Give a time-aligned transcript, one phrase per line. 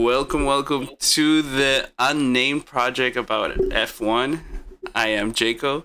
[0.00, 4.40] Welcome, welcome to the unnamed project about F1.
[4.94, 5.84] I am Jaco.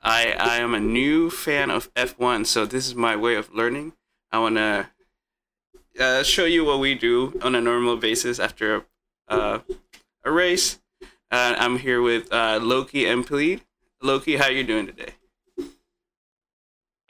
[0.00, 3.94] I I am a new fan of F1, so this is my way of learning.
[4.30, 4.86] I want to
[5.98, 8.84] uh, show you what we do on a normal basis after a,
[9.26, 9.58] uh,
[10.24, 10.78] a race.
[11.32, 13.62] Uh, I'm here with uh, Loki and Plead.
[14.00, 15.14] Loki, how you doing today?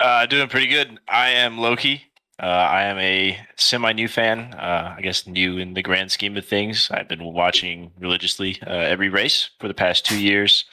[0.00, 1.00] Uh, doing pretty good.
[1.06, 2.09] I am Loki.
[2.42, 4.54] Uh, I am a semi new fan.
[4.54, 6.90] Uh, I guess new in the grand scheme of things.
[6.90, 10.64] I've been watching religiously uh, every race for the past two years.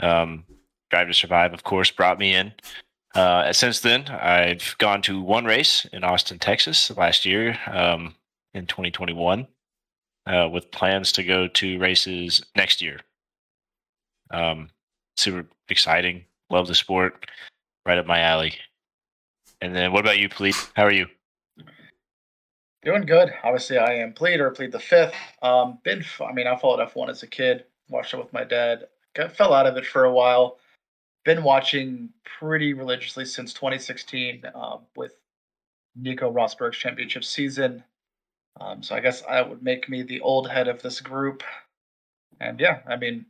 [0.00, 0.44] Um,
[0.90, 2.52] Drive to Survive, of course, brought me in.
[3.14, 8.14] Uh, since then, I've gone to one race in Austin, Texas last year um,
[8.52, 9.46] in 2021,
[10.26, 13.00] uh, with plans to go to races next year.
[14.30, 14.68] Um,
[15.16, 16.24] super exciting.
[16.50, 17.26] Love the sport.
[17.86, 18.54] Right up my alley.
[19.60, 20.54] And then what about you, Plead?
[20.74, 21.06] How are you?
[22.82, 23.32] Doing good.
[23.44, 25.14] Obviously, I am Plead or Plead the Fifth.
[25.42, 28.86] Um, been, I mean, I followed F1 as a kid, watched it with my dad.
[29.14, 30.58] Got, fell out of it for a while.
[31.26, 35.16] Been watching pretty religiously since 2016 um, with
[35.94, 37.84] Nico Rosberg's championship season.
[38.58, 41.42] Um, so I guess I would make me the old head of this group.
[42.40, 43.26] And yeah, I mean,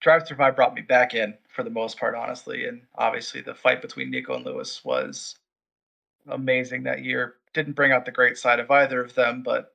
[0.00, 2.66] Drive to Survive brought me back in for the most part, honestly.
[2.66, 5.36] And obviously, the fight between Nico and Lewis was
[6.28, 7.34] amazing that year.
[7.52, 9.74] Didn't bring out the great side of either of them, but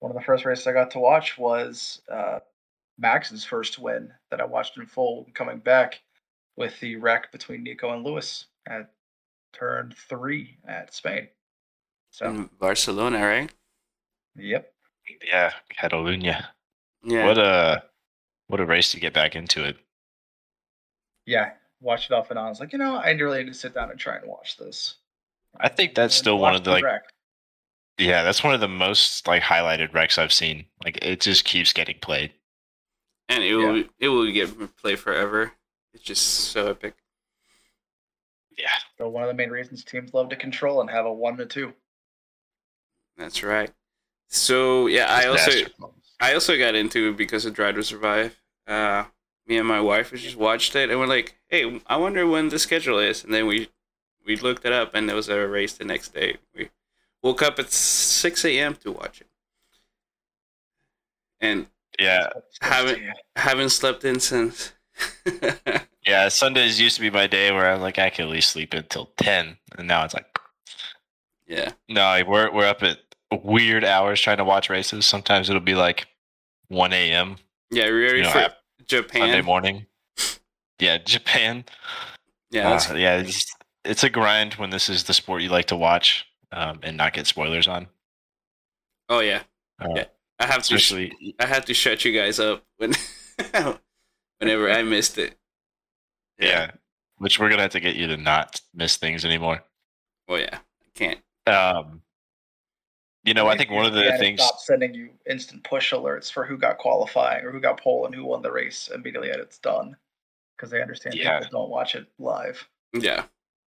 [0.00, 2.40] one of the first races I got to watch was uh,
[2.98, 6.00] Max's first win that I watched in full coming back
[6.56, 8.90] with the wreck between Nico and Lewis at
[9.52, 11.28] turn three at Spain.
[12.10, 13.50] So in Barcelona, right?
[14.36, 14.72] Yep.
[15.26, 16.46] Yeah, Catalunya.
[17.04, 17.26] Yeah.
[17.26, 17.84] What a
[18.48, 19.76] what a race to get back into it.
[21.26, 22.46] Yeah, watched it off and on.
[22.46, 24.56] I was like, you know, I really need to sit down and try and watch
[24.56, 24.96] this.
[25.60, 27.02] I think that's And still one of the like wreck.
[27.98, 30.66] yeah, that's one of the most like highlighted wrecks I've seen.
[30.84, 32.32] Like it just keeps getting played.
[33.28, 35.52] and it will it will get play forever.
[35.92, 36.94] It's just so epic.
[38.58, 38.78] Yeah.
[38.98, 41.46] So one of the main reasons teams love to control and have a one to
[41.46, 41.72] two.
[43.16, 43.72] That's right.
[44.28, 45.70] So yeah, I also Disaster.
[46.20, 48.40] I also got into it because of Drive to Survive.
[48.66, 49.04] Uh,
[49.46, 52.48] me and my wife we just watched it and we're like, hey, I wonder when
[52.48, 53.68] the schedule is, and then we
[54.24, 56.36] we looked it up and there was a race the next day.
[56.54, 56.70] We
[57.22, 58.74] woke up at six a.m.
[58.76, 59.28] to watch it,
[61.40, 61.66] and
[61.98, 62.28] Yeah.
[62.60, 63.02] haven't
[63.36, 64.72] haven't slept in since.
[66.06, 68.72] Yeah, Sundays used to be my day where I'm like I could at least sleep
[68.74, 69.56] until ten.
[69.76, 70.38] And now it's like
[71.48, 72.98] yeah, no, we're we're up at
[73.42, 75.06] weird hours trying to watch races.
[75.06, 76.06] Sometimes it'll be like
[76.68, 77.36] one AM
[77.70, 79.86] yeah, ready You know, for ap- Sunday morning.
[80.78, 81.64] Yeah, Japan.
[82.50, 83.54] Yeah, Uh, yeah, it's,
[83.84, 87.12] it's a grind when this is the sport you like to watch um, and not
[87.12, 87.88] get spoilers on.
[89.08, 89.42] oh yeah,
[89.80, 90.04] Uh, Yeah.
[90.38, 90.76] I have to.
[90.78, 91.10] Sh-
[91.40, 92.92] I had to shut you guys up when
[94.38, 95.34] whenever I missed it.
[96.38, 96.72] yeah,
[97.18, 99.64] which we're gonna have to get you to not miss things anymore.
[100.28, 101.20] Oh yeah, I can't.
[101.46, 102.02] Um,
[103.26, 104.40] you know, I think one of the things.
[104.42, 108.14] stop sending you instant push alerts for who got qualifying or who got pole and
[108.14, 109.96] who won the race immediately at it's done,
[110.56, 111.40] because they understand Yeah.
[111.40, 112.68] people don't watch it live.
[112.92, 113.24] Yeah,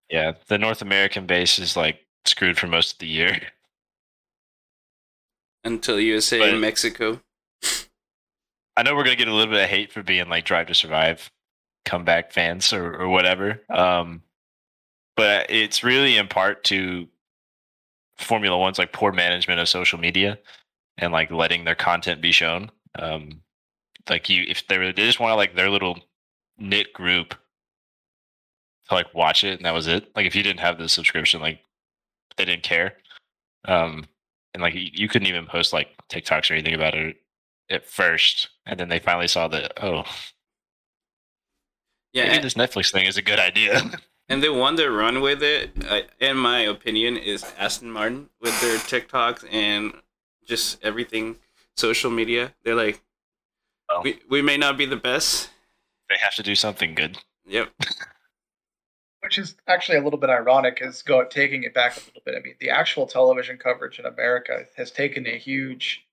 [0.09, 3.39] Yeah, the North American base is like screwed for most of the year.
[5.65, 7.21] until USA But- and Mexico.
[8.77, 10.73] I know we're gonna get a little bit of hate for being like Drive to
[10.73, 11.29] Survive
[11.83, 13.61] comeback fans or, or whatever.
[13.69, 14.23] Um,
[15.17, 17.09] but it's really in part to
[18.19, 20.38] Formula One's like poor management of social media
[20.97, 22.69] and like letting their content be shown.
[22.97, 23.41] Um,
[24.09, 26.00] like you, if they were, they just want to like their little
[26.57, 27.35] knit group
[28.90, 30.12] to like watch it and that was it.
[30.16, 31.62] Like if you didn't have the subscription, like
[32.38, 32.94] they didn't care.
[33.66, 34.06] Um,
[34.53, 37.18] and like you, you couldn't even post like TikToks or anything about it
[37.69, 40.03] at first, and then they finally saw that oh,
[42.13, 43.81] Yeah, maybe this Netflix thing is a good idea.
[44.29, 48.59] and the one that run with it, uh, in my opinion, is Aston Martin with
[48.61, 49.93] their TikToks and
[50.45, 51.37] just everything
[51.75, 52.53] social media.
[52.63, 53.01] They're like,
[53.91, 54.01] Oh.
[54.03, 55.49] we we may not be the best.
[56.09, 57.17] they have to do something good.
[57.47, 57.69] Yep.
[59.21, 62.35] Which is actually a little bit ironic, is go taking it back a little bit.
[62.37, 66.05] I mean, the actual television coverage in America has taken a huge,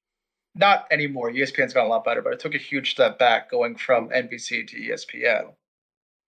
[0.55, 1.31] not anymore.
[1.31, 4.67] ESPN's gotten a lot better, but it took a huge step back going from NBC
[4.69, 5.53] to ESPN,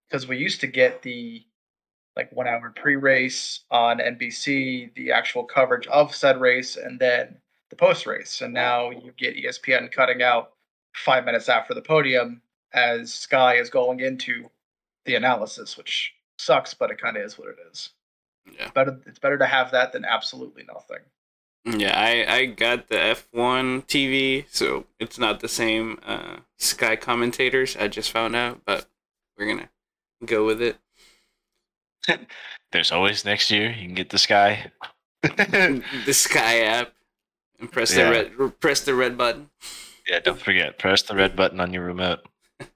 [0.09, 1.43] because we used to get the
[2.19, 7.37] like one hour pre-race on NBC, the actual coverage of said race, and then
[7.71, 8.41] the post-race.
[8.41, 10.51] And now you get ESPN cutting out
[10.97, 12.43] five minutes after the podium
[12.75, 14.51] as Sky is going into
[15.05, 17.91] the analysis, which sucks, but it kind of is what it is.
[18.59, 18.71] Yeah.
[18.75, 21.05] Better, it's better to have that than absolutely nothing.
[21.65, 27.77] Yeah, I, I got the F1 TV, so it's not the same uh, Sky commentators.
[27.77, 28.87] I just found out, but
[29.37, 29.69] we're gonna
[30.25, 30.79] go with it.
[32.73, 33.71] There's always next year.
[33.71, 34.71] You can get the sky.
[35.23, 36.93] the Sky app
[37.59, 38.05] and press Yeah.
[38.05, 39.51] the red press the red button.
[40.09, 40.79] yeah, don't forget.
[40.79, 42.21] Press the red button on your remote.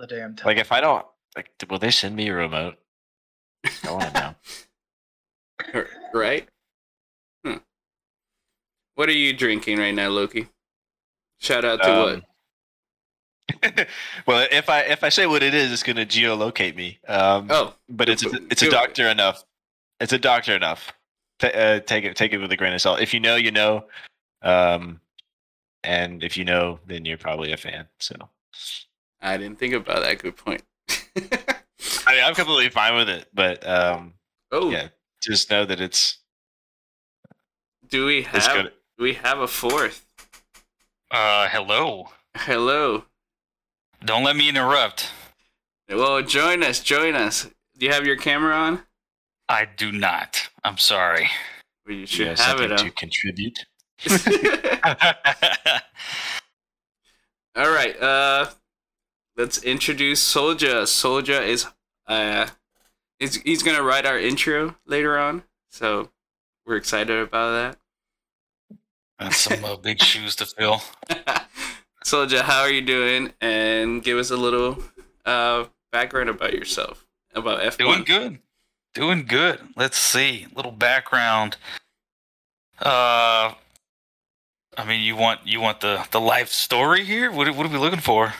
[0.00, 0.46] The damn Time.
[0.46, 1.06] Like if I don't,
[1.36, 2.74] like, will they send me a remote?
[3.84, 4.34] I want to
[5.74, 5.84] know.
[6.12, 6.48] Right?
[7.44, 7.58] Hmm.
[8.96, 10.48] What are you drinking right now, Loki?
[11.38, 12.22] Shout out to what?
[14.26, 16.98] Well, if I if I say what it is, it's going to geolocate me.
[17.08, 19.44] Um, Oh, but it's a, it's a doctor enough.
[20.00, 20.92] It's a doctor enough.
[21.38, 23.00] Ta uh, take it take it with a grain of salt.
[23.00, 23.84] If you know, you know.
[24.42, 25.00] Um,
[25.84, 27.88] and if you know, then you're probably a fan.
[27.98, 28.14] So
[29.20, 30.18] I didn't think about that.
[30.18, 30.62] Good point.
[32.06, 33.28] I mean, I'm completely fine with it.
[33.32, 34.14] But um,
[34.50, 34.88] oh, yeah,
[35.22, 36.18] just know that it's
[37.88, 38.72] do we have good.
[38.98, 40.06] we have a fourth?
[41.10, 42.08] Uh, hello.
[42.34, 43.04] Hello.
[44.04, 45.10] Don't let me interrupt.
[45.88, 46.80] Well, join us.
[46.80, 47.48] Join us.
[47.78, 48.82] Do you have your camera on?
[49.48, 50.48] I do not.
[50.64, 51.28] I'm sorry.
[51.86, 53.58] Well, you You should have have something it to contribute.
[57.54, 58.00] All right.
[58.00, 58.50] Uh,
[59.36, 60.86] let's introduce Soldier.
[60.86, 61.66] Soldier is
[62.06, 62.48] uh,
[63.20, 66.10] is he's gonna write our intro later on, so
[66.66, 68.78] we're excited about that.
[69.18, 70.82] That's some uh, big shoes to fill.
[72.02, 72.08] That.
[72.08, 73.32] Soldier, how are you doing?
[73.40, 74.78] And give us a little
[75.24, 77.04] uh background about yourself,
[77.34, 77.78] about F1.
[77.78, 78.38] Doing good.
[78.94, 79.60] Doing good.
[79.76, 80.46] Let's see.
[80.54, 81.56] Little background.
[82.80, 83.54] Uh,
[84.76, 87.30] I mean, you want you want the the life story here?
[87.30, 88.34] What are- what are we looking for?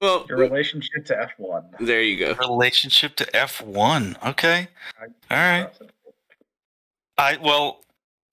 [0.00, 1.86] Well, Your relationship to F1.
[1.86, 2.34] there you go.
[2.34, 4.16] Relationship to F one.
[4.26, 4.66] Okay.
[5.00, 5.70] All right.
[7.16, 7.84] I well,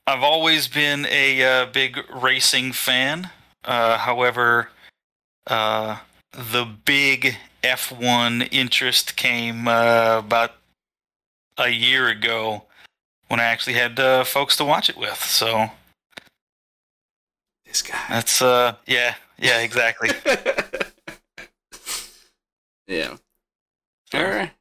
[0.07, 3.29] I've always been a uh, big racing fan.
[3.63, 4.69] Uh, however,
[5.47, 5.97] uh,
[6.31, 10.53] the big F1 interest came uh, about
[11.57, 12.63] a year ago
[13.27, 15.21] when I actually had uh, folks to watch it with.
[15.23, 15.71] So
[17.65, 17.99] This guy.
[18.09, 20.09] that's uh, yeah, yeah, exactly.
[22.87, 23.17] yeah.
[24.13, 24.51] All right.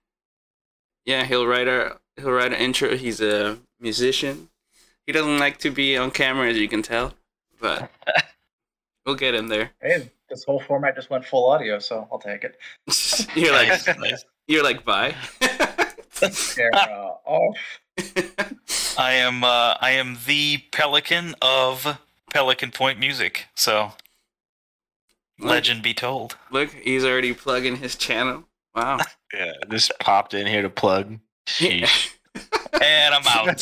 [1.07, 2.97] Yeah, he'll write our he'll write an intro.
[2.97, 4.49] He's a musician.
[5.07, 7.15] He doesn't like to be on camera, as you can tell,
[7.59, 7.91] but
[9.09, 9.71] we'll get him there.
[9.81, 12.59] Hey, this whole format just went full audio, so I'll take it.
[13.35, 14.25] you're like Nice, nice.
[14.47, 15.15] you're like bye.
[15.41, 17.57] Camera off.
[18.99, 21.99] I am uh, I am the Pelican of
[22.31, 23.47] Pelican Point Music.
[23.55, 23.93] So
[25.39, 26.37] legend be told.
[26.51, 28.45] Look, he's already plugging his channel.
[28.75, 28.99] Wow.
[29.33, 31.19] Yeah, just popped in here to plug.
[31.47, 32.11] Sheesh.
[32.81, 33.59] And I'm out.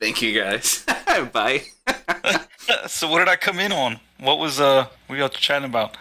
[0.00, 0.84] Thank you guys.
[1.20, 1.62] Bye.
[2.86, 4.00] so what did I come in on?
[4.18, 5.96] What was uh we y'all chatting about?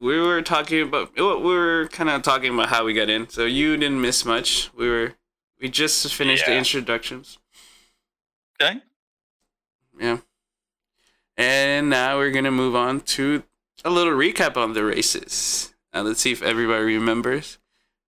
[0.00, 3.28] We were talking about we were kind of talking about how we got in.
[3.28, 4.70] So you didn't miss much.
[4.76, 5.14] We were
[5.60, 7.38] we just finished the introductions.
[8.60, 8.80] Okay.
[9.98, 10.18] Yeah.
[11.36, 13.42] And now we're gonna move on to
[13.84, 15.74] a little recap on the races.
[15.92, 17.58] Uh, let's see if everybody remembers.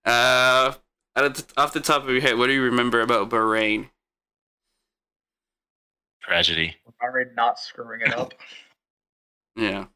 [0.04, 0.74] Uh,
[1.16, 3.88] out the, off the top of your head, what do you remember about Bahrain?
[6.22, 6.76] Tragedy.
[7.02, 8.32] Already not screwing it up.
[9.56, 9.86] Yeah,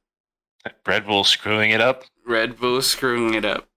[0.84, 2.04] Red Bull screwing it up.
[2.26, 3.68] Red Bull screwing it up.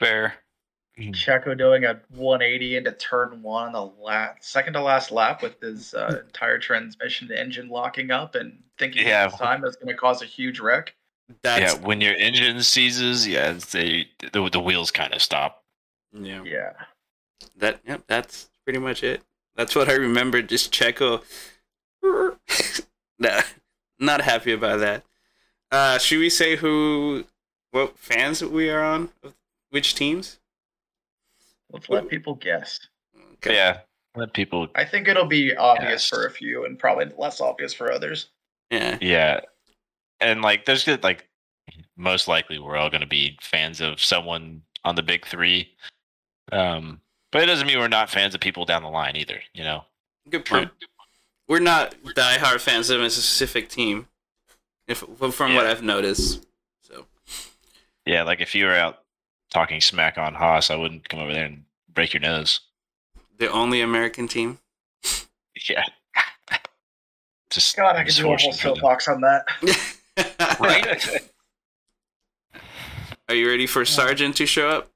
[0.00, 0.34] Fair.
[0.98, 5.58] Checo doing a 180 into turn one on the last, second to last lap with
[5.60, 9.28] his uh, entire transmission engine locking up and thinking Yeah.
[9.28, 10.94] this time that's going to cause a huge wreck.
[11.42, 15.62] That's yeah, when your engine seizes, yeah, they the, the wheels kind of stop.
[16.12, 16.42] yeah.
[16.44, 16.72] Yeah.
[17.56, 18.02] That yep.
[18.08, 19.22] That's pretty much it.
[19.56, 20.42] That's what I remember.
[20.42, 21.22] Just Checo.
[23.18, 23.42] nah,
[23.98, 25.04] not happy about that.
[25.70, 27.24] Uh, should we say who,
[27.70, 29.10] what fans we are on?
[29.70, 30.38] Which teams?
[31.72, 32.78] Let's let people guess.
[33.34, 33.54] Okay.
[33.56, 33.78] Yeah,
[34.14, 34.68] let people.
[34.74, 36.08] I think it'll be obvious Yes.
[36.08, 38.26] for a few and probably less obvious for others.
[38.70, 38.98] Yeah.
[39.00, 39.40] Yeah,
[40.20, 41.28] and like there's good like
[41.96, 45.70] most likely we're all going to be fans of someone on the big three.
[46.52, 47.00] Um,
[47.32, 49.40] but it doesn't mean we're not fans of people down the line either.
[49.54, 49.84] You know.
[50.30, 50.70] Good point.
[50.80, 50.86] We're
[51.60, 54.08] not diehard fans of a specific team,
[54.88, 54.98] if
[55.32, 56.46] from what I've noticed.
[56.82, 57.06] So
[58.06, 59.00] Yeah, like if you were out
[59.50, 62.60] talking smack on Haas, I wouldn't come over there and break your nose.
[63.38, 64.58] the only American team.
[65.68, 65.84] Yeah.
[67.48, 68.76] Just God, I could do a whole misfortune for them.
[68.76, 70.58] soapbox on that.
[70.58, 71.30] Right?
[73.28, 74.90] Are you ready for Sergeant to show up?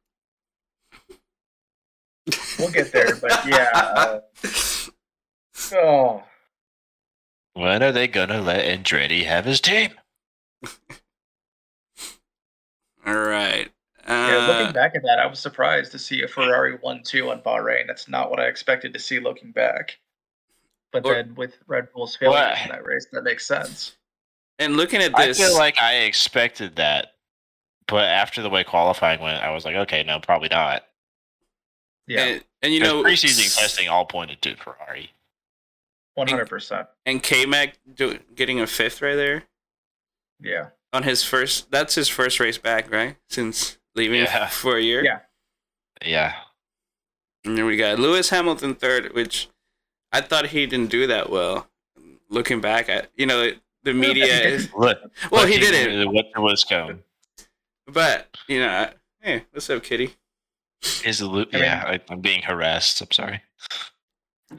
[2.59, 3.69] We'll get there, but yeah.
[3.73, 4.21] Uh,
[5.75, 6.25] oh,
[7.59, 9.91] When are they gonna let Andretti have his team?
[13.05, 13.69] All right.
[14.07, 17.31] Yeah, Uh, looking back at that, I was surprised to see a Ferrari 1 2
[17.33, 17.89] on Bahrain.
[17.89, 19.99] That's not what I expected to see looking back.
[20.93, 22.63] But Or- then with Red Bull's failure What?
[22.63, 23.97] in that race, that makes sense.
[24.61, 25.41] and looking at this.
[25.41, 27.15] I feel like I expected that,
[27.89, 30.85] but after the way qualifying went, I was like, okay, no, probably not.
[32.07, 35.11] Yeah, and, and you You know, preseason testing all pointed to Ferrari.
[36.27, 36.87] 100%.
[37.07, 37.73] and K Mag
[38.35, 39.45] getting a fifth right there
[40.41, 40.69] Yeah.
[40.93, 41.71] on his first.
[41.71, 43.17] That's his first race back, right?
[43.29, 44.47] Since leaving Yeah.
[44.49, 45.05] for a year.
[45.05, 45.21] Yeah.
[46.05, 46.35] Yeah,
[47.45, 49.49] And then we got Lewis Hamilton third, which
[50.13, 51.69] I thought he didn't do that well.
[52.29, 53.51] Looking back at, you know,
[53.83, 54.73] the media he is.
[54.75, 54.99] look.
[55.33, 57.03] Well, look, he did it, What was coming?
[57.87, 58.91] but you know,
[59.23, 60.15] hey, what's up, Kitty?
[61.05, 61.49] Is the loop?
[61.53, 63.01] I mean- Yeah, I, I'm being harassed.
[63.01, 63.43] I'm sorry.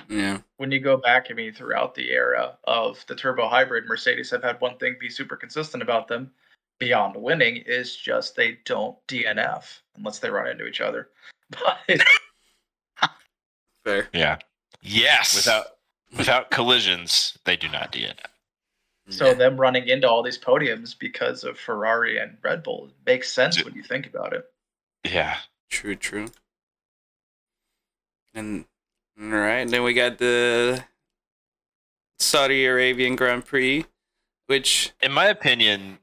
[0.07, 4.29] Yeah, When you go back, I mean, throughout the era of the turbo hybrid, Mercedes
[4.31, 6.31] have had one thing be super consistent about them
[6.79, 11.09] beyond winning is just they don't DNF unless they run into each other.
[11.51, 12.03] But
[13.83, 14.07] fair.
[14.13, 14.37] Yeah,
[14.81, 15.35] Yes.
[15.35, 15.65] without
[16.15, 18.19] without collisions, they do not DNF.
[19.09, 19.33] So Yeah.
[19.33, 23.73] them running into all these podiums because of Ferrari and Red Bull makes sense when
[23.73, 24.45] you think about it.
[25.03, 25.37] Yeah,
[25.69, 26.27] True, true.
[28.35, 28.65] And
[29.21, 30.83] all right, then we got the
[32.19, 33.85] Saudi Arabian Grand Prix,
[34.47, 35.99] which in my opinion,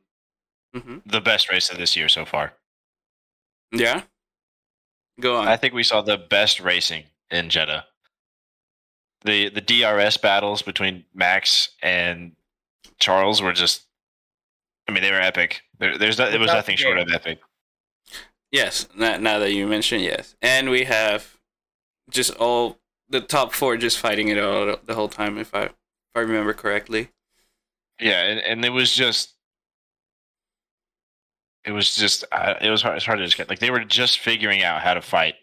[0.75, 2.54] mhm, the best race of this year so far.
[3.73, 4.02] yeah,
[5.20, 5.49] go on.
[5.49, 7.87] I think we saw the best racing in Jeddah.
[9.25, 12.37] The the DRS battles between Max and
[12.99, 13.87] Charles were just
[14.88, 15.62] I mean they were epic.
[15.78, 17.40] There, there's no, it was nothing short of epic.
[18.52, 21.38] yes, now, now that you mention yes, and we have
[22.08, 25.72] just all the top four just fighting it out the whole time, if I if
[26.14, 27.08] I remember correctly.
[28.00, 29.34] Yeah, and, and it was just
[31.64, 33.84] it was just uh, it was hard, it's hard to just get like they were
[33.84, 35.34] just figuring out how to fight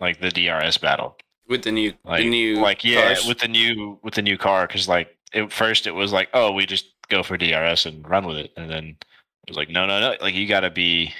[0.00, 1.16] like the DRS battle.
[1.48, 3.26] With the new, Like the new, like yeah, cars.
[3.26, 6.52] with the new with the new car cuz like at first it was like oh,
[6.52, 8.96] we just go for DRS and run with it and then
[9.46, 11.12] it was like no no no, like you got to be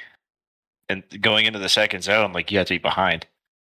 [0.88, 3.26] and going into the second zone like you have to be behind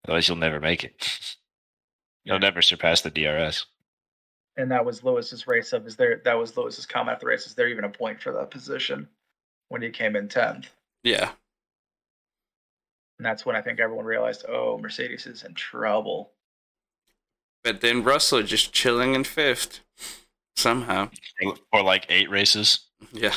[0.05, 1.35] otherwise you'll never make it.
[2.23, 3.65] You'll never surpass the DRS.
[4.57, 7.47] And that was Lewis's race of is there that was Lewis's comment after the race,
[7.47, 9.07] is there even a point for that position
[9.69, 10.67] when he came in tenth?
[11.03, 11.31] yeah,
[13.17, 16.31] And that's when I think everyone realized, oh, Mercedes is in trouble.
[17.63, 19.79] but then Russell just chilling in fifth
[20.57, 21.09] somehow.
[21.41, 22.81] For, for like 8 races.
[23.13, 23.33] Yeah.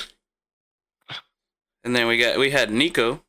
[1.85, 3.23] And then we got we had Nico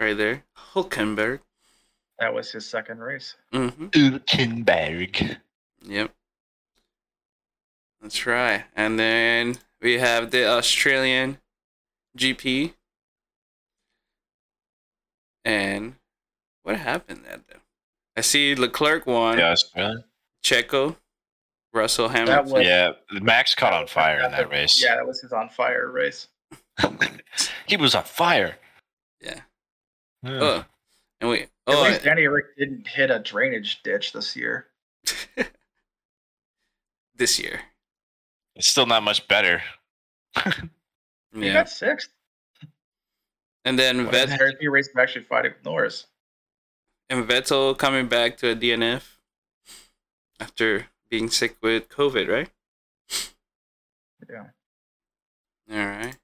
[0.00, 0.44] right there.
[0.72, 1.40] Hulkenberg.
[2.18, 3.36] That was his second race.
[3.52, 3.86] Mm-hmm.
[3.86, 5.36] Ulkenberg.
[5.82, 6.12] Yep.
[8.02, 8.64] That's right.
[8.76, 11.38] And then we have the Australian
[12.18, 12.72] GP.
[15.44, 15.94] And
[16.62, 17.60] what happened there though?
[18.16, 19.38] I see Leclerc won.
[19.38, 20.04] Yeah, Australia.
[20.44, 20.96] Checo,
[21.72, 22.52] Russell That Hamilton.
[22.52, 24.82] was Yeah, Max caught on fire in that race.
[24.82, 26.28] Yeah, that was his on fire race.
[27.66, 28.56] he was on fire.
[29.20, 29.40] Yeah.
[30.22, 30.38] Yeah.
[30.40, 30.64] Oh.
[31.20, 34.68] And we At oh least Danny Ric didn't hit a drainage ditch this year.
[37.14, 37.60] this year.
[38.56, 39.62] It's still not much better.
[41.34, 41.52] He Yeah.
[41.52, 42.08] got sixth.
[43.64, 44.54] And then One of Vet- the very
[44.98, 46.06] actually fighting with Norris.
[47.10, 49.18] and Vettel coming back to a DNF
[50.40, 52.50] after being sick with COVID, right?
[54.28, 54.46] Yeah.
[55.70, 56.16] All right.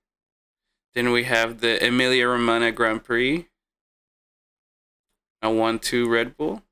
[0.94, 3.46] Then we have the Emilia Romagna Grand Prix.
[5.44, 6.62] A one-two Red Bull.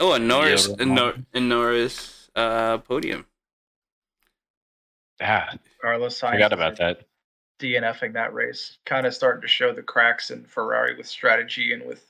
[0.00, 3.24] Oh, a Norris, a, Nor- a Norris uh, podium.
[5.20, 7.02] Yeah, Carlos Sainz forgot about that.
[7.60, 11.86] DNFing that race, kind of starting to show the cracks in Ferrari with strategy and
[11.86, 12.04] with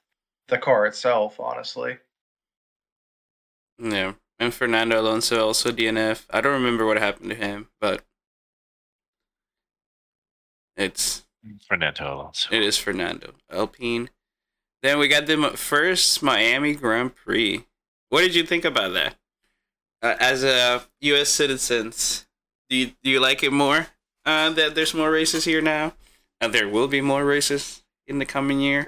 [0.48, 1.38] the car itself.
[1.38, 1.98] Honestly,
[3.78, 6.24] Yeah, and Fernando Alonso also DNF.
[6.30, 8.02] I don't remember what happened to him, but
[10.78, 11.24] it's
[11.68, 12.48] Fernando Alonso.
[12.50, 14.08] It is Fernando Alpine.
[14.82, 17.64] Then we got the first Miami Grand Prix.
[18.08, 19.16] What did you think about that?
[20.02, 21.28] Uh, as a U.S.
[21.28, 22.26] citizens,
[22.68, 23.86] do you, do you like it more
[24.26, 25.94] uh, that there's more races here now?
[26.40, 28.84] And there will be more races in the coming year.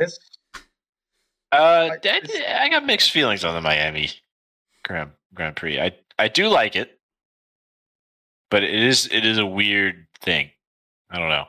[1.52, 4.10] Uh, I- I, I got mixed feelings on the Miami
[4.82, 5.80] Grand Grand Prix.
[5.80, 6.98] I I do like it,
[8.50, 10.50] but it is it is a weird thing.
[11.10, 11.44] I don't know.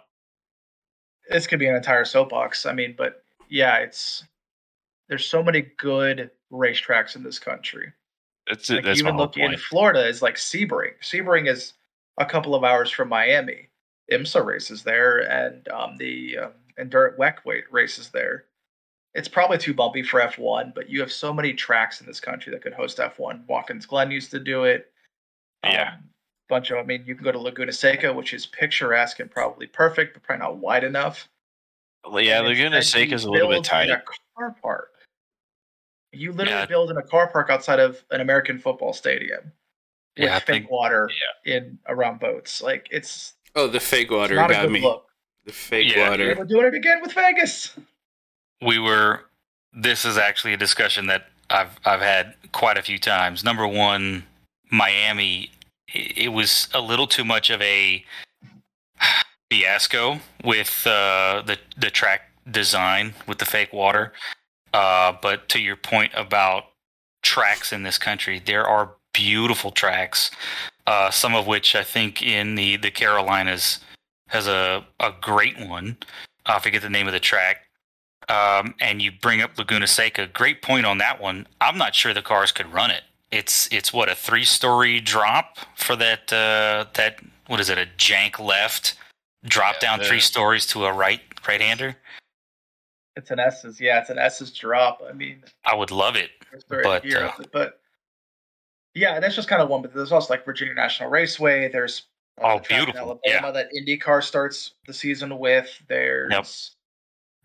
[1.30, 2.68] this could be an entire soapbox.
[2.68, 4.24] I mean, but yeah, it's
[5.08, 7.92] there's so many good racetracks in this country,
[8.48, 9.56] That's Like that's even whole look in.
[9.58, 10.94] Florida is like Sebring.
[11.02, 11.74] Sebring is
[12.18, 13.70] a couple of hours from Miami.
[14.12, 18.46] IMSA races there, and um, the um, Endurant WEC races there.
[19.14, 22.52] It's probably too bumpy for F1, but you have so many tracks in this country
[22.52, 23.48] that could host F1.
[23.48, 24.92] Watkins Glen used to do it.
[25.64, 25.94] Yeah.
[25.94, 26.04] Um,
[26.50, 29.68] bunch of, I mean, you can go to Laguna Seca, which is picturesque and probably
[29.68, 31.30] perfect, but probably not wide enough.
[32.06, 33.90] Well, yeah, And Laguna Seca is a little bit tight.
[33.90, 34.04] A
[34.38, 34.92] car park.
[36.16, 36.66] You literally Yeah.
[36.66, 39.52] build in a car park outside of an American football stadium
[40.18, 41.10] with Yeah, fake think- water
[41.46, 42.62] in around boats.
[42.62, 44.82] Like it's, Oh, the fake water got me.
[44.82, 45.10] look.
[45.46, 46.10] The fake Yeah.
[46.10, 46.36] water.
[46.38, 47.76] We're doing it again with Vegas.
[48.62, 49.26] we were
[49.74, 53.44] this is actually a discussion that I've I've had quite a few times.
[53.44, 54.26] Number one,
[54.72, 55.52] Miami
[55.94, 58.04] it was a little too much of a
[59.52, 64.14] fiasco with uh, the the track design with the fake water.
[64.76, 66.66] Uh, but to your point about
[67.24, 70.32] tracks in this country, there are beautiful tracks.
[70.86, 73.80] Uh, some of which I think in the the Carolinas
[74.30, 75.98] has a a great one.
[76.46, 77.58] I forget the name of the track
[78.30, 80.28] um, and you bring up Laguna Seca.
[80.28, 81.48] Great point on that one.
[81.62, 83.04] I'm not sure the cars could run it.
[83.32, 87.88] It's it's what a three story drop for that uh, that what is it a
[87.98, 88.96] jank left
[89.46, 91.96] drop Yeah, down the- three stories to a right right hander.
[93.16, 95.02] It's an S's, yeah, it's an S's drop.
[95.08, 96.32] I mean, I would love it.
[96.52, 97.80] There's the right But, uh, but
[98.94, 99.82] yeah, that's just kind of one.
[99.82, 101.70] But there's also like Virginia National Raceway.
[101.72, 102.04] There's
[102.42, 105.70] uh, Oh, the beautiful, Alabama that IndyCar starts the season with.
[105.88, 106.32] There's,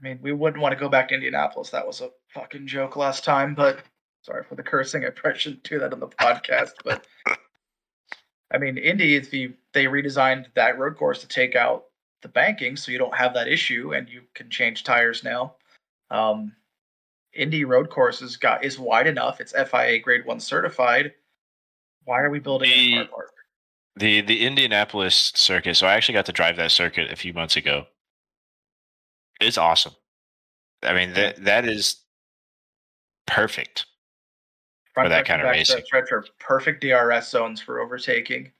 [0.00, 1.70] I mean, we wouldn't want to go back to Indianapolis.
[1.70, 3.54] That was a fucking joke last time.
[3.54, 3.80] But
[4.22, 5.04] sorry for the cursing.
[5.04, 6.72] I probably shouldn't do that on the podcast.
[6.84, 7.06] But
[8.52, 11.84] I mean, Indy is the they redesigned that road course to take out
[12.22, 15.54] the banking, so you don't have that issue, and you can change tires now.
[16.10, 16.54] Um,
[17.32, 19.40] Indy road courses got is wide enough.
[19.40, 21.12] It's FIA Grade One certified.
[22.04, 23.32] Why are we building a The- car park?
[23.96, 25.76] The the Indianapolis circuit.
[25.76, 27.86] So I actually got to drive that circuit a few months ago.
[29.40, 29.94] It's awesome.
[30.82, 32.02] I mean that that is
[33.26, 33.86] perfect.
[34.94, 35.82] Front that kind of racing.
[36.38, 38.50] Perfect DRS zones for overtaking.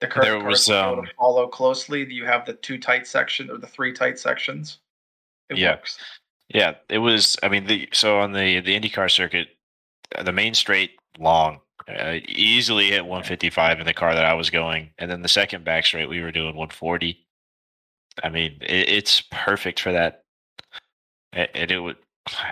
[0.00, 2.10] The curve There was, to um, follow closely.
[2.10, 4.78] You have the two tight section or the three tight sections.
[5.50, 5.72] It Yeah.
[5.72, 5.98] works.
[6.52, 7.36] Yeah, it was.
[7.42, 9.48] I mean, the so on the the IndyCar circuit,
[10.16, 14.50] uh, the main straight long, uh, easily hit 155 in the car that I was
[14.50, 17.24] going, and then the second back straight we were doing 140.
[18.24, 20.24] I mean, it, it's perfect for that.
[21.32, 21.96] And it would.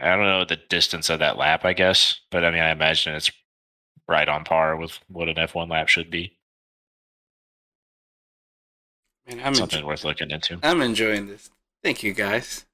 [0.01, 3.15] I don't know the distance of that lap, I guess, but I mean, I imagine
[3.15, 3.31] it's
[4.07, 6.39] right on par with what an F1 lap should be.
[9.29, 10.59] Man, I'm, Something enjo- worth looking into.
[10.63, 11.51] I'm enjoying this.
[11.83, 12.65] Thank you guys.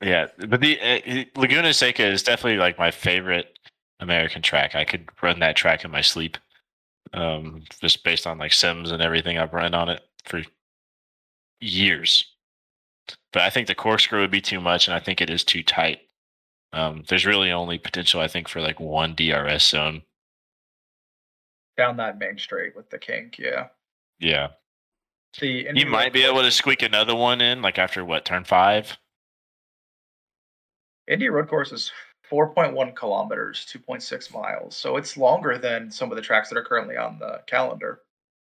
[0.00, 3.58] Yeah, but the uh, Laguna Seca is definitely like my favorite
[4.00, 4.74] American track.
[4.74, 6.36] I could run that track in my sleep,
[7.12, 10.42] um, just based on like sims and everything I've run on it for
[11.60, 12.24] years.
[13.32, 15.62] But I think the corkscrew would be too much, and I think it is too
[15.62, 16.00] tight.
[16.72, 20.02] Um, there's really only potential, I think, for like one DRS zone.
[21.76, 23.68] Down that main straight with the kink, yeah.
[24.18, 24.48] Yeah,
[25.40, 28.96] The you might be able to squeak another one in, like after what turn five.
[31.12, 31.92] Indy road course is
[32.30, 34.76] 4.1 kilometers, 2.6 miles.
[34.76, 38.00] So it's longer than some of the tracks that are currently on the calendar.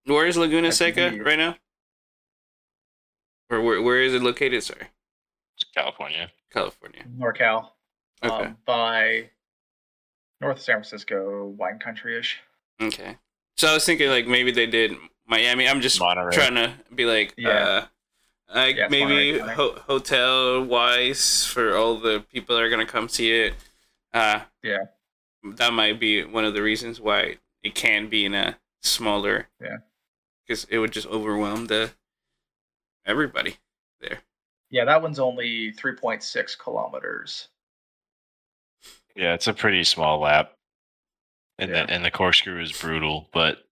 [0.05, 1.57] Where is Laguna I Seca right now?
[3.49, 4.63] Or where, where is it located?
[4.63, 4.87] Sorry,
[5.75, 6.31] California.
[6.51, 7.03] California.
[7.19, 7.69] NorCal,
[8.23, 8.45] Okay.
[8.45, 9.29] um, by
[10.41, 12.39] North San Francisco, wine country ish.
[12.81, 13.17] Okay.
[13.57, 14.93] So I was thinking like maybe they did
[15.27, 15.67] Miami.
[15.67, 16.33] I'm just Monterey.
[16.33, 17.49] trying to be like, Yeah.
[17.49, 17.85] uh,
[18.53, 23.31] like Yeah, maybe ho- hotel wise for all the people that are gonna come see
[23.31, 23.53] it.
[24.13, 24.85] Uh, Yeah.
[25.43, 29.47] That might be one of the reasons why it can be in a smaller.
[29.61, 29.77] Yeah.
[30.45, 31.91] Because it would just overwhelm the
[33.05, 33.57] everybody
[33.99, 34.19] there.
[34.69, 37.47] Yeah, that one's only 3.6 kilometers.
[39.15, 40.53] Yeah, it's a pretty small lap,
[41.57, 41.85] and Yeah.
[41.85, 43.29] the and the corkscrew is brutal.
[43.31, 43.65] But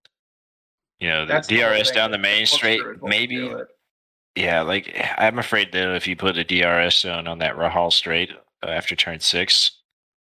[0.99, 3.51] you know, the That's DRS thing, down the main corkscrew straight, is what maybe.
[4.35, 8.31] Yeah, like I'm afraid that if you put a DRS zone on that Rahal straight
[8.63, 9.71] uh, after turn six,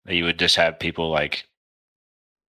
[0.06, 1.48] that you would just have people like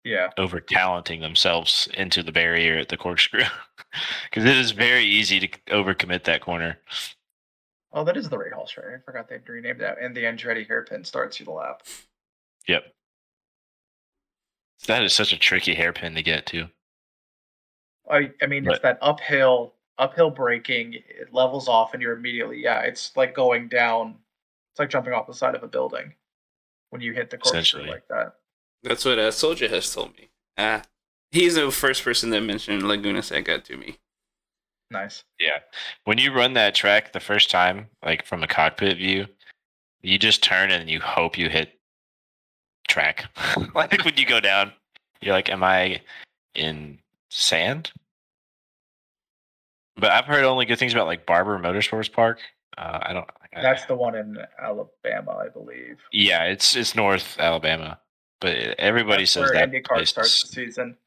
[0.06, 3.44] Yeah, over talenting themselves into the barrier at the corkscrew,
[4.24, 6.80] because it is very easy to overcommit that corner.
[7.94, 8.94] Oh, that is the Rahal straight.
[8.96, 9.98] I forgot they renamed that.
[10.02, 11.84] And the Andretti hairpin starts you the lap.
[12.68, 12.94] Yep,
[14.88, 16.70] that is such a tricky hairpin to get to.
[18.10, 20.94] I, I mean, it's that uphill, uphill braking.
[20.94, 24.16] It levels off, and you're immediately, yeah, it's like going down.
[24.72, 26.14] It's like jumping off the side of a building
[26.90, 27.90] when you hit the corkscrew Essentially.
[27.90, 28.34] like that.
[28.84, 30.30] That's what uh, Soldier has told me.
[30.58, 30.82] uh,
[31.32, 33.98] he's the first person that mentioned Laguna Seca to me.
[34.92, 35.24] Nice.
[35.40, 35.60] Yeah.
[36.06, 39.26] When you run that track the first time, like from a cockpit view,
[40.02, 41.80] you just turn and you hope you hit
[42.88, 43.26] track.
[43.76, 44.72] like when you go down,
[45.22, 46.02] you're like, Am I
[46.54, 47.92] in sand?
[49.96, 52.40] But I've heard only good things about like Barber Motorsports Park.
[52.78, 53.30] Uh, I don't.
[53.62, 55.98] That's the one in Alabama, I believe.
[56.12, 58.00] Yeah, it's it's North Alabama,
[58.42, 60.98] but everybody That's says where that IndyCar starts the season.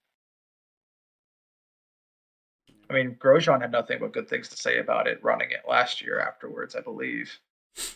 [2.89, 6.01] I mean, Grosjean had nothing but good things to say about it running it last
[6.01, 7.37] year afterwards, I believe.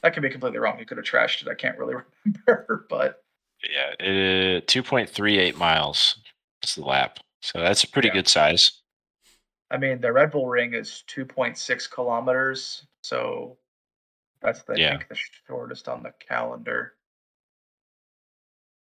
[0.03, 0.79] I could be completely wrong.
[0.79, 1.49] He could have trashed it.
[1.49, 1.95] I can't really
[2.47, 3.23] remember, but
[3.63, 6.17] Yeah, uh, two point three eight miles
[6.65, 8.15] is the lap, so that's a pretty Yeah.
[8.15, 8.80] good size.
[9.71, 13.57] I mean, the Red Bull Ring is 2.6 kilometers, so
[14.43, 16.95] that's the, I think the shortest on the calendar,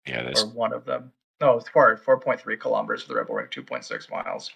[0.08, 1.12] Yeah, that's or one of them.
[1.42, 4.52] No, four 4.3 kilometers for the Red Bull Ring, 2.6 miles.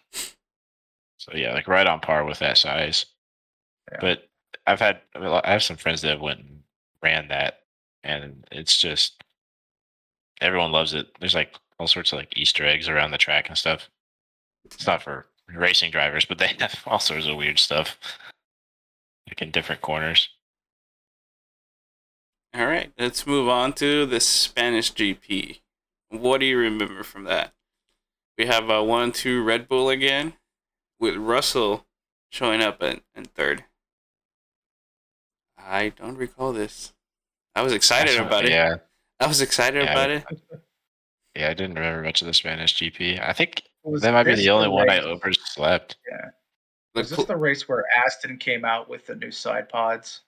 [1.18, 3.06] so yeah, like right on par with that size.
[3.92, 3.98] Yeah.
[4.02, 4.30] But
[4.66, 6.64] I've had I have some friends that went and
[7.04, 7.60] ran that,
[8.04, 9.24] and it's just
[10.42, 11.08] everyone loves it.
[11.20, 13.90] There's like all sorts of like Easter eggs around the track and stuff.
[14.66, 17.98] It's not for racing drivers, but they have all sorts of weird stuff,
[19.28, 20.30] like in different corners.
[22.56, 25.60] All right, let's move on to the Spanish GP.
[26.10, 27.54] What do you remember from that?
[28.38, 30.34] We have a one-two Red Bull again,
[31.00, 31.86] with Russell
[32.30, 33.66] showing up in, in third.
[35.58, 36.94] I don't recall this.
[37.56, 38.52] I was excited That's- about it.
[38.52, 38.76] Yeah,
[39.20, 40.24] I was excited Yeah, about it.
[41.36, 41.50] yeah.
[41.50, 43.20] I didn't remember much of the Spanish GP.
[43.22, 43.64] I think
[44.02, 45.98] that might be the only one I overslept.
[46.94, 50.22] The Was this the race where Aston came out with the new side pods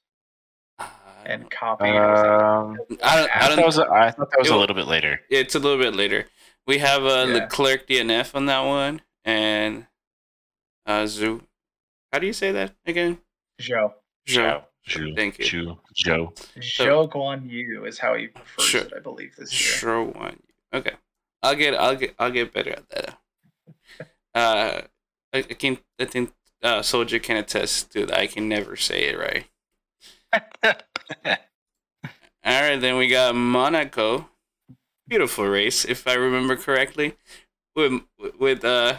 [0.79, 0.87] Uh,
[1.25, 1.95] and copied?
[1.95, 4.53] Um, I don't, I I thought don't that was a, I thought that was it
[4.53, 5.19] a little bit later.
[5.29, 6.25] it's a little bit later.
[6.67, 7.33] We have uh, Yeah.
[7.35, 9.87] Leclerc DNF on that one, and
[10.85, 11.41] uh, Zoo.
[12.13, 13.19] How do you say that again?
[13.59, 13.95] Joe.
[14.27, 14.63] Zhou.
[14.85, 15.13] Joe.
[15.15, 15.45] Thank you.
[15.45, 15.79] Joe.
[15.93, 16.33] Joe.
[16.59, 18.81] Zhou Guan Yu is how he prefers Sure.
[18.81, 19.77] it, I believe, this year.
[19.77, 20.39] Sure one.
[20.73, 20.93] Okay,
[21.43, 23.17] I'll get I'll get I'll get better at that.
[24.39, 24.81] Uh,
[25.33, 26.31] I, I can I think
[26.63, 28.17] uh, Soldier can attest to that.
[28.17, 29.45] I can never say it right.
[32.45, 34.29] All right, then we got Monaco.
[35.07, 37.15] Beautiful race, if I remember correctly,
[37.75, 38.01] with
[38.39, 38.95] with uh,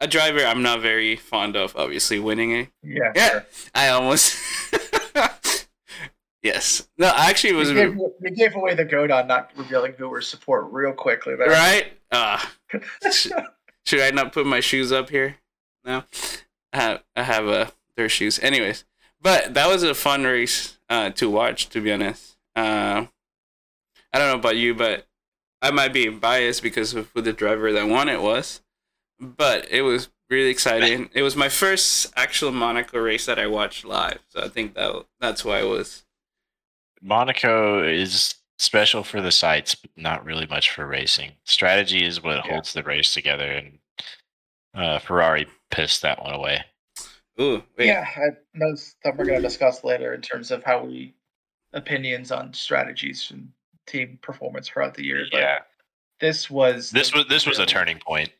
[0.00, 2.68] a driver I'm not very fond of, obviously winning it.
[2.82, 3.12] Yeah.
[3.14, 3.28] Yeah.
[3.28, 3.44] sure.
[3.74, 4.38] I almost.
[6.42, 6.88] yes.
[6.96, 9.94] No, I actually, it was You gave, you gave away the goat on not revealing
[9.98, 11.48] who we're support real quickly there.
[11.50, 11.92] right.
[12.10, 12.40] Uh,
[13.88, 15.36] should I not put my shoes up here?
[15.82, 16.04] No,
[16.74, 18.38] I have I have uh, their shoes.
[18.40, 18.84] Anyways,
[19.20, 21.70] but that was a fun race uh, to watch.
[21.70, 23.06] To be honest, uh,
[24.12, 25.06] I don't know about you, but
[25.62, 28.60] I might be biased because of who the driver that won it was.
[29.18, 31.08] But it was really exciting.
[31.14, 35.06] It was my first actual Monaco race that I watched live, so I think that
[35.18, 36.04] that's why it was
[37.00, 41.32] Monaco is special for the sights, but not really much for racing.
[41.44, 42.52] Strategy is what Yeah.
[42.52, 43.78] holds the race together, and
[44.74, 46.64] uh, Ferrari pissed that one away.
[47.40, 47.86] Ooh, wait.
[47.86, 51.14] Yeah, I, those that we're going to discuss later in terms of how we
[51.72, 53.48] opinions on strategies and
[53.86, 55.24] team performance throughout the year.
[55.30, 55.58] But Yeah,
[56.20, 58.30] this was this the- was this was a turning point.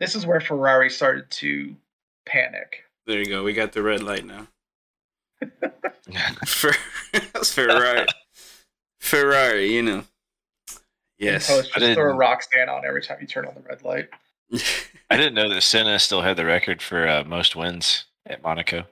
[0.00, 1.76] This is where Ferrari started to
[2.26, 2.82] panic.
[3.06, 3.44] There you go.
[3.44, 4.48] We got the red light now.
[6.46, 6.72] For
[7.44, 8.06] Ferrari,
[9.04, 10.04] Ferrari, you know.
[11.18, 11.46] Yes.
[11.46, 13.84] Post, I just throw a rock stand on every time you turn on the red
[13.84, 14.08] light.
[15.10, 18.84] I didn't know that Senna still had the record for uh, most wins at Monaco.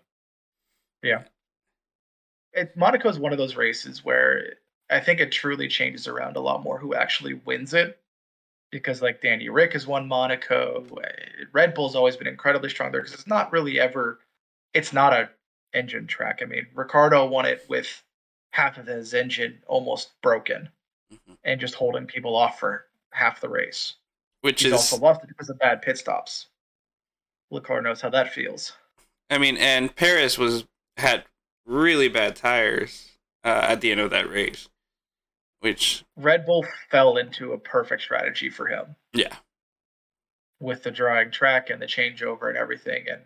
[2.52, 4.56] It, Monaco is one of those races where
[4.90, 7.98] I think it truly changes around a lot more who actually wins it.
[8.70, 10.86] Because like Danny Ric has won Monaco,
[11.52, 14.20] Red Bull's always been incredibly strong there because it's not really ever,
[14.74, 15.30] it's not a
[15.74, 16.40] engine track.
[16.42, 18.02] I mean, Ricciardo won it with
[18.52, 20.70] half of his engine almost broken
[21.12, 21.36] Mhm.
[21.44, 23.94] and just holding people off for half the race.
[24.40, 26.48] Which He's is, also lost it because of bad pit stops.
[27.50, 28.72] Leclerc knows how that feels.
[29.30, 30.64] I mean, and Paris was
[30.96, 31.24] had
[31.64, 33.12] really bad tires
[33.44, 34.68] uh, at the end of that race,
[35.60, 38.96] which Red Bull fell into a perfect strategy for him.
[39.12, 39.36] yeah,
[40.60, 43.22] with the drying track and the changeover and everything, and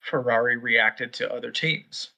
[0.00, 2.10] Ferrari reacted to other teams.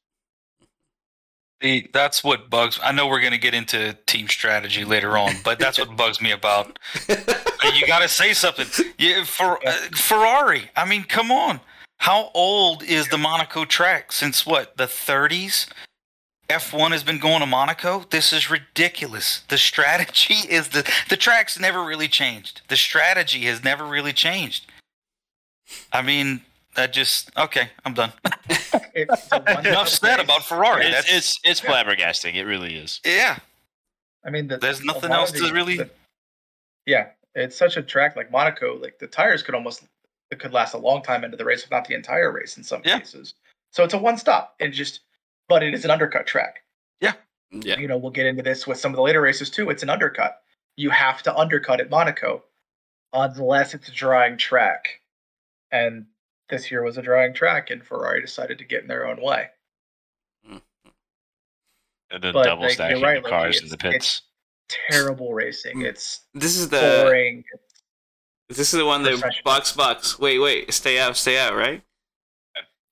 [1.93, 2.81] That's what bugs.
[2.83, 6.21] I know we're going to get into team strategy later on, but that's what bugs
[6.21, 6.79] me about.
[7.75, 8.67] You got to say something.
[8.99, 10.71] Yeah, for uh, Ferrari.
[10.75, 11.61] I mean, come on.
[11.99, 14.13] How old is the Monaco track?
[14.13, 15.69] Since what the 30s?
[16.49, 18.05] F1 has been going to Monaco.
[18.11, 19.43] This is ridiculous.
[19.49, 22.63] The strategy is the the track's never really changed.
[22.69, 24.67] The strategy has never really changed.
[25.93, 26.41] I mean,
[26.77, 27.71] that just okay.
[27.85, 28.13] I'm done.
[28.93, 30.87] It's a one- Enough said about Ferrari.
[30.87, 32.35] It's, That's it's it's flabbergasting.
[32.35, 33.01] It really is.
[33.05, 33.39] yeah.
[34.25, 35.91] I mean, the, There's nothing else of to really- the-
[36.87, 38.77] yeah, it's such a track like Monaco.
[38.77, 39.85] Like the tires could almost
[40.33, 42.65] it could last a long time into the race, if not the entire race in
[42.65, 42.99] some Yeah.
[42.99, 43.35] cases.
[43.73, 44.57] So it's a one stop.
[44.59, 45.01] It just,
[45.49, 46.65] but it is an undercut track.
[47.01, 47.13] Yeah.
[47.53, 47.79] Yeah.
[47.79, 49.71] You know, we'll get into this with some of the later races too.
[49.71, 50.43] It's an undercut.
[50.77, 52.43] You have to undercut at Monaco,
[53.13, 55.01] unless it's a drying track.
[55.73, 56.07] And
[56.51, 59.47] this year was a drying track, and Ferrari decided to get in their own way.
[62.13, 64.23] And then But, double like, stacking right, the cars Loki, in the it's- pits.
[64.89, 65.79] Terrible racing.
[65.79, 65.87] Mm.
[65.87, 67.43] It's This is the boring.
[68.49, 70.17] this is the one that box box.
[70.19, 71.83] Wait, wait, stay out, stay out, right?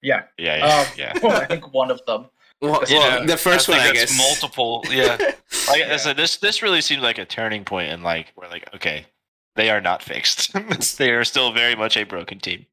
[0.03, 1.12] Yeah, Yeah, yeah, Um, yeah.
[1.38, 2.31] I think one of them.
[2.61, 4.16] Well, Yeah, well, the first I one, think I guess.
[4.18, 4.85] multiple.
[4.90, 5.16] Yeah.
[5.68, 5.94] Like Yeah.
[5.94, 9.07] I said, this this really seemed like a turning point in like we're like, okay,
[9.55, 10.53] they are not fixed.
[10.99, 12.66] they are still very much a broken team.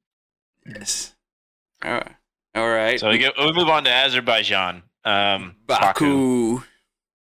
[0.66, 1.14] Yes.
[1.84, 2.16] All right.
[2.56, 3.00] All right.
[3.00, 4.84] So we get we move on to Azerbaijan.
[5.04, 6.56] Um, Baku.
[6.58, 6.64] Baku.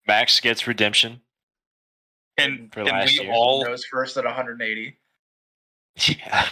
[0.07, 1.21] Max gets redemption.
[2.37, 3.33] And For can last we year.
[3.33, 4.97] all Nose first at 180.
[6.07, 6.49] Yeah,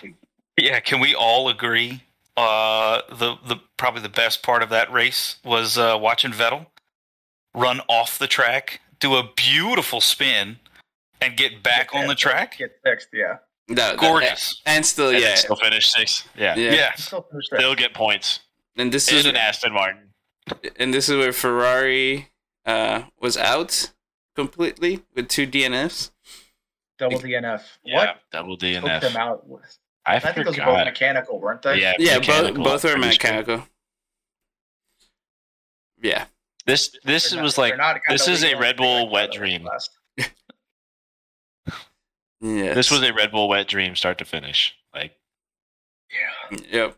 [0.56, 2.02] Yeah, can we all agree?
[2.36, 6.66] Uh, the the probably the best part of that race was uh, watching Vettel
[7.54, 10.58] run off the track, do a beautiful spin,
[11.20, 12.58] and get back on the track.
[12.58, 13.38] Get fixed, yeah.
[13.68, 14.62] That- that- Gorgeous.
[14.66, 15.28] and still, and yeah.
[15.28, 16.28] then still finish sixth.
[16.36, 16.72] Yeah, Yeah.
[16.72, 16.94] Yeah.
[16.94, 17.60] Still finished there.
[17.60, 18.40] still get points.
[18.76, 20.14] And this is an Aston Martin.
[20.76, 22.30] and this is where Ferrari
[22.64, 23.92] uh, was out
[24.34, 26.10] completely with two DNFs.
[26.98, 27.62] Double DNF.
[27.84, 29.00] Yeah, What double took DNF.
[29.02, 29.46] them out?
[29.46, 31.80] Was, I, I think those were both mechanical, weren't they?
[31.80, 33.64] Yeah, Yeah, both both were I'm mechanical.
[36.00, 36.26] Yeah.
[36.66, 39.64] This this They're was not- like not kinda this is a Red Bull wet dream.
[39.64, 39.90] last-
[42.40, 42.74] Yeah.
[42.74, 44.74] this was a Red Bull wet dream, start to finish.
[44.94, 45.12] Like
[46.10, 46.58] Yeah.
[46.70, 46.96] Yep.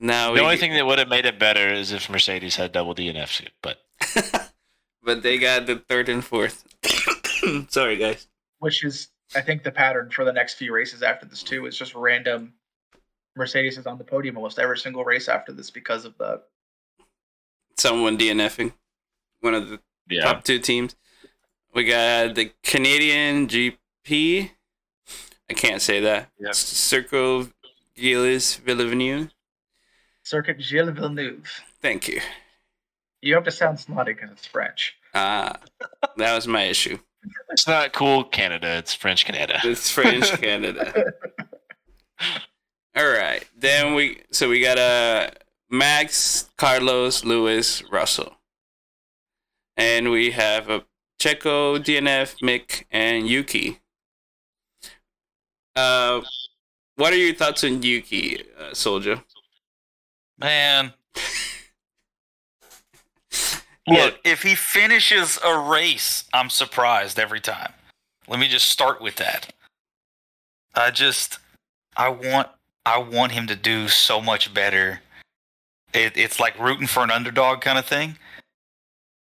[0.00, 2.72] Now the we, only thing that would have made it better is if Mercedes had
[2.72, 3.78] double DNF, but
[5.02, 6.64] but they got the third and fourth.
[7.68, 8.26] Sorry, guys.
[8.58, 11.66] Which is, I think, the pattern for the next few races after this too.
[11.66, 12.54] Is just random.
[13.36, 16.42] Mercedes is on the podium almost every single race after this because of the
[17.78, 18.72] Someone DNFing.
[19.40, 20.94] One of the yeah, top two teams.
[21.74, 23.48] We got the Canadian
[24.04, 24.50] GP.
[25.50, 26.30] I can't say that.
[26.38, 26.54] Yep.
[26.54, 27.48] Circle
[27.96, 29.30] Gilles Villeneuve.
[30.22, 31.48] Circuit Gilles Villeneuve.
[31.80, 32.20] Thank you.
[33.20, 34.94] You have to sound snotty because it's French.
[35.14, 35.56] Ah,
[36.16, 36.98] that was my issue.
[37.50, 39.60] it's not cool Canada, it's French Canada.
[39.64, 41.12] It's French Canada.
[42.96, 43.44] All right.
[43.56, 45.30] Then we so we got uh
[45.70, 48.34] Max, Carlos, Lewis, Russell.
[49.76, 50.84] And we have a
[51.18, 53.80] Checo, DNF, Mick, and Yuki.
[55.76, 56.22] Uh
[56.96, 59.22] what are your thoughts on Yuki, uh, Soldier?
[60.38, 60.92] Man,
[63.88, 67.72] look, if he finishes a race, I'm surprised every time.
[68.28, 69.52] Let me just start with that.
[70.74, 71.38] I just,
[71.96, 72.48] I want,
[72.84, 75.00] I want him to do so much better.
[75.92, 78.16] It, it's like rooting for an underdog kind of thing.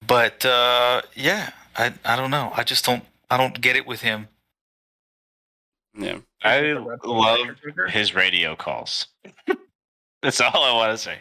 [0.06, 2.52] But uh, yeah, I, I don't know.
[2.54, 4.28] I just don't, I don't get it with him.
[5.96, 6.18] Yeah.
[6.42, 7.38] I The Red Bull love
[7.88, 9.06] his radio calls.
[10.22, 11.18] That's all I want to say.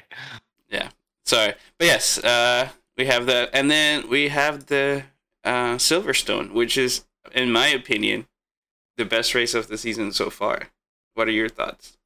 [0.70, 0.90] Yeah.
[1.26, 1.54] Sorry.
[1.78, 5.04] But yes, uh we have that and then we have the
[5.44, 8.28] uh Silverstone, which is in my opinion
[8.98, 10.70] the best race of the season so far.
[11.14, 11.98] What are your thoughts?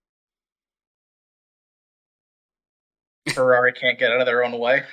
[3.34, 4.84] Ferrari can't get out of their own way.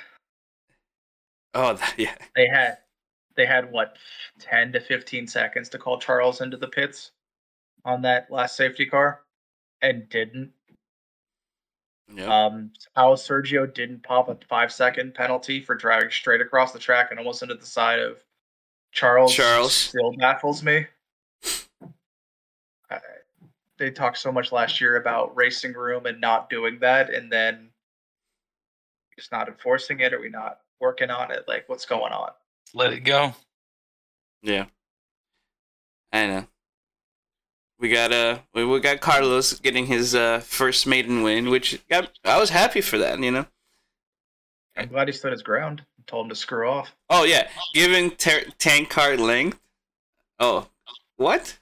[1.53, 2.15] Oh, that, yeah.
[2.35, 2.77] They had
[3.35, 3.95] they had what
[4.39, 7.11] ten to fifteen seconds to call Charles into the pits
[7.89, 9.21] on that last safety car,
[9.81, 10.51] and didn't.
[12.13, 12.45] Yeah.
[12.45, 17.07] Um, how Sergio didn't pop a five second penalty for driving straight across the track
[17.09, 18.17] and almost into the side of
[18.91, 19.33] Charles.
[19.33, 19.73] Charles.
[19.73, 20.85] still baffles me.
[22.89, 22.99] I,
[23.77, 27.69] they talked so much last year about racing room and not doing that, and then
[29.17, 30.13] just not enforcing it.
[30.13, 31.45] Are we not working on it?
[31.47, 32.31] Like, what's going on?
[32.73, 33.33] Let it go.
[34.41, 34.65] Yeah.
[36.11, 36.47] I know.
[37.79, 42.11] We got uh we, we got Carlos getting his uh first maiden win, which got,
[42.25, 43.45] I was happy for that, you know.
[44.75, 45.83] I'm glad he stood his ground.
[45.97, 46.93] and Told him to screw off.
[47.09, 49.59] Oh yeah, giving ter- tank car length.
[50.39, 50.67] Oh,
[51.17, 51.57] what?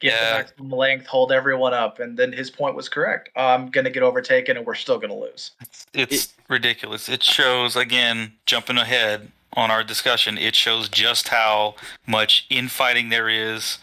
[0.00, 0.30] get Yeah.
[0.32, 3.28] the maximum length, hold everyone up, and then his point was correct.
[3.36, 5.52] I'm gonna get overtaken, and we're still gonna lose.
[5.92, 7.08] It's ridiculous.
[7.08, 10.36] It shows again, jumping ahead on our discussion.
[10.38, 13.78] It shows just how much infighting there is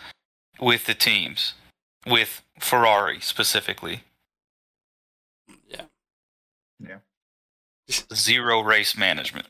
[0.61, 1.55] with the teams,
[2.05, 4.03] with Ferrari specifically.
[5.67, 5.85] Yeah.
[6.79, 6.97] Yeah.
[8.13, 9.47] Zero race management.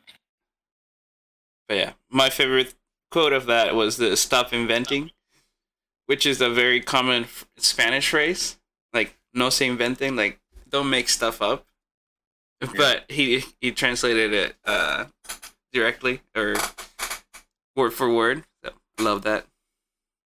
[1.68, 2.74] But yeah, my favorite
[3.12, 5.12] quote of that was the "Stop inventing,"
[6.08, 8.58] which is a very common Spanish phrase.
[8.94, 11.66] Like no se inventing, like don't make stuff up.
[12.78, 15.06] But he he translated it uh,
[15.74, 16.56] directly or
[17.76, 18.44] word for word.
[18.64, 19.46] So love that.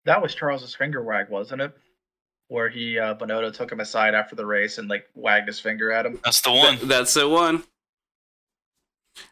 [0.05, 1.75] That was Charles's finger wag, wasn't it?
[2.47, 5.91] Where he uh, Binotto took him aside after the race and like wagged his finger
[5.91, 6.19] at him.
[6.23, 6.77] That's the one.
[6.77, 7.63] Th- that's the one.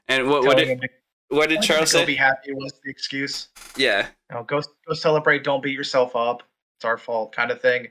[0.08, 0.90] And what what did to-
[1.30, 2.06] what did Charles say?
[2.06, 3.50] Be happy was the excuse.
[3.78, 5.44] Yeah, You know, go go celebrate.
[5.44, 6.44] Don't beat yourself up.
[6.78, 7.88] It's our fault, kind of thing.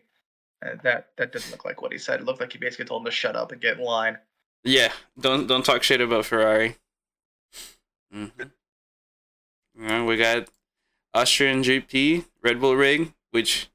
[0.61, 2.21] And that that didn't look like what he said.
[2.21, 4.19] It looked like he basically told him to shut up and get in line.
[4.65, 4.93] yeah.
[5.21, 6.77] Don't don't talk shit about Ferrari.
[8.13, 8.27] hmm
[10.07, 10.49] we got
[11.15, 13.69] Austrian GP Red Bull rig, which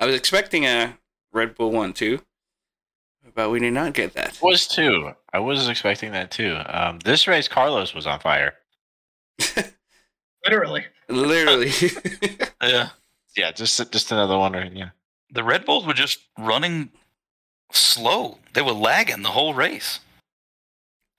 [0.00, 0.98] I was expecting a
[1.32, 2.20] Red Bull one too,
[3.34, 4.38] but we did not get that.
[4.42, 5.12] Was too.
[5.32, 6.58] I was expecting that too.
[6.66, 8.54] Um, this race, Carlos was on fire.
[10.44, 10.84] Literally.
[11.08, 11.70] Literally.
[12.62, 12.90] Yeah.
[13.36, 14.52] Yeah, just just another one.
[14.52, 14.72] Right?
[14.72, 14.90] Yeah.
[15.32, 16.90] The Red Bulls were just running
[17.72, 18.38] slow.
[18.52, 19.98] They were lagging the whole race.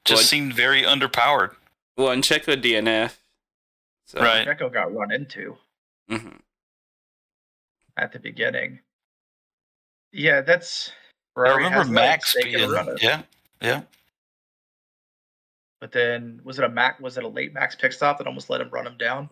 [0.06, 0.26] Just What?
[0.28, 1.56] seemed very underpowered.
[1.98, 3.18] well, and Checo DNF.
[4.06, 4.48] So, Right.
[4.48, 5.58] Checo got run into
[6.10, 6.40] mhm.
[7.98, 8.80] At the beginning.
[10.12, 10.92] Yeah, that's.
[11.38, 13.22] I remember Max legs, they can being, yeah,
[13.62, 13.82] yeah.
[15.82, 17.00] But then was it a Mac?
[17.00, 19.30] Was it a late Max pit stop that almost let him run him down?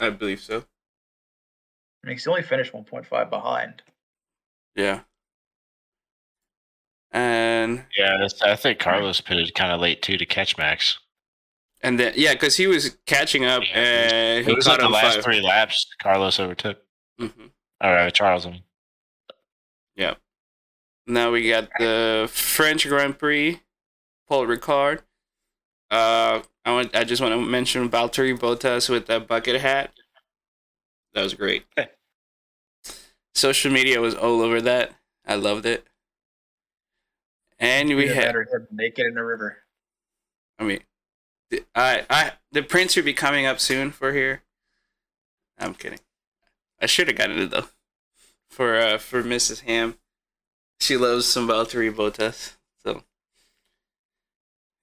[0.00, 0.58] I believe so.
[0.58, 3.82] I mean, he's only finished 1.5 behind.
[4.76, 5.00] Yeah.
[7.12, 10.98] And Yeah, I think Carlos pitted kind of late too to catch Max.
[11.82, 14.80] And then yeah, because he was catching up Yeah, it and It he was caught
[14.80, 15.24] like the last five.
[15.24, 16.78] three laps Carlos overtook.
[17.20, 17.50] Mhm.
[17.82, 18.46] Or uh, Charles.
[18.46, 18.62] I mean.
[19.96, 20.14] Yeah.
[21.06, 23.60] Now we got the French Grand Prix,
[24.28, 25.00] Paul Ricard.
[25.90, 26.96] Uh, I want.
[26.96, 29.92] I just want to mention Valtteri Bottas with that bucket hat.
[31.14, 31.64] That was great.
[33.34, 34.92] Social media was all over that.
[35.26, 35.86] I loved it.
[37.58, 38.28] And we had.
[38.28, 39.58] that or him naked in a river.
[40.58, 40.84] I mean, the-
[41.74, 44.42] I, I, the prince would be coming up soon for here.
[45.58, 46.00] I'm kidding.
[46.80, 47.66] I should have gotten it though,
[48.50, 49.60] for uh, for Mrs.
[49.60, 49.96] Ham.
[50.80, 52.56] She loves some Valtteri Bottas.
[52.84, 53.02] So,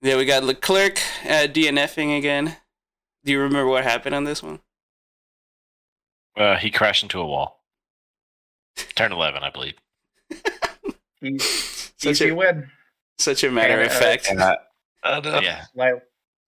[0.02, 2.58] yeah, we got Leclerc uh, DNFing again.
[3.24, 4.60] Do you remember what happened on this one?
[6.36, 7.64] Uh, he crashed into a wall.
[8.96, 9.76] Turn eleven, I believe.
[11.22, 11.44] He's
[11.98, 12.70] Such easy a win.
[13.20, 14.28] such a matter of uh, fact.
[14.30, 14.58] And, uh,
[15.04, 15.94] Uh, yeah, Slight,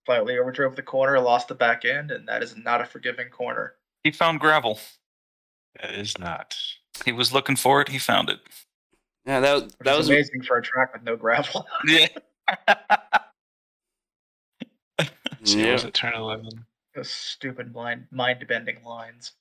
[0.06, 3.74] slightly overdrove the corner, lost the back end, and that is not a forgiving corner.
[4.04, 4.80] He found gravel.
[5.82, 6.56] it is not.
[7.04, 7.90] He was looking for it.
[7.90, 8.40] He found it.
[9.26, 11.66] Yeah, that Which that is was amazing for a track with no gravel.
[11.88, 12.08] Yeah.
[15.44, 15.74] See, Yeah.
[15.74, 16.50] was it turn eleven?
[16.96, 19.34] Those stupid blind mind bending lines.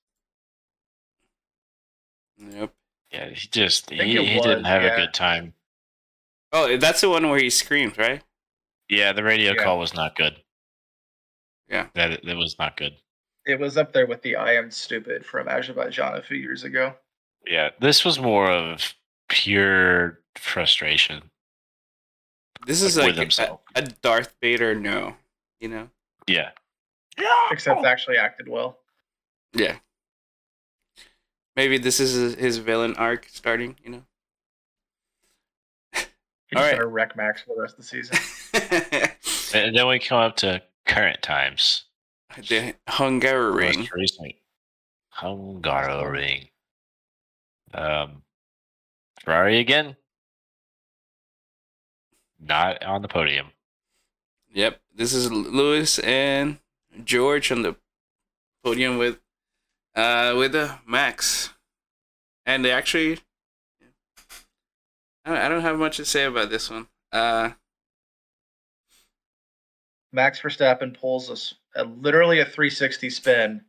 [2.39, 2.73] Yep.
[3.13, 4.95] Yeah, he just I think he, it he didn't have yeah.
[4.95, 5.55] a good time.
[6.53, 8.23] Oh, that's the one where he screamed, right?
[8.89, 9.63] Yeah, the radio Yeah.
[9.63, 10.37] call was not good.
[11.69, 11.87] Yeah.
[11.95, 12.93] that that was not good.
[13.47, 16.95] It was up there with the I am stupid from Azerbaijan a few years ago.
[17.47, 18.95] Yeah, this was more of
[19.29, 21.23] pure frustration.
[22.67, 25.15] This is Like, like a, a Darth Vader no,
[25.61, 25.91] you know?
[26.27, 26.51] Yeah.
[27.19, 27.27] yeah.
[27.51, 28.79] Except actually acted well.
[29.53, 29.77] Yeah.
[31.57, 34.03] Maybe this is his- his villain arc starting, you know?
[35.93, 36.07] He's
[36.57, 36.73] All right.
[36.77, 39.11] gonna wreck Max for the rest of the season.
[39.55, 41.85] And then we come up to current times.
[42.37, 43.77] the Hungaroring.
[43.79, 44.35] Most recent
[45.19, 46.49] Hungaroring.
[47.73, 48.23] Um,
[49.23, 49.97] Ferrari again.
[52.41, 53.49] Not on the podium.
[54.53, 54.81] Yep.
[54.95, 56.59] This is Lewis and
[57.03, 57.77] George on the
[58.63, 59.19] podium with
[59.97, 61.51] uh with the Max.
[62.47, 63.19] And they actually
[65.25, 66.89] I don't have much to say about this one.
[67.11, 67.53] Uh
[70.15, 73.61] Max Verstappen pulls us a, literally a 360 spin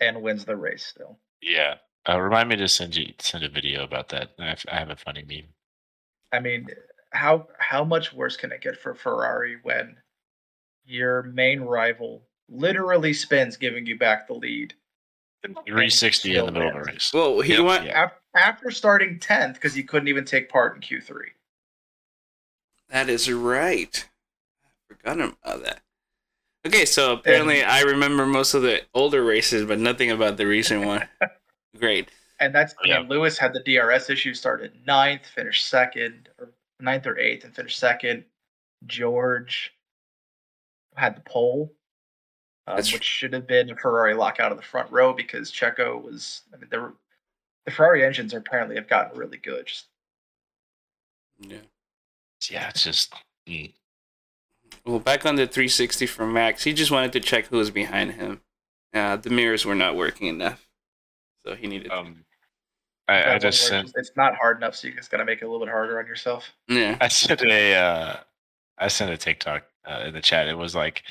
[0.00, 1.16] and wins the race still.
[1.40, 1.76] Yeah.
[2.08, 4.32] Uh, remind me to send you send a video about that.
[4.40, 5.46] I have, I have a funny meme.
[6.32, 6.66] I mean,
[7.10, 9.96] how how much worse can it get for Ferrari when
[10.84, 14.74] your main rival literally spins giving you back the lead
[15.44, 17.12] 360 in the middle of the race.
[17.14, 17.64] Well, he Yep.
[17.64, 17.86] went.
[17.86, 18.10] Yeah.
[18.34, 21.32] After starting 10th, because he couldn't even take part in Q3.
[22.88, 24.08] That is right.
[25.04, 25.80] I forgot about that.
[26.66, 30.84] Okay, so apparently I remember most of the older races, but nothing about the recent
[30.86, 31.08] one.
[31.78, 32.08] Great.
[32.40, 33.00] And that's Yeah.
[33.00, 37.54] and Lewis had the DRS issue, started ninth, finished second, or ninth or eighth, and
[37.54, 38.24] finished second.
[38.86, 39.72] George
[40.96, 41.72] had the pole,
[42.66, 46.00] um, That's- which should have been a Ferrari lockout of the front row because Checo
[46.02, 46.42] was.
[46.52, 46.94] I mean, there were,
[47.64, 49.66] the Ferrari engines apparently have gotten really good.
[49.66, 49.86] Just
[51.38, 51.58] Yeah.
[52.50, 53.14] Yeah, it's just
[53.48, 53.72] mm.
[54.84, 58.12] Well, back on the 360 from Max, he just wanted to check who was behind
[58.12, 58.40] him.
[58.92, 60.66] Uh, the mirrors were not working enough,
[61.46, 61.90] so he needed.
[61.90, 62.24] um.
[63.08, 65.42] I, I just sent it's, it's not hard enough, so you just got to make
[65.42, 66.50] it a little bit harder on yourself.
[66.68, 66.96] yeah.
[67.00, 68.16] I sent a uh,
[68.78, 70.48] I sent a TikTok uh, in the chat.
[70.48, 71.02] It was like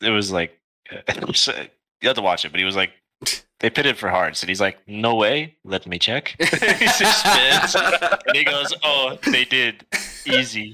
[0.00, 0.58] it was like
[0.90, 2.90] you have to watch it, but he was like
[3.60, 7.76] they pitted for hards, and he's like, "No way, let me check." he just spins,
[7.76, 9.86] and he goes, "Oh, they did
[10.26, 10.72] easy."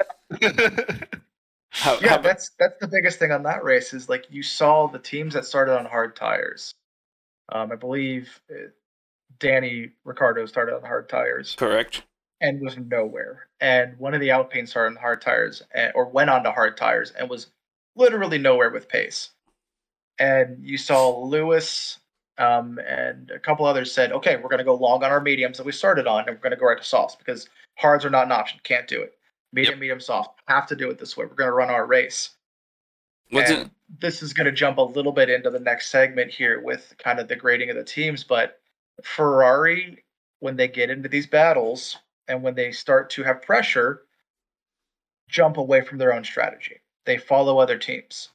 [1.70, 4.86] How, Yeah, how- that's that's the biggest thing on that race is like you saw
[4.88, 6.74] the teams that started on hard tires.
[7.50, 8.68] Um, I believe uh,
[9.38, 12.02] Danny Ricciardo started on hard tires correct.
[12.40, 13.48] and was nowhere.
[13.60, 16.76] And one of the Alpine started on hard tires and, or went on to hard
[16.76, 17.48] tires and was
[17.96, 19.30] literally nowhere with pace.
[20.18, 21.98] And you saw Lewis
[22.38, 25.56] um, and a couple others said, "Okay, we're going to go long on our mediums
[25.58, 28.10] that we started on, and we're going to go right to softs because hards are
[28.10, 28.60] not an option.
[28.62, 29.17] Can't do it.
[29.52, 30.40] Medium, medium, soft.
[30.46, 31.24] Have to do it this way.
[31.26, 32.30] We're going to run our race."
[33.30, 33.70] Wasn't And
[34.00, 37.18] this is going to jump a little bit into the next segment here with kind
[37.18, 38.60] of the grading of the teams, but
[39.02, 40.04] Ferrari,
[40.40, 44.02] when they get into these battles and when they start to have pressure,
[45.28, 46.80] jump away from their own strategy.
[47.04, 48.30] They follow other teams.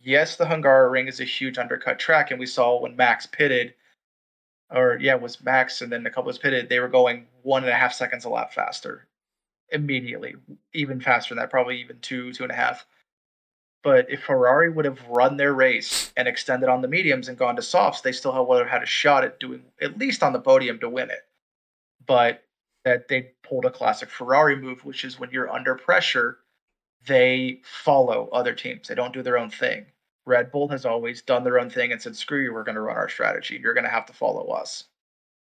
[0.00, 3.74] Yes, the Hungaroring is a huge undercut track, and we saw when Max pitted,
[4.70, 7.62] or yeah, it was Max, and then a couple was pitted, they were going one
[7.62, 9.06] and a half seconds a lap faster
[9.70, 10.34] immediately,
[10.72, 12.86] even faster than that, probably even two, two and a half.
[13.82, 17.56] But if Ferrari would have run their race and extended on the mediums and gone
[17.56, 20.40] to softs, they still would have had a shot at doing at least on the
[20.40, 21.20] podium to win it.
[22.04, 22.42] But
[22.84, 26.38] that they pulled a classic Ferrari move, which is when you're under pressure,
[27.06, 28.88] they follow other teams.
[28.88, 29.86] They don't do their own thing.
[30.24, 32.80] Red Bull has always done their own thing and said, "Screw you, we're going to
[32.80, 33.60] run our strategy.
[33.62, 34.84] You're going to have to follow us,"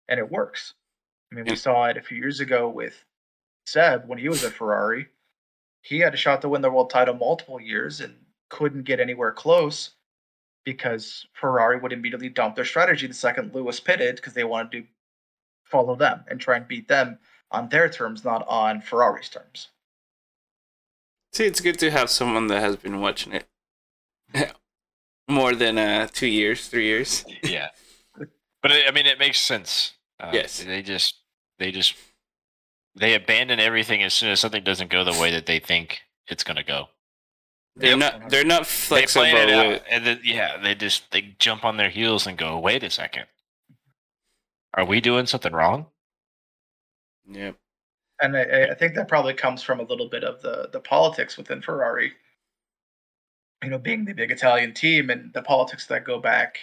[0.08, 0.74] and it works.
[1.30, 3.04] I mean, we saw it a few years ago with
[3.70, 5.06] Seb when he was at Ferrari.
[5.82, 8.14] He had a shot to win the world title multiple years and
[8.48, 9.90] couldn't get anywhere close
[10.64, 14.84] because Ferrari would immediately dump their strategy the second Lewis pitted because they wanted to
[15.64, 17.18] follow them and try and beat them
[17.50, 19.68] on their terms, not on Ferrari's terms.
[21.32, 23.46] see, it's good to have someone that has been watching it
[25.28, 27.24] more than uh two years, three years.
[27.42, 27.68] yeah,
[28.62, 29.94] but I mean, it makes sense.
[30.18, 30.62] Uh, Yes.
[30.62, 31.16] they just
[31.58, 31.94] they just
[32.94, 36.44] they abandon everything as soon as something doesn't go the way that they think it's
[36.44, 36.88] going to go.
[37.76, 37.98] They're Yep.
[37.98, 38.30] not.
[38.30, 39.26] They're not They flexible.
[39.26, 42.58] plan it out, and then yeah, they just they jump on their heels and go,
[42.58, 43.26] "Wait a second,
[44.74, 45.86] are we doing something wrong?"
[47.30, 47.56] yep.
[48.20, 51.36] And I, I think that probably comes from a little bit of the the politics
[51.36, 52.12] within Ferrari.
[53.62, 56.58] You know, being the big Italian team and the politics that go back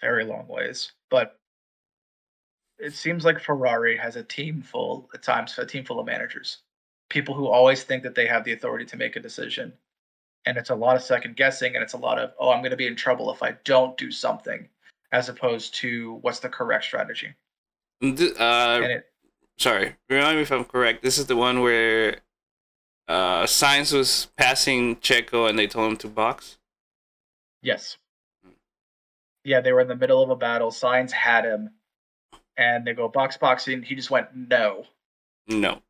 [0.00, 0.92] very long ways.
[1.10, 1.38] But
[2.78, 6.58] it seems like Ferrari has a team full at times, a team full of managers,
[7.10, 9.72] people who always think that they have the authority to make a decision,
[10.44, 12.70] and it's a lot of second guessing, and it's a lot of oh, I'm going
[12.70, 14.68] to be in trouble if I don't do something,
[15.12, 17.34] as opposed to what's the correct strategy.
[18.02, 19.06] Uh, it
[19.58, 21.02] sorry, remind me if I'm correct.
[21.02, 22.18] This is the one where
[23.08, 26.58] uh Sainz was passing Checo and they told him to box.
[27.62, 27.96] Yes.
[29.44, 30.70] Yeah, they were in the middle of a battle.
[30.72, 31.70] Sainz had him,
[32.56, 33.82] and they go box boxing.
[33.82, 34.84] He just went no.
[35.48, 35.80] No.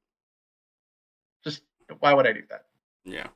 [1.45, 1.63] Just
[2.01, 2.65] why would I do that?
[3.05, 3.29] Yeah.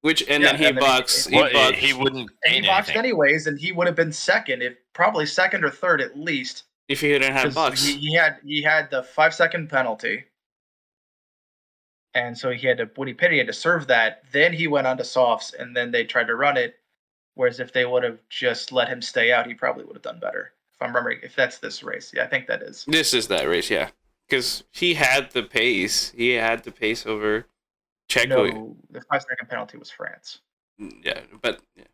[0.00, 1.28] Which and Yeah, then he and then he- boxed.
[1.28, 1.74] He, Well, boxed.
[1.80, 3.04] he wouldn't And he gain boxed anything.
[3.10, 6.64] anyways, and he would have been second, if probably second or third at least.
[6.88, 7.84] if he hadn't had 'cause box.
[7.84, 10.24] He, he had he had the five second penalty,
[12.14, 14.22] and so he had to when he pitted, he had to serve that.
[14.32, 16.78] Then he went on to softs, and then they tried to run it.
[17.34, 20.18] Whereas if they would have just let him stay out, he probably would have done
[20.18, 20.52] better.
[20.78, 22.84] If I'm remembering, if that's this race, yeah, I think that is.
[22.86, 23.90] This is that race, yeah.
[24.28, 26.12] Because he had the pace.
[26.16, 27.46] He had the pace over
[28.08, 28.52] Checo.
[28.54, 30.40] No, the five second penalty was France.
[30.78, 31.84] Yeah, but yeah.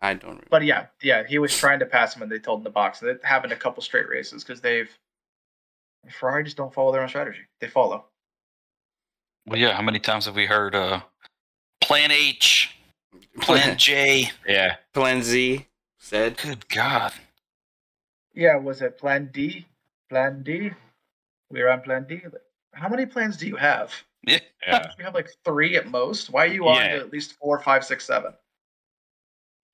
[0.00, 0.48] I don't remember.
[0.50, 3.02] But yeah, yeah, he was trying to pass him, and they told him to box.
[3.02, 4.90] And it happened a couple straight races because they've
[6.10, 7.42] Ferrari just don't follow their own strategy.
[7.60, 8.06] They follow.
[9.46, 9.74] Well, yeah.
[9.74, 11.02] How many times have we heard uh,
[11.80, 12.76] Plan H,
[13.40, 14.32] Plan J?
[14.44, 15.66] Yeah, Plan Z.
[15.98, 16.36] said.
[16.36, 17.12] Good God.
[18.34, 19.66] Yeah, was it Plan D?
[20.08, 20.70] Plan D?
[21.50, 22.22] We were on Plan D.
[22.72, 23.92] How many plans do you have?
[24.26, 24.38] Yeah.
[24.66, 24.90] Yeah.
[24.98, 26.30] You have like three at most.
[26.30, 26.94] Why are you on Yeah.
[26.94, 28.32] to at least four, five, six, seven?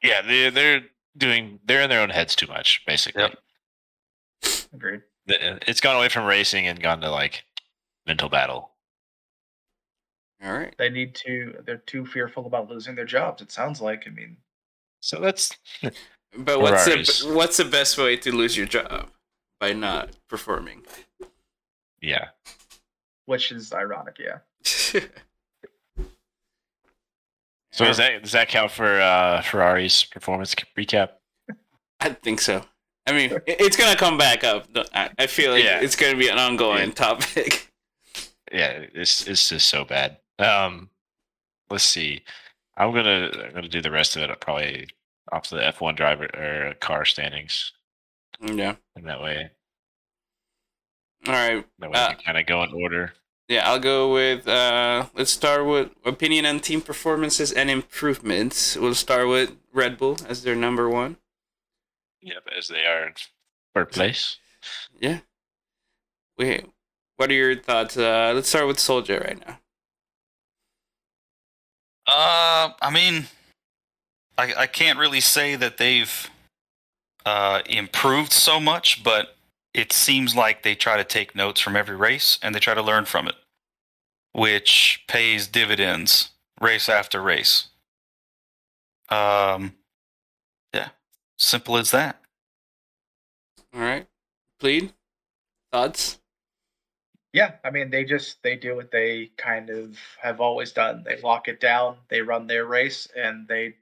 [0.02, 0.80] Yeah, they're they're
[1.16, 3.22] doing they're in their own heads too much, basically.
[3.22, 3.38] Yep.
[4.72, 5.02] Agreed.
[5.26, 7.44] It's gone away from racing and gone to like
[8.06, 8.70] mental battle.
[10.42, 10.74] All right.
[10.78, 11.62] They need to.
[11.66, 13.42] They're too fearful about losing their jobs.
[13.42, 14.04] It sounds like.
[14.06, 14.36] I mean,
[15.00, 15.56] So that's
[16.36, 17.22] But what's Ferraris.
[17.22, 19.10] the what's the best way to lose your job
[19.60, 20.84] by not performing?
[22.00, 22.28] yeah.
[23.26, 24.18] which is ironic.
[24.18, 24.38] Yeah.
[27.70, 31.10] So does that does that count for uh, Ferrari's performance recap?
[32.00, 32.64] I think so.
[33.06, 34.66] I mean, it's gonna come back up.
[34.94, 35.80] I I feel like Yeah.
[35.80, 36.94] it's gonna be an ongoing Yeah.
[36.94, 37.64] topic.
[38.50, 40.16] Yeah, it's it's just so bad.
[40.38, 40.88] Um,
[41.70, 42.22] let's see.
[42.78, 44.88] I'm gonna I'm gonna do the rest of it probably
[45.32, 47.72] off the F1 driver or car standings,
[48.40, 48.76] Yeah.
[48.96, 49.50] and that way
[51.26, 51.66] All right.
[51.78, 53.12] that way Uh, we can kind of go in order.
[53.48, 54.46] Yeah, I'll go with.
[54.46, 58.76] Uh, let's start with opinion on team performances and improvements.
[58.76, 61.16] We'll start with Red Bull as their number one.
[62.20, 63.14] Yep, as they are in
[63.74, 64.36] third place.
[65.00, 65.20] Yeah.
[66.36, 66.66] Wait,
[67.16, 67.96] what are your thoughts?
[67.96, 69.60] Uh, let's start with Soldier right now.
[72.06, 73.28] Uh, I mean,
[74.38, 76.30] I I can't really say that they've
[77.26, 79.36] uh, improved so much, but
[79.74, 82.82] it seems like they try to take notes from every race and they try to
[82.82, 83.34] learn from it,
[84.32, 86.30] which pays dividends
[86.60, 87.68] race after race.
[89.10, 89.74] Um,
[90.72, 90.88] yeah,
[91.36, 92.20] simple as that.
[93.74, 94.06] All right.
[94.58, 94.92] Plead.
[95.72, 96.18] Thoughts?
[97.32, 101.04] Yeah, I mean, they just they do what they kind of have always done.
[101.04, 103.74] They lock it down, they run their race, and they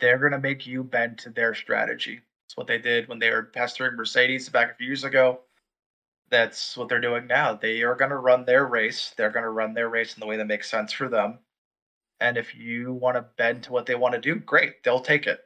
[0.00, 2.20] they're gonna make you bend to their strategy.
[2.44, 5.40] That's what they did when they were pestering Mercedes back a few years ago.
[6.30, 7.54] That's what they're doing now.
[7.54, 9.14] They are gonna run their race.
[9.16, 11.38] They're gonna run their race in the way that makes sense for them.
[12.20, 15.26] And if you want to bend to what they want to do, great, they'll take
[15.26, 15.40] it.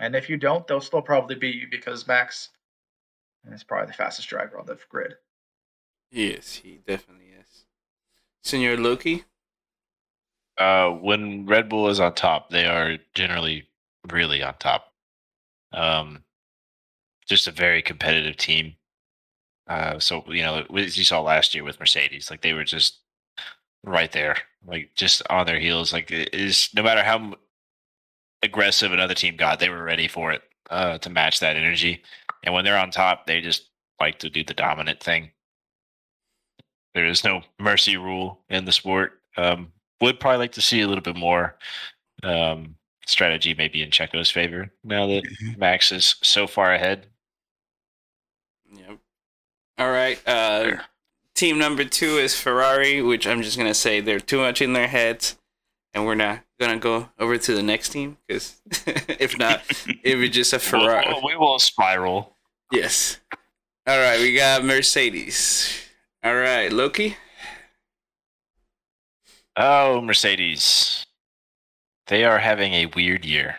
[0.00, 2.50] And if you don't, they'll still probably beat you because Max
[3.52, 5.14] is probably the fastest driver on the grid.
[6.10, 7.64] Yes, he definitely is.
[8.42, 9.24] Senor Loki?
[10.58, 13.68] Uh, when Red Bull is on top, they are generally
[14.10, 14.92] really on top.
[15.72, 16.24] Um,
[17.28, 18.74] just a very competitive team.
[19.68, 22.98] Uh, so you know, as you saw last year with Mercedes, like they were just
[23.84, 24.36] right there,
[24.66, 25.92] like just on their heels.
[25.92, 27.34] Like it is no matter how
[28.42, 32.02] aggressive another team got, they were ready for it uh, to match that energy.
[32.42, 33.68] And when they're on top, they just
[34.00, 35.30] like to do the dominant thing.
[36.94, 39.20] There is no mercy rule in the sport.
[39.36, 41.56] Um, would probably like to see a little bit more
[42.22, 42.76] um,
[43.06, 45.22] strategy, maybe in Checo's favor now that
[45.56, 47.06] Max is so far ahead.
[48.72, 48.98] Yep.
[49.78, 50.20] All right.
[50.26, 50.76] Uh,
[51.34, 54.88] team number two is Ferrari, which I'm just gonna say they're too much in their
[54.88, 55.36] heads,
[55.94, 59.62] and we're not gonna go over to the next team because if not,
[60.02, 61.06] it would just a Ferrari.
[61.08, 62.36] We'll- we will spiral.
[62.72, 63.18] Yes.
[63.86, 65.80] All right, we got Mercedes.
[66.22, 67.16] All right, Loki.
[69.58, 71.04] Oh, Mercedes.
[72.06, 73.56] They are having a weird year.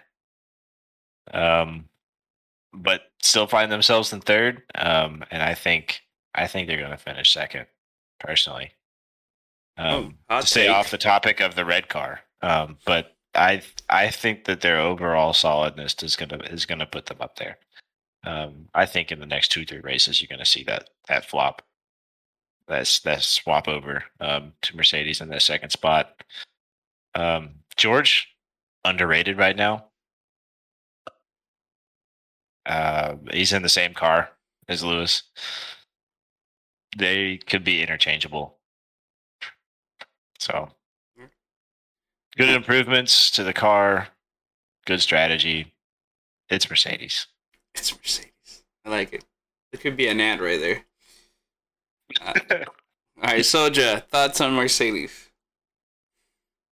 [1.34, 1.86] Um,
[2.74, 4.64] but still find themselves in third.
[4.76, 6.02] Um, and I think
[6.34, 7.66] I think they're going to finish second,
[8.20, 8.72] personally.
[9.78, 10.72] Um, Oh, to stay take.
[10.76, 15.34] off the topic of the red car, um, but I I think that their overall
[15.34, 17.58] solidness is gonna is gonna put them up there.
[18.26, 21.62] Um, I think in the next two three races you're gonna see that that flop,
[22.70, 26.24] that's that swap over um, to Mercedes in that second spot.
[27.16, 28.30] Um, George
[28.86, 29.86] underrated right now.
[32.66, 34.30] Uh, he's in the same car
[34.68, 35.24] as Lewis.
[36.96, 38.58] They could be interchangeable.
[40.40, 40.70] So,
[42.38, 44.08] good improvements to the car,
[44.86, 45.74] good strategy.
[46.50, 47.28] It's Mercedes.
[47.76, 48.64] It's Mercedes.
[48.86, 49.26] I like it.
[49.72, 50.86] It could be an ad right there.
[52.22, 55.30] All right, Soja, thoughts on Mercedes?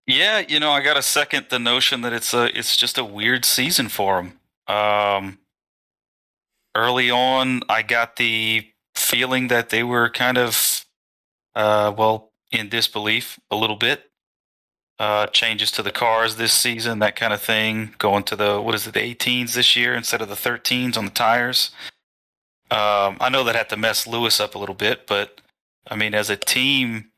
[0.07, 3.05] Yeah, you know, I got to second the notion that it's a it's just a
[3.05, 4.39] weird season for them.
[4.69, 5.39] Um,
[6.77, 10.85] early on, I got the feeling that they were kind of,
[11.55, 14.11] uh, well, in disbelief a little bit.
[14.99, 17.95] Uh, changes to the cars this season, that kind of thing.
[17.99, 21.05] Going to the what is it, the 18s this year instead of the 13s on
[21.05, 21.71] the tires.
[22.71, 25.41] Um, I know that had to mess Lewis up a little bit, but
[25.89, 27.11] I mean, as a team,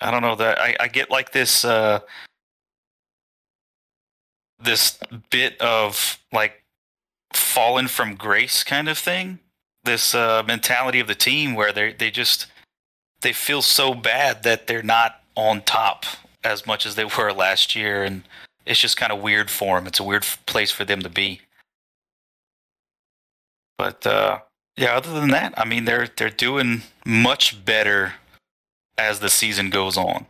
[0.00, 2.00] I don't know that I, I get like this uh
[4.60, 4.98] this
[5.30, 6.62] bit of like
[7.32, 9.38] fallen from grace kind of thing.
[9.84, 12.46] This uh, mentality of the team where they they just
[13.22, 16.04] they feel so bad that they're not on top
[16.44, 18.22] as much as they were last year, and
[18.66, 19.86] it's just kind of weird for them.
[19.86, 21.40] It's a weird place for them to be.
[23.78, 24.40] But uh,
[24.76, 28.14] yeah, other than that, I mean, they're they're doing much better
[28.96, 30.26] as the season goes on.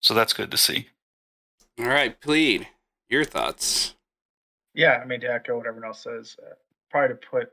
[0.00, 0.88] So that's good to see.
[1.78, 2.68] All right, plead
[3.08, 3.94] your thoughts.
[4.74, 6.54] Yeah, I mean to echo what everyone else says, uh,
[6.90, 7.52] probably to put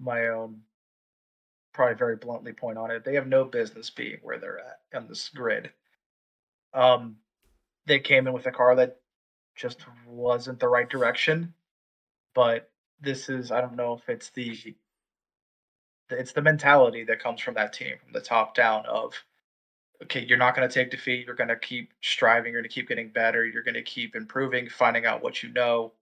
[0.00, 0.60] my own,
[1.72, 5.08] probably very bluntly point on it, they have no business being where they're at on
[5.08, 5.70] this grid.
[6.72, 7.16] Um,
[7.86, 8.98] they came in with a car that
[9.54, 11.54] just wasn't the right direction,
[12.34, 12.70] but
[13.04, 14.74] this is I don't know if it's the
[16.10, 19.14] it's the mentality that comes from that team from the top down of
[20.02, 21.26] okay, you're not going to take defeat.
[21.26, 22.52] You're going to keep striving.
[22.52, 23.46] You're going to keep getting better.
[23.46, 25.92] You're going to keep improving, finding out what you know.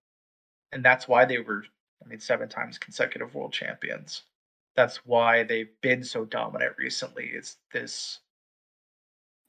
[0.73, 1.65] And that's why they were,
[2.03, 4.23] I mean, seven times consecutive world champions.
[4.75, 7.27] That's why they've been so dominant recently.
[7.27, 8.21] Is this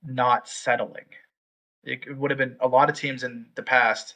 [0.04, 1.06] not settling?
[1.84, 4.16] It would have been a lot of teams in the past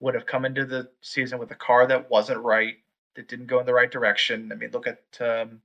[0.00, 2.76] would have come into the season with a car that wasn't right,
[3.14, 4.50] that didn't go in the right direction.
[4.52, 5.60] I mean, look at um,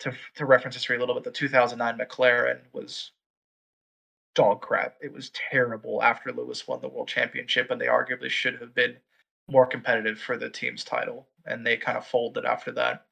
[0.00, 3.12] to to reference history a little bit, the 2009 McLaren was
[4.34, 4.96] dog crap.
[5.00, 8.96] It was terrible after Lewis won the world championship, and they arguably should have been
[9.48, 13.06] more competitive for the team's title, and they kind of folded after that.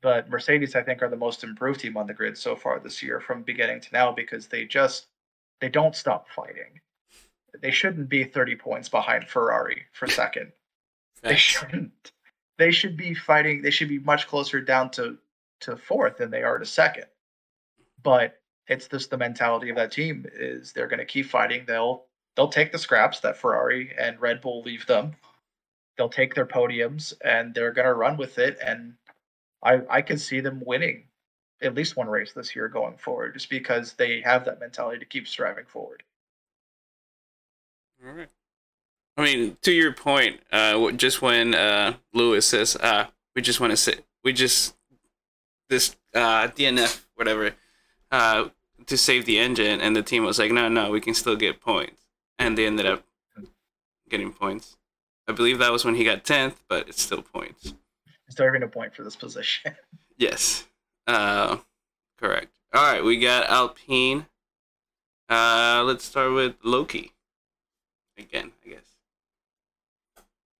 [0.00, 3.02] But Mercedes, I think, are the most improved team on the grid so far this
[3.02, 5.06] year, from beginning to now, because they just
[5.60, 6.80] they don't stop fighting.
[7.60, 10.52] They shouldn't be 30 points behind Ferrari for second.
[11.22, 12.12] They shouldn't.
[12.58, 13.62] They should be fighting.
[13.62, 15.18] They should be much closer down to
[15.60, 17.06] to fourth than they are to second.
[18.02, 21.64] But it's just the mentality of that team is they're going to keep fighting.
[21.66, 22.04] They'll
[22.34, 25.16] they'll take the scraps that Ferrari and Red Bull leave them.
[25.96, 28.58] They'll take their podiums and they're going to run with it.
[28.64, 28.94] And
[29.62, 31.04] I I can see them winning
[31.62, 35.06] at least one race this year going forward, just because they have that mentality to
[35.06, 36.02] keep striving forward.
[38.06, 38.28] All right.
[39.16, 43.70] I mean, to your point, uh, just when uh, Lewis says, uh, "We just want
[43.72, 44.76] to sit, we just
[45.68, 47.52] this uh, DNF whatever
[48.10, 48.48] uh,
[48.86, 51.60] to save the engine, and the team was like, no, no, we can still get
[51.60, 52.02] points,
[52.38, 53.04] and they ended up
[54.08, 54.76] getting points.
[55.26, 57.74] I believe that was when he got tenth, but it's still points.
[58.28, 59.74] Deserving a point for this position.
[60.16, 60.66] yes,
[61.06, 61.58] uh,
[62.20, 62.52] correct.
[62.72, 64.26] All right, we got Alpine.
[65.28, 67.12] Uh, let's start with Loki.
[68.18, 68.96] Again, I guess.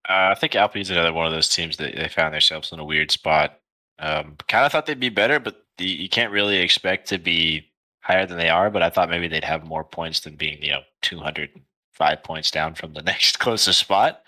[0.09, 2.85] Uh, I think Alpine's another one of those teams that they found themselves in a
[2.85, 3.59] weird spot.
[3.99, 7.67] Um, kind of thought they'd be better, but the, you can't really expect to be
[8.01, 8.71] higher than they are.
[8.71, 12.75] But I thought maybe they'd have more points than being, you know, 205 points down
[12.75, 14.23] from the next closest spot.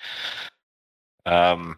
[1.27, 1.77] Um,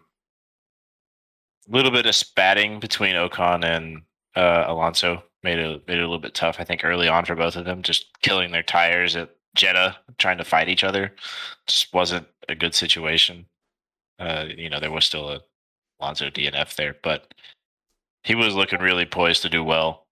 [1.69, 4.01] a little bit of spatting between Ocon and
[4.35, 6.57] uh, Alonso made it made it a little bit tough.
[6.59, 10.37] I think early on for both of them, just killing their tires at Jeddah, trying
[10.37, 11.13] to fight each other,
[11.67, 13.45] just wasn't a good situation.
[14.19, 15.41] Uh, you know, there was still a
[15.99, 17.33] Alonso DNF there, but
[18.23, 20.07] he was looking really poised to do well.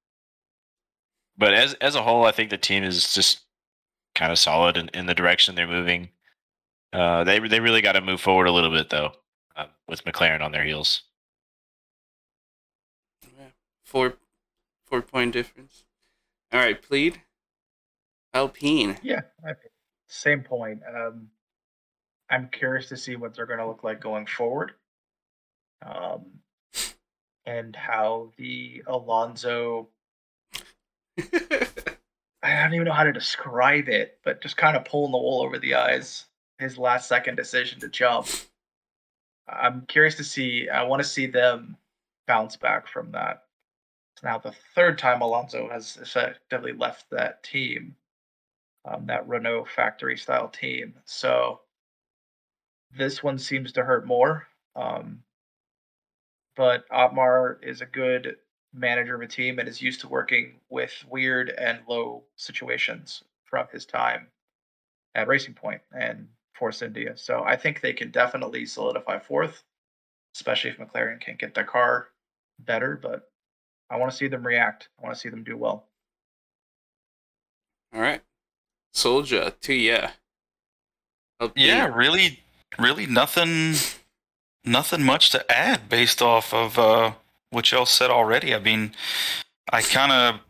[1.37, 3.41] But as as a whole, I think the team is just
[4.15, 6.09] kind of solid in, in the direction they're moving.
[6.91, 9.13] Uh, they they really got to move forward a little bit though,
[9.55, 11.03] uh, with McLaren on their heels.
[13.85, 14.17] Four
[14.85, 15.85] four point difference.
[16.51, 17.21] All right, plead.
[18.33, 18.97] Alpine.
[19.01, 19.21] Yeah,
[20.07, 20.81] same point.
[20.87, 21.29] Um,
[22.29, 24.73] I'm curious to see what they're going to look like going forward.
[25.85, 26.25] Um,
[27.45, 29.87] and how the Alonso
[32.41, 35.41] I don't even know how to describe it, but just kind of pulling the wool
[35.41, 36.25] over the eyes.
[36.57, 38.27] His last second decision to jump.
[39.47, 40.69] I'm curious to see.
[40.69, 41.77] I want to see them
[42.27, 43.43] bounce back from that.
[44.15, 47.95] It's now the third time Alonso has effectively left that team,
[48.85, 50.93] um, that Renault factory style team.
[51.05, 51.61] So
[52.95, 54.47] this one seems to hurt more.
[54.75, 55.23] Um,
[56.55, 58.37] but Otmar is a good
[58.73, 63.67] manager of a team and is used to working with weird and low situations from
[63.71, 64.27] his time
[65.15, 67.15] at Racing Point and Force India.
[67.15, 69.63] So I think they can definitely solidify fourth,
[70.35, 72.09] especially if McLaren can get their car
[72.59, 72.99] better.
[73.01, 73.29] But
[73.89, 74.89] I want to see them react.
[74.99, 75.87] I want to see them do well.
[77.93, 78.21] All right.
[78.93, 79.73] Soldier too.
[79.73, 80.11] yeah.
[81.55, 82.39] Yeah, really,
[82.77, 83.75] really nothing
[84.65, 87.13] nothing much to add based off of uh,
[87.49, 88.53] what y'all said already.
[88.53, 88.91] I mean,
[89.71, 90.41] I kind of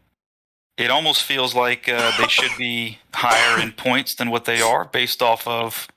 [0.78, 4.86] it almost feels like uh, they should be higher in points than what they are
[4.86, 5.88] based off of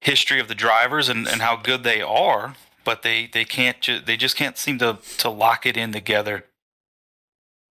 [0.00, 4.00] history of the drivers and, and how good they are but they they can't ju-
[4.00, 6.44] they just can't seem to to lock it in together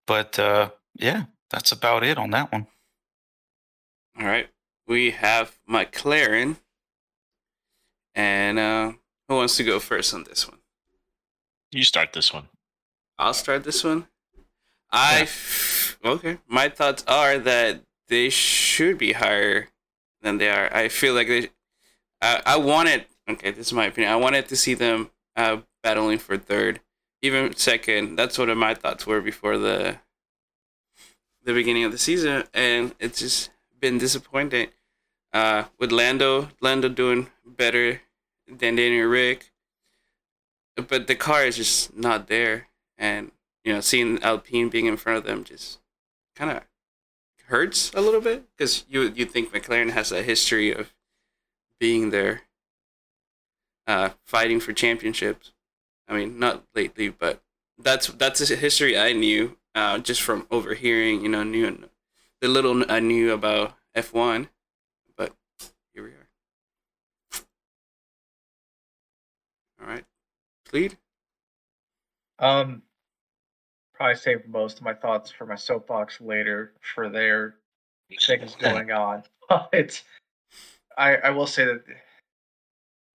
[0.06, 2.66] but uh yeah that's about it on that one
[4.18, 4.48] All right.
[4.86, 6.56] We have McLaren.
[8.14, 8.92] And uh,
[9.28, 10.58] who wants to go first on this one?
[11.70, 12.48] You start this one.
[13.18, 14.08] I'll start this one.
[14.90, 15.26] I
[16.04, 16.38] okay.
[16.46, 19.68] My thoughts are that they should be higher
[20.20, 20.74] than they are.
[20.74, 21.48] I feel like they.
[22.20, 23.06] I I wanted.
[23.28, 24.12] Okay, this is my opinion.
[24.12, 26.80] I wanted to see them uh, battling for third,
[27.22, 28.16] even second.
[28.16, 29.98] That's what my thoughts were before the
[31.44, 33.50] the beginning of the season, and it's just
[33.82, 34.70] been disappointed
[35.32, 38.02] Uh, with Lando, Lando doing better
[38.46, 39.50] than Daniel Rick,
[40.76, 42.68] but the car is just not there,
[42.98, 43.32] and
[43.64, 45.80] you know, seeing Alpine being in front of them just
[46.36, 46.64] kind of
[47.46, 50.94] hurts a little bit because you you think McLaren has a history of
[51.78, 52.42] being there,
[53.86, 55.52] uh, fighting for championships.
[56.08, 57.42] I mean, not lately, but
[57.78, 61.22] that's that's a history I knew uh, just from overhearing.
[61.22, 61.88] You know, knew
[62.42, 64.48] the little I knew about F one,
[65.16, 65.32] but
[65.94, 66.28] here we are.
[69.80, 70.04] All right,
[70.68, 70.98] plead.
[72.40, 72.82] Um,
[73.94, 77.54] probably save most of my thoughts for my soapbox later for their
[78.26, 79.22] things going on.
[79.72, 80.02] it's,
[80.98, 81.84] I I will say that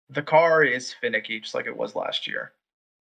[0.09, 2.51] the car is finicky, just like it was last year.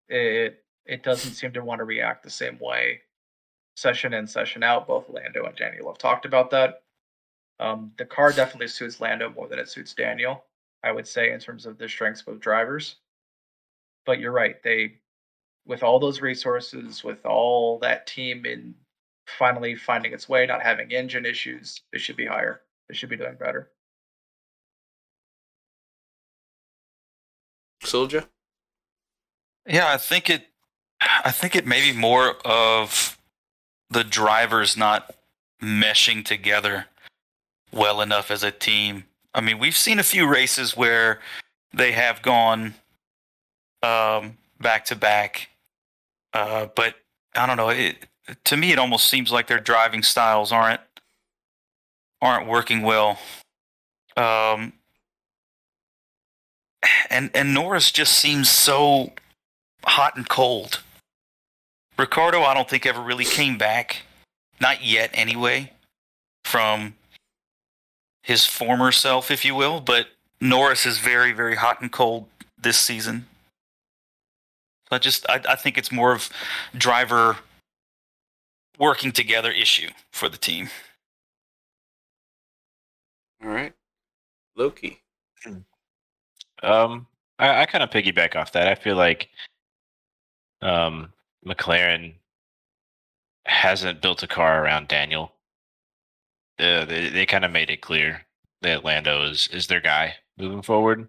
[0.09, 3.03] It it doesn't seem to want to react the same way,
[3.79, 4.87] session in session out.
[4.87, 6.83] Both Lando and Daniel have talked about that.
[7.59, 10.43] Um, the car definitely suits Lando more than it suits Daniel.
[10.83, 12.95] I would say in terms of the strengths of both drivers.
[14.05, 14.61] But you're right.
[14.63, 14.93] They
[15.65, 18.73] with all those resources, with all that team in
[19.27, 22.61] finally finding its way, not having engine issues, it should be higher.
[22.89, 23.69] It should be doing better.
[27.83, 28.25] Soldier.
[29.67, 30.47] Yeah, I think it.
[31.01, 33.08] I think it may be more of
[33.89, 35.15] the drivers not
[35.61, 36.85] meshing together
[37.71, 39.05] well enough as a team.
[39.33, 41.19] I mean, we've seen a few races where
[41.73, 42.75] they have gone
[43.83, 45.49] um, back to back,
[46.33, 46.95] uh, but
[47.35, 47.69] I don't know.
[47.69, 48.05] It,
[48.45, 50.81] to me, it almost seems like their driving styles aren't
[52.21, 53.19] aren't working well.
[54.17, 54.73] Um,
[57.09, 59.13] and and Norris just seems so
[59.85, 60.81] hot and cold.
[61.99, 64.03] Ricciardo, I don't think ever really came back,
[64.61, 65.73] not yet anyway,
[66.45, 66.95] from
[68.23, 69.81] his former self, if you will.
[69.81, 70.07] But
[70.39, 72.27] Norris is very, very hot and cold
[72.57, 73.25] this season.
[74.89, 76.29] I just, I, I think it's more of
[76.75, 77.37] driver
[78.79, 80.69] working together issue for the team.
[83.43, 83.73] All right,
[84.55, 85.01] Loki.
[86.63, 88.67] Um, I, I kind of piggyback off that.
[88.67, 89.29] I feel like
[90.61, 91.11] um,
[91.45, 92.15] McLaren
[93.45, 95.33] hasn't built a car around Daniel.
[96.59, 98.25] Uh, they they kind of made it clear
[98.61, 101.07] that Lando is, is their guy moving forward.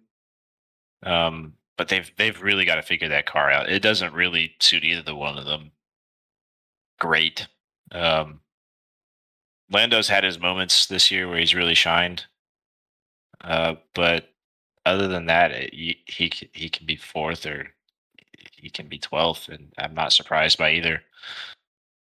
[1.02, 3.70] Um, but they've they've really got to figure that car out.
[3.70, 5.72] It doesn't really suit either the one of them.
[6.98, 7.48] Great.
[7.92, 8.40] Um,
[9.70, 12.26] Lando's had his moments this year where he's really shined.
[13.40, 14.28] Uh, but
[14.84, 17.74] other than that, it, he he he can be fourth or
[18.62, 21.02] he can be twelfth, and I'm not surprised by either.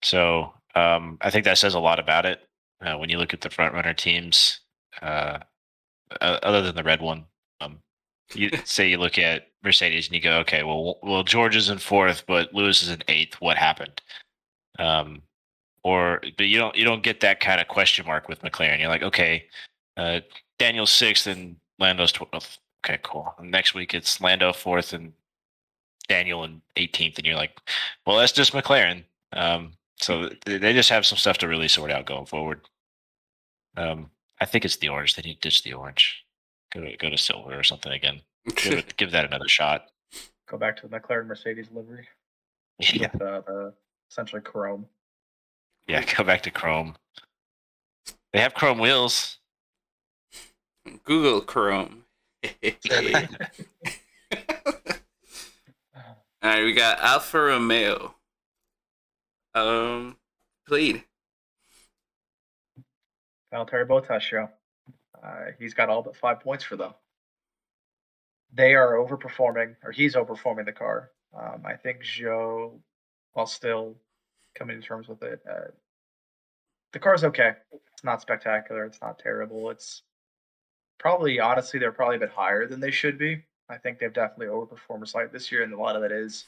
[0.03, 2.47] So um, I think that says a lot about it
[2.82, 4.60] uh, when you look at the front runner teams.
[5.01, 5.39] Uh,
[6.22, 7.26] other than the red one,
[7.62, 7.80] um,
[8.34, 11.78] you say you look at Mercedes and you go, okay, well, well, George is in
[11.78, 13.36] fourth, but Lewis is in eighth.
[13.41, 14.01] What happened?
[14.80, 15.22] Um,
[15.84, 18.80] or but you don't you don't get that kind of question mark with McLaren.
[18.80, 19.45] You're like, okay,
[19.97, 20.22] uh,
[20.58, 22.58] Daniel's sixth and Lando's twelfth.
[22.84, 23.34] Okay, cool.
[23.38, 25.14] And next week it's Lando fourth and
[26.08, 27.58] Daniel in 18th, and you're like,
[28.06, 29.03] well, that's just McLaren.
[29.34, 32.62] Um, so they just have some stuff to really sort out going forward.
[33.78, 34.10] Um,
[34.41, 35.16] I think it's the orange.
[35.16, 36.24] They need to ditch the orange.
[36.74, 38.22] Go to go to silver or something again.
[38.56, 39.86] Give, it, give that another shot.
[40.47, 42.08] Go back to the McLaren Mercedes livery
[42.80, 43.74] Yeah, with uh, the
[44.12, 44.86] essentially chrome.
[45.88, 46.03] yeah.
[46.16, 46.95] Go back to Chrome.
[48.34, 49.38] They have Chrome wheels.
[51.03, 52.03] Google Chrome.
[56.46, 58.14] All right, we got Alfa Romeo.
[59.56, 60.16] Um,
[60.68, 61.04] plead.
[63.52, 64.48] Valtteri Bottas show.
[65.24, 66.93] Uh, he's got all but five points for them.
[68.54, 71.10] They are overperforming, or he's overperforming the car.
[71.36, 72.78] Um, I think Zhou,
[73.34, 73.96] while still
[74.54, 75.72] coming to terms with it, uh,
[76.93, 77.54] the car's okay.
[77.72, 78.86] It's not spectacular.
[78.86, 79.72] It's not terrible.
[79.72, 80.04] It's
[81.00, 83.46] probably honestly they're probably a bit higher than they should be.
[83.70, 86.45] I think they've definitely overperformed slightly this year, and a lot of that is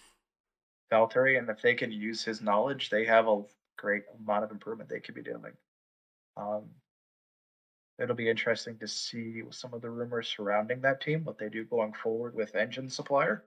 [0.92, 1.38] Valtteri.
[1.38, 3.44] And if they can use his knowledge, they have a
[3.78, 5.54] great amount of improvement they could be doing.
[6.36, 6.70] Um,
[8.00, 11.66] it'll be interesting to see some of the rumors surrounding that team, what they do
[11.66, 13.44] going forward with engine supplier.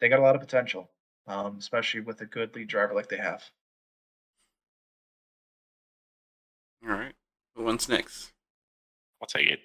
[0.00, 0.90] They got a lot of potential,
[1.26, 3.42] um, especially with a good lead driver like they have.
[6.86, 7.14] All right.
[7.54, 8.32] What's next?
[9.20, 9.60] I'll take it.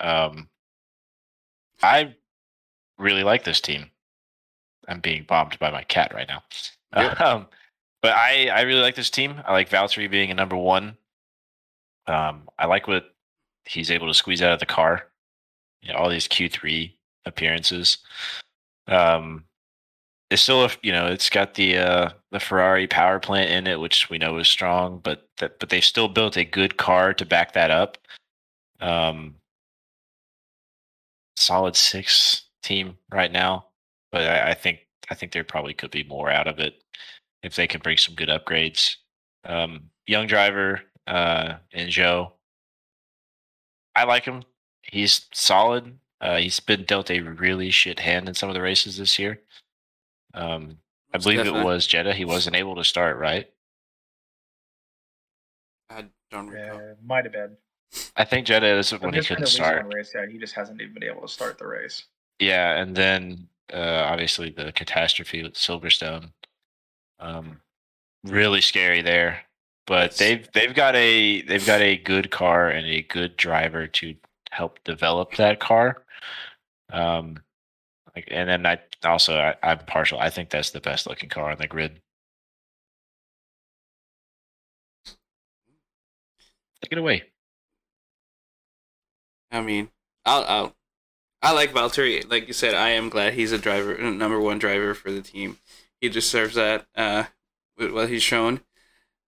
[0.00, 0.48] Um,
[1.82, 2.14] I
[2.98, 3.90] really like this team.
[4.88, 6.42] I'm being bombed by my cat right now.
[6.96, 7.20] Yep.
[7.20, 7.46] Um,
[8.02, 9.40] but I, I really like this team.
[9.44, 10.96] I like Valtteri being a number one.
[12.06, 13.14] Um, I like what
[13.64, 15.08] he's able to squeeze out of the car.
[15.82, 16.92] You know, all these Q3
[17.24, 17.98] appearances.
[18.86, 19.44] Um,
[20.30, 23.80] it's still, a, you know, it's got the uh, the Ferrari power plant in it,
[23.80, 27.24] which we know is strong, but that, but they still built a good car to
[27.24, 27.98] back that up.
[28.80, 29.36] Um,
[31.36, 33.66] solid six team right now,
[34.12, 34.80] but I, I think
[35.10, 36.82] I think there probably could be more out of it
[37.42, 38.96] if they can bring some good upgrades.
[39.44, 42.32] Um, young driver uh, and Zhou,
[43.94, 44.42] I like him.
[44.82, 45.98] He's solid.
[46.20, 49.40] Uh, he's been dealt a really shit hand in some of the races this year.
[50.34, 50.78] Um,
[51.14, 51.60] I believe Definitely.
[51.60, 52.14] it was Jeddah.
[52.14, 53.48] He wasn't able to start, right?
[55.88, 56.80] I don't recall.
[56.80, 57.56] Yeah, might have been.
[58.16, 59.86] I think Jeddah is when he couldn't start.
[59.92, 62.04] Race, yeah, he just hasn't even been able to start the race.
[62.38, 66.30] Yeah, and then uh, obviously the catastrophe with Silverstone.
[67.18, 67.60] Um,
[68.24, 69.42] really scary there,
[69.86, 74.14] but they've they've got a they've got a good car and a good driver to
[74.50, 76.04] help develop that car.
[76.92, 77.40] Um,
[78.14, 80.18] like, and then I also I, I'm partial.
[80.18, 82.00] I think that's the best looking car on the grid.
[86.82, 87.24] Take it away.
[89.56, 89.90] I mean,
[90.24, 90.76] I'll, I'll
[91.42, 92.28] I like Valtteri.
[92.28, 95.58] Like you said, I am glad he's a driver, number one driver for the team.
[96.00, 96.86] He deserves that.
[96.94, 97.24] Uh,
[97.76, 98.60] with what he's shown,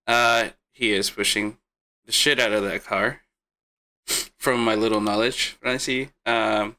[0.07, 1.59] uh, he is pushing
[2.07, 3.21] the shit out of that car.
[4.39, 6.77] From my little knowledge, what I see, um,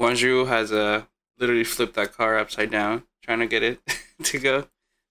[0.00, 1.02] Guanyu has uh,
[1.38, 3.80] literally flipped that car upside down trying to get it
[4.22, 4.68] to go.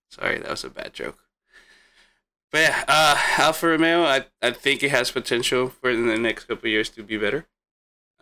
[0.09, 1.26] Sorry, that was a bad joke.
[2.51, 6.45] But yeah, uh, Alfa Romeo, I, I think it has potential for in the next
[6.45, 7.45] couple years to be better.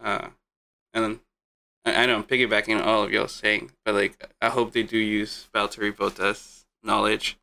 [0.02, 0.30] Uh,
[0.94, 1.20] and
[1.86, 4.84] I, I know I'm piggybacking on all of y'all saying, but like I hope they
[4.84, 7.38] do use Valtteri Bottas' knowledge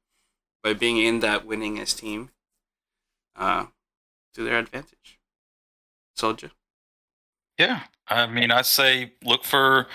[0.62, 2.30] by being in that winningest team
[3.36, 3.66] uh,
[4.34, 5.18] to their advantage.
[6.16, 6.50] Soldier.
[7.58, 9.86] Yeah, I mean, I say look for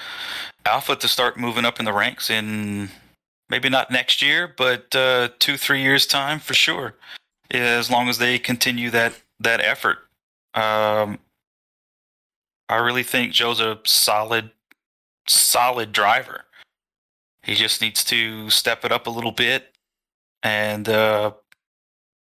[0.66, 2.90] Alfa to start moving up in the ranks in
[3.50, 6.96] maybe not next year, but uh, two, three years time for sure.
[7.52, 10.00] As long as they continue that that effort,
[10.54, 11.20] um,
[12.68, 14.52] I really think Zhou's a solid,
[15.28, 16.44] solid driver.
[17.44, 19.74] He just needs to step it up a little bit
[20.44, 21.32] and uh,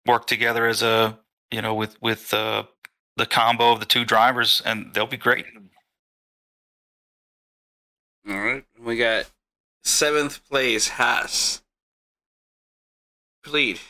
[0.07, 1.19] work together as a
[1.51, 2.65] you know with with uh,
[3.17, 5.45] the combo of the two drivers, and they'll be great.
[8.29, 9.27] All right, we got
[9.83, 11.63] seventh place Haas.
[13.45, 13.81] Plead.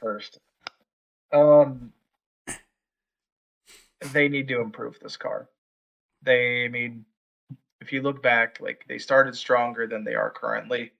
[0.00, 0.38] first.
[1.32, 1.92] Um,
[4.12, 5.48] they need to improve this car.
[6.22, 7.04] They, I mean,
[7.80, 10.92] if you look back, like they started stronger than they are currently.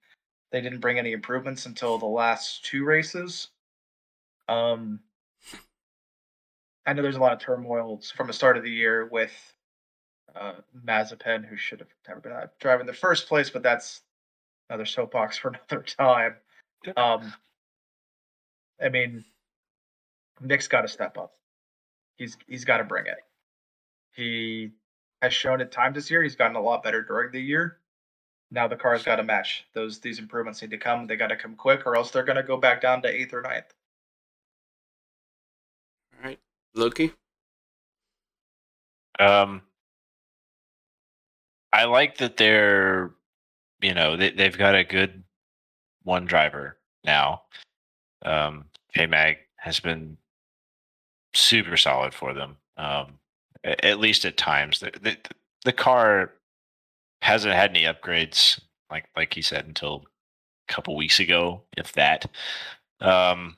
[0.51, 3.49] They didn't bring any improvements until the last two races.
[4.47, 4.99] Um,
[6.85, 9.31] I know there's a lot of turmoil from the start of the year with
[10.35, 10.53] uh,
[10.85, 14.01] Mazepin, who should have never been driving in the first place, but that's
[14.69, 16.35] another soapbox for another time.
[16.97, 17.33] Um,
[18.81, 19.23] I mean,
[20.41, 21.33] Mick's got to step up.
[22.17, 23.17] He's he's got to bring it.
[24.15, 24.71] He
[25.21, 27.77] has shown at times this year he's gotten a lot better during the year.
[28.51, 29.99] Now the car's got to match those.
[29.99, 31.07] These improvements need to come.
[31.07, 33.33] They got to come quick, or else they're going to go back down to eighth
[33.33, 33.73] or ninth.
[36.15, 36.39] All right,
[36.75, 37.13] Loki.
[39.19, 39.61] Um,
[41.73, 43.11] I like that they're,
[43.81, 45.23] you know, they, they've got a good
[46.03, 47.41] one driver now.
[48.23, 48.65] Um,
[48.95, 50.17] Mag has been
[51.33, 52.57] super solid for them.
[52.77, 53.19] Um,
[53.63, 55.17] at least at times, the, the,
[55.65, 56.31] the car
[57.21, 58.59] hasn't had any upgrades,
[58.91, 60.03] like like he said, until
[60.69, 62.29] a couple weeks ago, if that.
[63.01, 63.57] Um,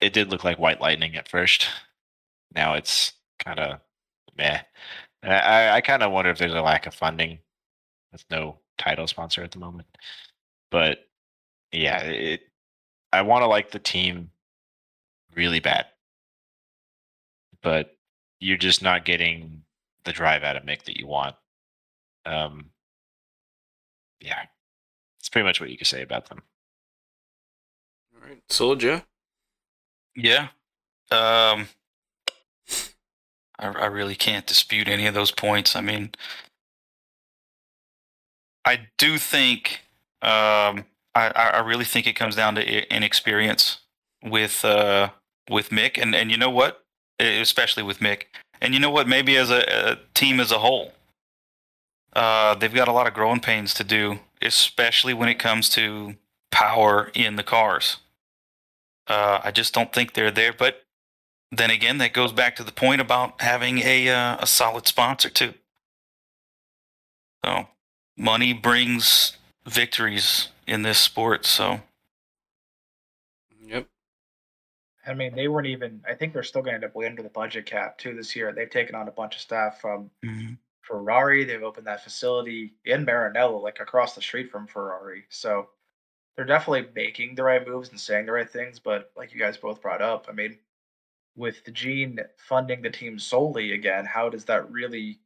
[0.00, 1.68] it did look like white lightning at first.
[2.54, 3.14] Now it's
[3.44, 3.80] kind of
[4.36, 4.60] meh.
[5.22, 7.38] I, I kind of wonder if there's a lack of funding
[8.12, 9.88] with no title sponsor at the moment.
[10.70, 11.08] But
[11.72, 12.42] yeah, it.
[13.12, 14.30] I want to like the team
[15.34, 15.86] really bad,
[17.62, 17.96] but
[18.38, 19.62] you're just not getting
[20.04, 21.34] the drive out of Mick that you want.
[22.26, 22.70] Um,
[24.20, 24.42] yeah,
[25.18, 26.42] it's pretty much what you can say about them.
[28.14, 29.02] All right, Soldier.
[30.14, 30.48] Yeah.
[31.10, 31.68] Um,
[33.58, 35.76] I, I really can't dispute any of those points.
[35.76, 36.10] I mean,
[38.64, 39.80] I do think,
[40.22, 40.84] um,
[41.14, 43.80] I, I really think it comes down to inexperience
[44.22, 45.10] with uh,
[45.50, 46.84] with Mick, and and you know what,
[47.18, 48.24] especially with Mick,
[48.60, 50.92] and you know what, maybe as a, a team as a whole,
[52.14, 56.16] uh, they've got a lot of growing pains to do, especially when it comes to
[56.50, 57.98] power in the cars.
[59.06, 60.52] Uh, I just don't think they're there.
[60.52, 60.84] But
[61.50, 65.30] then again, that goes back to the point about having a uh, a solid sponsor
[65.30, 65.54] too.
[67.44, 67.68] So
[68.16, 69.36] money brings
[69.66, 71.46] victories in this sport.
[71.46, 71.80] So.
[73.64, 73.86] Yep.
[75.06, 76.02] I mean, they weren't even.
[76.06, 78.36] I think they're still going to end up way under the budget cap too this
[78.36, 78.52] year.
[78.52, 80.54] They've taken on a bunch of staff from mm-hmm.
[80.82, 81.44] Ferrari.
[81.44, 85.24] They've opened that facility in Maranello, like across the street from Ferrari.
[85.30, 85.68] So
[86.36, 88.78] they're definitely making the right moves and saying the right things.
[88.78, 90.58] But like you guys both brought up, I mean,
[91.38, 95.20] with Gene funding the team solely again, how does that really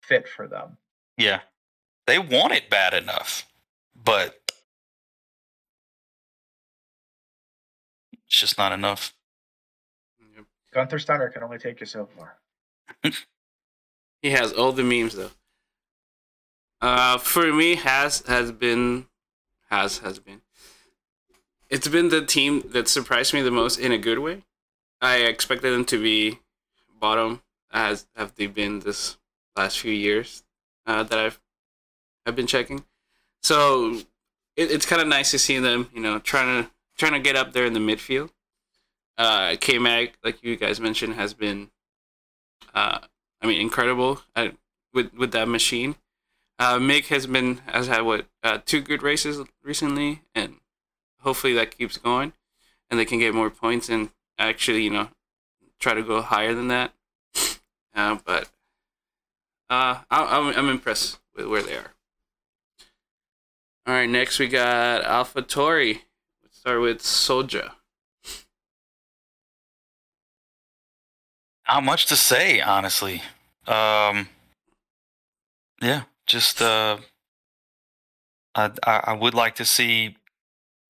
[0.00, 0.78] fit for them?
[1.18, 1.40] Yeah,
[2.06, 3.46] they want it bad enough,
[3.94, 4.40] but
[8.26, 9.14] it's just not enough.
[10.72, 12.38] Gunther Steiner can only take you so far.
[14.22, 15.30] he has all the memes though.
[16.80, 19.06] Uh, for me, has has been
[19.68, 20.40] has has been.
[21.68, 24.44] It's been the team that surprised me the most in a good way.
[25.02, 26.38] I expected them to be
[26.98, 27.42] bottom
[27.72, 29.18] as have they been this
[29.56, 30.44] last few years
[30.86, 31.40] uh, that I've
[32.24, 32.84] I've been checking.
[33.42, 33.94] So
[34.56, 37.36] it, it's kind of nice to see them, you know, trying to trying to get
[37.36, 38.30] up there in the midfield.
[39.18, 41.70] Uh, K Mag, like you guys mentioned, has been,
[42.74, 43.00] uh,
[43.40, 44.54] I mean, incredible at,
[44.94, 45.96] with with that machine.
[46.58, 50.56] Uh, Mick has been has had what uh, two good races recently, and
[51.20, 52.32] hopefully that keeps going,
[52.88, 55.08] and they can get more points and actually, you know,
[55.78, 56.92] try to go higher than that.
[57.94, 58.48] Uh, but
[59.68, 61.92] uh, I, I'm I'm impressed with where they are.
[63.86, 66.00] All right, next we got AlphaTauri.
[66.42, 67.72] Let's start with Soldier.
[71.68, 73.22] Not much to say, honestly.
[73.66, 74.28] Um,
[75.80, 76.98] yeah, just uh,
[78.54, 80.16] I, I would like to see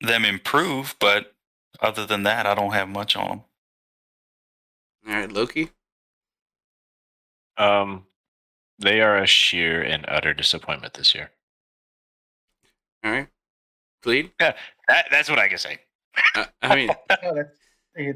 [0.01, 1.35] them improve, but
[1.83, 3.41] other than that, I don't have much on them.
[5.07, 5.71] All right, Loki.
[7.57, 8.07] Um,
[8.79, 11.31] they are a sheer and utter disappointment this year.
[13.05, 13.29] All right,
[14.03, 14.33] plead.
[14.41, 14.55] Yeah,
[14.89, 15.79] that, that's what I can say.
[16.35, 16.89] Uh, I mean,
[17.23, 17.59] no, that's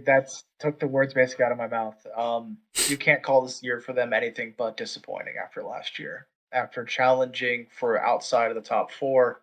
[0.05, 2.07] that's took the words basically out of my mouth.
[2.17, 2.59] Um,
[2.89, 7.67] you can't call this year for them anything but disappointing after last year after challenging
[7.71, 9.43] for outside of the top four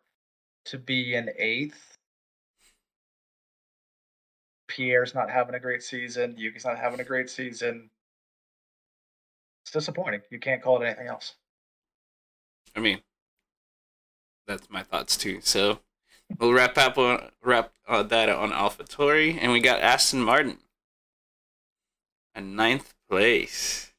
[0.65, 1.92] to be an eighth.
[4.75, 6.35] Pierre's not having a great season.
[6.37, 7.89] Yuki's not having a great season.
[9.63, 10.21] It's disappointing.
[10.31, 11.35] You can't call it anything else.
[12.75, 13.01] I mean,
[14.47, 15.39] that's my thoughts too.
[15.41, 15.79] So
[16.39, 20.57] we'll wrap up on wrap uh, that on AlphaTauri, and we got Aston Martin,
[22.33, 23.93] a ninth place.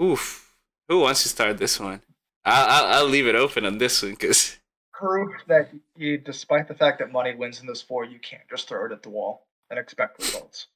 [0.00, 0.56] Oof.
[0.88, 2.02] Who wants to start this one?
[2.44, 4.58] I'll, I'll, I'll leave it open on this one because
[4.98, 8.68] proof that you, despite the fact that money wins in this four, you can't just
[8.68, 10.68] throw it at the wall and expect results.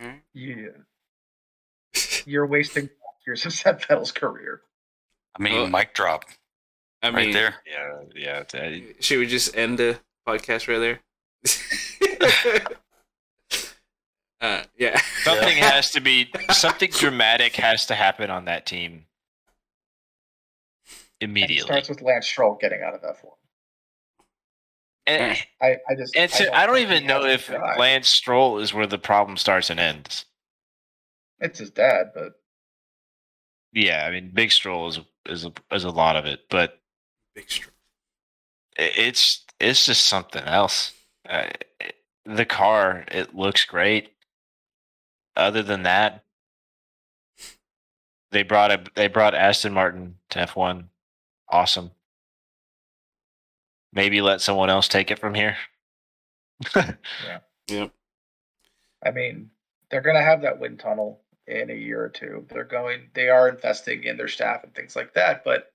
[0.00, 0.22] Right.
[0.34, 0.68] Yeah.
[2.24, 2.90] You're wasting
[3.26, 4.60] years of Seb Vettel's career.
[5.38, 6.24] I mean, well, mic drop.
[7.02, 7.54] I right mean, there.
[8.14, 8.78] Yeah, yeah.
[9.00, 12.62] Should we just end the podcast right there?
[14.38, 15.00] Uh, yeah.
[15.24, 19.06] Something has to be something dramatic has to happen on that team
[21.20, 21.62] immediately.
[21.62, 23.34] It starts with Lance Stroll getting out of F one.
[25.06, 27.78] And I, I just and so, I don't, I don't even know if drive.
[27.78, 30.24] Lance Stroll is where the problem starts and ends.
[31.40, 32.32] It's his dad, but
[33.72, 36.80] yeah, I mean, Big Stroll is is a, is a lot of it, but
[37.34, 37.72] Big Stroll.
[38.78, 40.92] It's it's just something else.
[41.28, 41.48] Uh,
[42.24, 44.10] the car, it looks great
[45.36, 46.24] other than that,
[48.32, 50.90] they brought a they brought Aston Martin to F one.
[51.48, 51.90] Awesome.
[53.92, 55.56] Maybe let someone else take it from here.
[56.76, 57.38] yeah.
[57.68, 57.92] Yep.
[59.04, 59.50] I mean,
[59.90, 62.44] they're gonna have that wind tunnel in a year or two.
[62.48, 65.72] They're going they are investing in their staff and things like that, but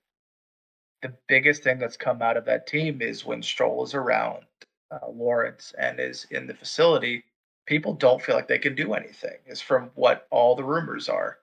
[1.02, 4.44] the biggest thing that's come out of that team is when Stroll is around,
[4.92, 7.24] uh, Lawrence, and is in the facility,
[7.66, 9.38] people don't feel like they can do anything.
[9.46, 11.38] Is from what all the rumors are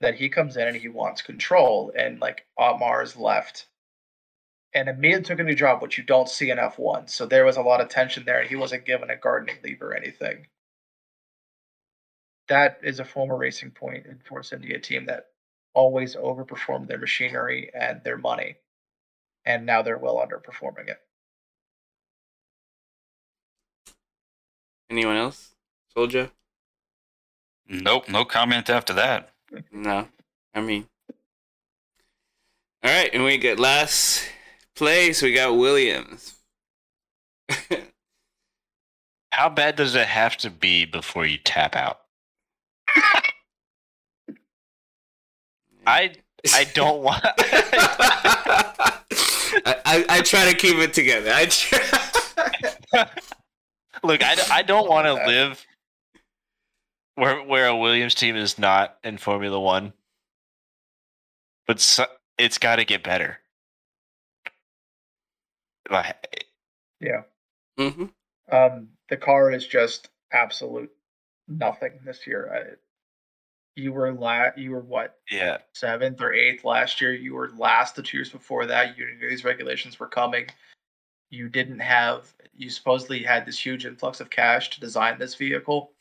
[0.00, 3.66] that he comes in and he wants control, and like Otmar's left
[4.72, 7.10] and immediately took a new job, which you don't see in F1.
[7.10, 9.82] So there was a lot of tension there, and he wasn't given a gardening leave
[9.82, 10.46] or anything.
[12.48, 15.26] That is a former Racing Point and Force India team that
[15.74, 18.56] always overperformed their machinery and their money,
[19.44, 21.00] and now they're well underperforming it.
[24.88, 25.54] Anyone else?
[25.94, 26.30] Soldier?
[27.68, 29.32] Nope, no comment after that.
[29.72, 30.08] No.
[30.54, 30.86] I mean,
[32.82, 34.24] all right, and we get last
[34.74, 35.22] place.
[35.22, 36.34] We got Williams.
[39.32, 42.02] How bad does it have to be before you tap out?
[45.86, 46.12] I
[46.54, 47.22] I don't want.
[47.24, 47.32] I,
[49.84, 51.30] I, I try to keep it together.
[51.34, 51.80] I try.
[54.02, 55.64] Look, I, I don't want to live
[57.20, 59.92] where where a Williams team is not in Formula One,
[61.66, 62.06] but so,
[62.38, 63.38] it's got to get better.
[65.90, 66.46] Like,
[67.00, 67.22] Yeah.
[67.76, 68.06] hmm
[68.50, 70.90] Um, the car is just absolute
[71.48, 72.50] nothing this year.
[72.54, 72.76] I,
[73.76, 77.12] you were la- You were what yeah, seventh or eighth last year.
[77.12, 78.96] You were last the two years before that.
[78.96, 80.46] You knew these regulations were coming.
[81.30, 82.32] You didn't have.
[82.56, 85.92] You supposedly had this huge influx of cash to design this vehicle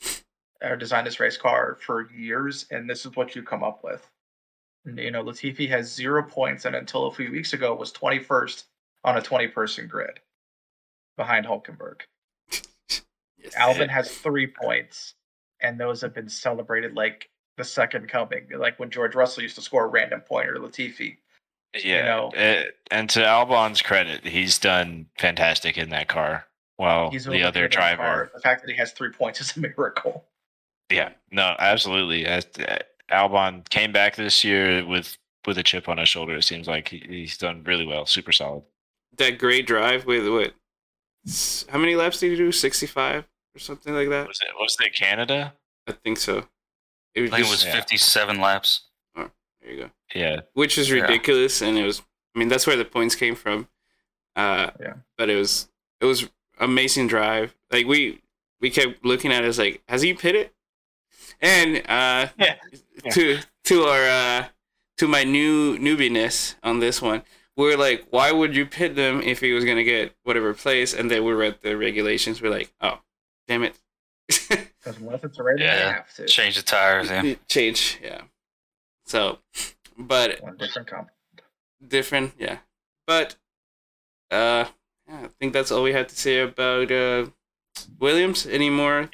[0.64, 4.08] or design this race car for years, and this is what you come up with.
[4.86, 8.64] And, you know, Latifi has zero points, and until a few weeks ago was 21st
[9.04, 10.20] on a 20-person grid
[11.18, 12.02] behind Hulkenberg.
[13.42, 13.56] Yes.
[13.56, 15.14] Albon has three points,
[15.62, 19.62] and those have been celebrated like the second coming, like when George Russell used to
[19.62, 21.16] score a random point or Latifi.
[21.74, 22.04] yeah.
[22.04, 22.32] know.
[22.36, 26.46] uh, and to Albon's credit, he's done fantastic in that car.
[26.76, 28.32] While He's the other driver.
[28.34, 30.26] The fact that he has three points is a miracle.
[30.90, 32.26] Yeah, no, absolutely.
[32.26, 32.48] As-
[33.12, 35.18] Albon came back this year with
[35.48, 36.36] with a chip on his shoulder.
[36.36, 38.64] It seems like he, he's done really well, super solid.
[39.18, 40.54] that great drive with what?
[41.72, 42.52] How many laps did he do?
[42.52, 43.26] Sixty-five
[43.56, 44.28] or something like that.
[44.28, 45.54] Was it was it Canada?
[45.88, 46.46] I think so.
[47.16, 47.74] It was I think it was yeah.
[47.76, 48.82] 57 laps.
[49.16, 49.28] there
[49.68, 49.90] you go.
[50.14, 51.02] Yeah, Which is Yeah.
[51.02, 52.02] ridiculous, and it was.
[52.36, 53.68] I mean, that's where the points came from.
[54.36, 54.94] Uh, Yeah.
[55.18, 55.68] But it was
[56.00, 56.30] it was
[56.60, 57.56] amazing drive.
[57.72, 58.22] Like we
[58.62, 60.52] we kept looking at it as like, has he pitted?
[61.42, 62.56] And uh, Yeah.
[63.04, 63.12] Yeah.
[63.12, 64.46] to to our uh,
[64.98, 67.24] to my new newbiness on this one,
[67.56, 70.94] we're like, why would you pit them if he was gonna get whatever place?
[70.94, 72.42] And then we read the regulations.
[72.42, 73.00] We're like, oh,
[73.48, 73.76] damn it.
[74.80, 75.94] Because unless it's a race, Yeah.
[75.94, 76.26] have to.
[76.26, 77.36] Change the tires, yeah.
[77.50, 78.22] Change, yeah.
[79.06, 79.40] So,
[79.98, 81.10] but One different comp.
[81.86, 82.60] different, yeah.
[83.06, 83.36] But
[84.32, 84.66] uh,
[85.08, 87.26] yeah, I think that's all we had to say about uh,
[88.00, 88.46] Williams.
[88.48, 89.10] Any more?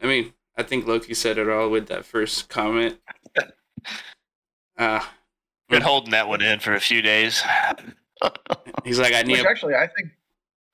[0.00, 2.98] I mean, I think Loki said it all with that first comment.
[4.76, 5.00] Uh,
[5.68, 7.42] been holding that one in for a few days.
[8.84, 9.38] he's like, I need.
[9.38, 10.10] Which actually, I think,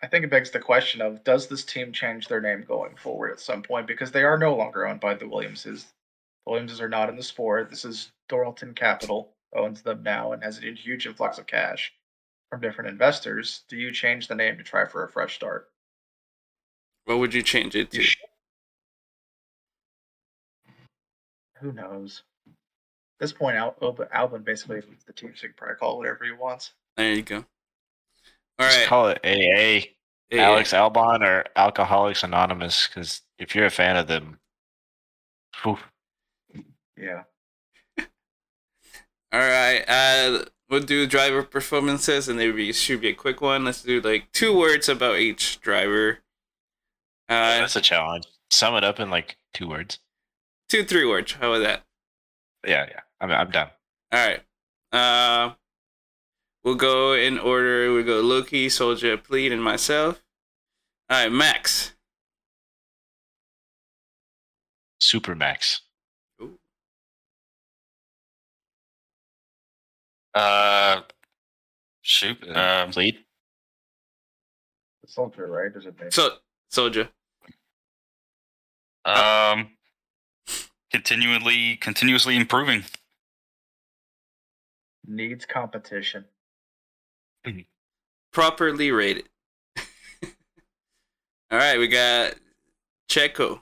[0.03, 3.33] I think it begs the question of does this team change their name going forward
[3.33, 5.87] at some point because they are no longer owned by the Williamses.
[6.45, 7.71] The Williamses are not in the sport.
[7.71, 11.93] This is Dorilton Capital owns them now and has a huge influx of cash
[12.51, 13.63] from different investors.
[13.69, 15.69] Do you change the name to try for a fresh start?
[17.07, 18.17] what would you change it You to?
[21.61, 22.23] Who knows?
[22.47, 22.53] At
[23.21, 25.99] this point, Al- Al- Albon basically leads the team, so he can probably call it
[25.99, 26.73] whatever he wants.
[26.97, 27.37] There you go.
[28.59, 29.89] All Just right, call it AA,
[30.31, 32.87] Hey, Alex Albon, or Alcoholics Anonymous.
[32.89, 34.39] Because if you're a fan of them,
[35.63, 35.79] whew,
[36.97, 37.23] Yeah.
[37.99, 39.85] All right.
[39.89, 43.65] Uh, we'll do driver performances, and there be should be a quick one.
[43.65, 46.19] Let's do like two words about each driver.
[47.29, 48.25] Uh, that's a challenge.
[48.51, 49.99] Sum it up in like two words.
[50.69, 51.33] Two, three words.
[51.33, 51.83] How about that?
[52.67, 53.01] Yeah, yeah.
[53.21, 53.69] I'm I'm down.
[54.13, 54.41] All right.
[54.93, 55.55] Uh,
[56.63, 57.93] we'll go in order.
[57.93, 60.23] We'll go Loki, Soldier, Plead, and myself.
[61.11, 61.93] All right, Max.
[65.01, 65.81] Super Supermax.
[70.35, 71.03] Uh,
[72.03, 72.39] shoot.
[72.57, 73.19] Um, Plead.
[75.03, 75.73] The soldier, right?
[75.73, 76.31] Does it make So,
[76.71, 77.09] Soldier.
[79.05, 79.74] um,
[80.95, 82.85] continually, continuously improving.
[85.05, 86.25] needs competition?
[88.33, 89.29] Properly rated.
[91.51, 92.35] All right, we got
[93.11, 93.61] Checo.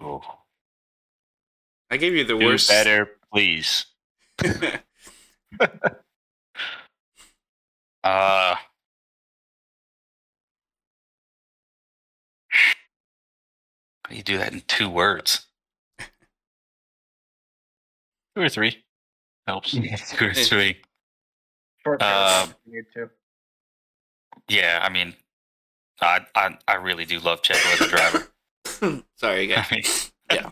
[0.00, 0.22] Oh.
[1.90, 2.68] I gave you the Do worst.
[2.68, 3.86] better, please.
[8.04, 8.56] Uh,
[14.16, 15.46] you do that in two words?
[18.36, 18.82] Two or three
[19.46, 19.72] helps.
[19.72, 20.78] two or three.
[21.84, 23.10] Short Uh, paragraph if you need to.
[24.48, 25.14] Yeah, I mean,
[26.00, 29.02] I I, I really do love Checo as a driver.
[29.16, 29.66] Sorry, guys.
[29.70, 29.84] I mean,
[30.32, 30.50] Yeah.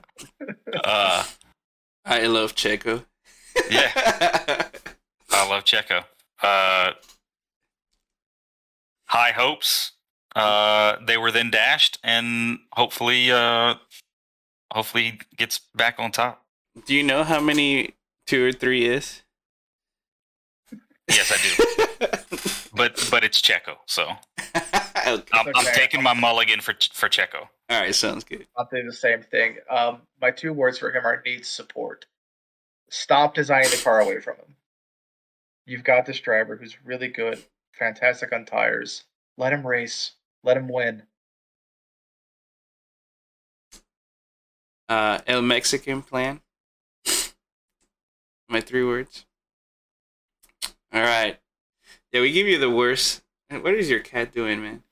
[0.84, 1.24] uh,
[2.04, 3.04] I love Checo.
[3.70, 3.90] Yeah.
[5.30, 6.04] I love Checo.
[6.42, 6.92] Uh,
[9.06, 9.92] high hopes.
[10.36, 13.74] Uh, they were then dashed, and hopefully, uh,
[14.72, 16.44] hopefully he gets back on top.
[16.86, 17.94] Do you know how many
[18.26, 19.22] two or three is?
[21.08, 22.06] Yes, I do.
[22.76, 24.04] but but it's Checo, so
[24.56, 24.62] okay.
[25.04, 25.72] I'm, I'm Okay.
[25.74, 27.48] taking my mulligan for for Checo.
[27.68, 28.46] All right, sounds good.
[28.56, 29.56] I'll do the same thing.
[29.68, 32.06] Um, my two words for him are needs support.
[32.90, 34.54] Stop designing the car away from him.
[35.66, 37.42] You've got this driver who's really good,
[37.78, 39.04] fantastic on tires.
[39.36, 40.12] Let him race.
[40.42, 41.02] Let him win.
[44.88, 46.40] Uh, El Mexican plan.
[48.48, 49.26] My three words.
[50.92, 51.38] All right.
[52.12, 53.22] Yeah, we give you the worst.
[53.48, 54.82] What is your cat doing, man?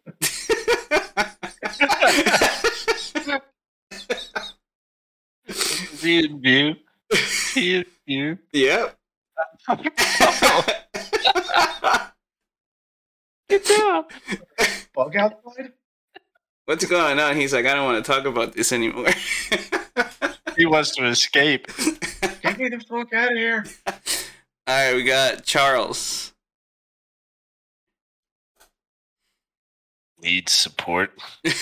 [5.46, 6.76] View, view,
[7.54, 8.38] view, view.
[8.52, 8.96] yep.
[13.48, 14.10] Good job.
[14.94, 15.72] Bug outside?
[16.66, 17.36] What's going on?
[17.36, 19.08] He's like, I don't want to talk about this anymore.
[20.56, 21.68] He wants to escape.
[22.42, 23.64] Get me the fuck out of here.
[23.86, 23.94] All
[24.66, 26.32] right, we got Charles.
[30.20, 31.12] Need support.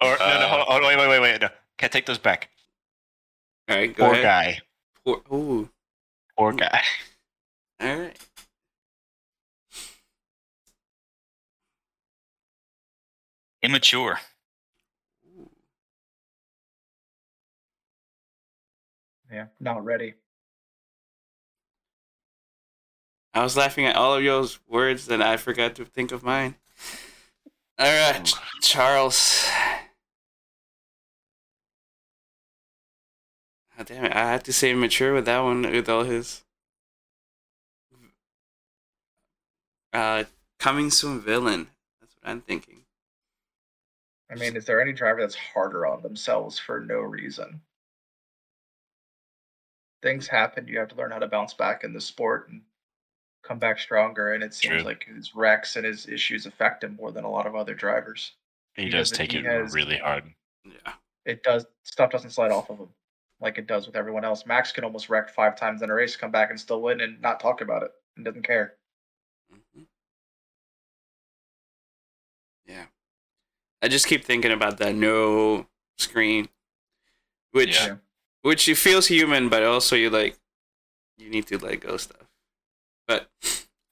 [0.00, 1.40] Or no, no, Uh, hold hold wait, wait, wait, wait.
[1.40, 1.48] No,
[1.78, 2.50] can't take those back.
[3.68, 4.24] All right, go Poor ahead.
[4.24, 4.60] guy.
[5.04, 5.68] Poor, ooh.
[6.36, 6.82] Poor guy.
[7.80, 8.18] All right.
[13.64, 14.20] Immature.
[19.32, 20.12] Yeah, not ready.
[23.32, 26.56] I was laughing at all of y'all's words and I forgot to think of mine.
[27.78, 29.48] All right, Ch- Charles.
[33.78, 36.44] Oh, damn it, I had to say mature with that one with all his.
[39.90, 40.24] Uh,
[40.58, 41.68] coming soon villain.
[41.98, 42.83] That's what I'm thinking.
[44.30, 47.60] I mean, is there any driver that's harder on themselves for no reason?
[50.02, 50.66] Things happen.
[50.68, 52.62] You have to learn how to bounce back in the sport and
[53.42, 54.32] come back stronger.
[54.34, 54.82] And it seems True.
[54.82, 58.32] like his wrecks and his issues affect him more than a lot of other drivers.
[58.74, 60.34] He He does take he it has- really hard.
[60.64, 60.94] Yeah.
[61.24, 62.88] It does stuff doesn't slide off of him
[63.40, 64.44] like it does with everyone else.
[64.46, 67.20] Max can almost wreck five times in a race, come back and still win and
[67.20, 68.76] not talk about it and doesn't care.
[69.50, 69.84] hmm
[72.66, 72.86] Yeah.
[73.84, 75.66] I just keep thinking about that no
[75.98, 76.48] screen,
[77.52, 77.96] which Yeah.
[78.40, 80.38] which you feels human, but also you like
[81.18, 82.26] you need to let go stuff.
[83.06, 83.28] But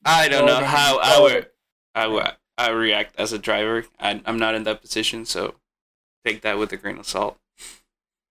[0.05, 1.51] I don't know how mean, I would
[1.95, 3.85] I would I react as a driver.
[4.01, 5.57] I, I'm not in that position, so
[6.25, 7.39] take that with a grain of salt.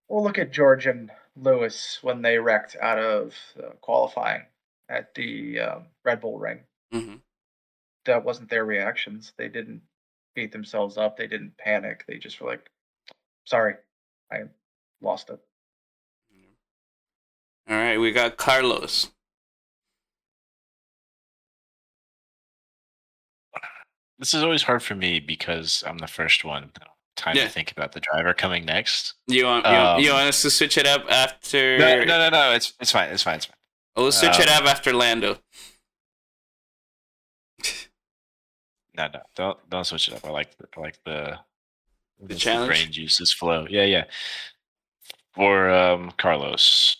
[0.07, 4.47] Well, look at George and Lewis when they wrecked out of uh, qualifying
[4.89, 6.61] at the um, Red Bull ring.
[6.91, 7.17] hmm
[8.05, 9.33] That wasn't their reactions.
[9.37, 9.83] They didn't
[10.35, 11.17] beat themselves up.
[11.17, 12.05] They didn't panic.
[12.07, 12.69] They just were like,
[13.45, 13.75] "Sorry,
[14.31, 14.43] I
[15.01, 15.39] lost it."
[17.69, 19.11] All right, we got Carlos.
[24.19, 26.71] This is always hard for me because I'm the first one.
[27.15, 27.43] Time Yeah.
[27.45, 29.13] to think about the driver coming next.
[29.27, 31.77] You want you, want- you Um, want us to switch it up after?
[31.77, 32.51] No, no, no, no.
[32.53, 33.09] It's it's fine.
[33.09, 33.35] It's fine.
[33.37, 33.55] It's fine.
[33.95, 35.39] We'll switch it um, up after Lando.
[39.01, 39.21] No, no.
[39.35, 40.25] Don't don't switch it up.
[40.25, 41.39] I like the, I like the
[42.19, 42.67] The lets challenge?
[42.69, 43.65] brain juices flow.
[43.69, 44.03] Yeah, yeah.
[45.33, 46.97] For um, Carlos,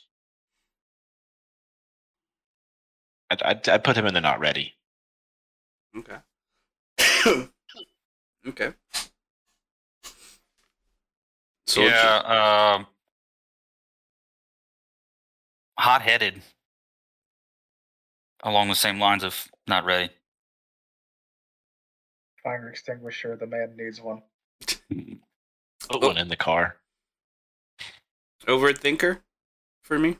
[3.30, 4.73] I'd, I'd I'd put him in the not ready.
[5.95, 6.18] Okay.
[8.48, 8.73] okay.
[11.68, 12.88] So yeah, um,
[15.78, 16.41] hot headed.
[18.44, 20.10] Along the same lines of not ready.
[22.43, 23.35] Fire extinguisher.
[23.35, 24.23] The man needs one.
[24.68, 24.80] Put
[25.89, 26.07] Oh.
[26.07, 26.77] one in the car.
[28.47, 29.22] overthinker
[29.84, 30.18] for me.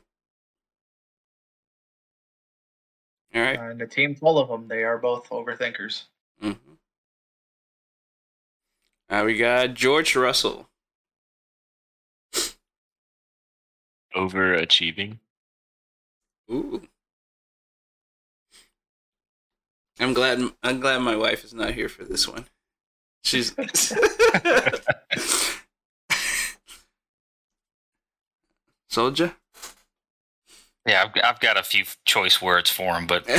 [3.34, 3.58] All right.
[3.58, 4.68] And a team full of them.
[4.68, 6.04] They are both overthinkers.
[6.40, 6.52] hmm
[9.08, 10.68] Uh, we got George Russell.
[14.14, 15.18] Overachieving.
[16.50, 16.86] Ooh.
[20.02, 20.40] I'm glad.
[20.62, 22.46] I'm glad my wife is not here for this one.
[23.22, 23.54] She's.
[28.90, 29.36] Soldier.
[30.86, 33.24] Yeah, I've, I've got a few choice words for him, but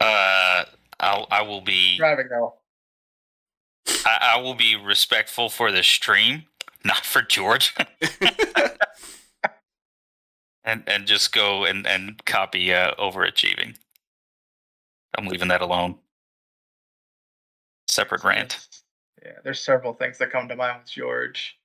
[0.00, 0.64] uh,
[0.98, 2.54] I'll, I will be Driving though.
[4.04, 6.46] I, I will be respectful for the stream,
[6.84, 7.72] not for George,
[10.64, 13.76] and and just go and and copy uh, overachieving.
[15.18, 15.96] I'm leaving that alone.
[17.88, 18.66] Separate rant.
[19.24, 21.58] Yeah, there's several things that come to mind with George.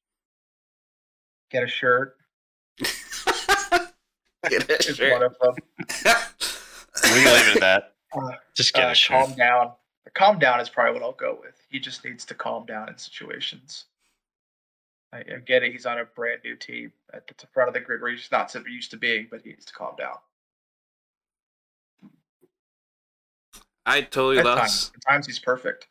[1.50, 2.18] Get a shirt
[4.50, 5.14] Get a shirt.
[5.14, 5.56] one of them.
[7.04, 7.94] We leave it at that.
[8.12, 9.16] Uh, Just get uh, a shirt.
[9.28, 9.72] calm down.
[10.16, 11.54] Calm down is probably what I'll go with.
[11.70, 13.86] He just needs to calm down in situations.
[15.14, 15.72] I, I get it.
[15.72, 18.52] He's on a brand new team at the front of the grid where he's not
[18.52, 20.18] so used to being, but he needs to calm down.
[23.86, 24.60] I totally At lost.
[24.60, 25.88] times, at times he's perfect.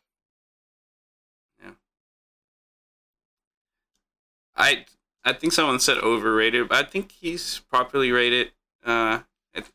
[1.63, 1.71] Yeah.
[4.55, 4.85] I
[5.25, 8.51] I think someone said overrated, but I think he's properly rated.
[8.85, 9.21] Uh,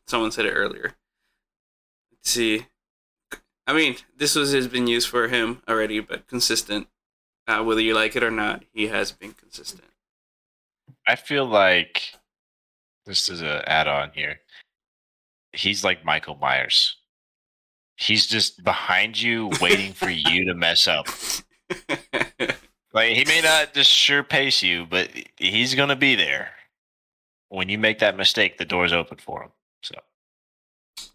[0.07, 0.95] someone said it earlier.
[2.11, 2.67] Let's see.
[3.67, 6.87] I mean, this was has been used for him already, but consistent.
[7.47, 9.83] Uh, whether you like it or not, he has been consistent.
[11.07, 12.13] I feel like
[13.05, 14.39] this is an add-on here.
[15.51, 16.95] He's like Michael Myers.
[17.97, 21.07] He's just behind you, waiting for you to mess up.
[22.93, 26.51] Like he may not just sure pace you, but he's gonna be there.
[27.49, 29.49] When you make that mistake, the door's open for him.
[29.81, 29.95] So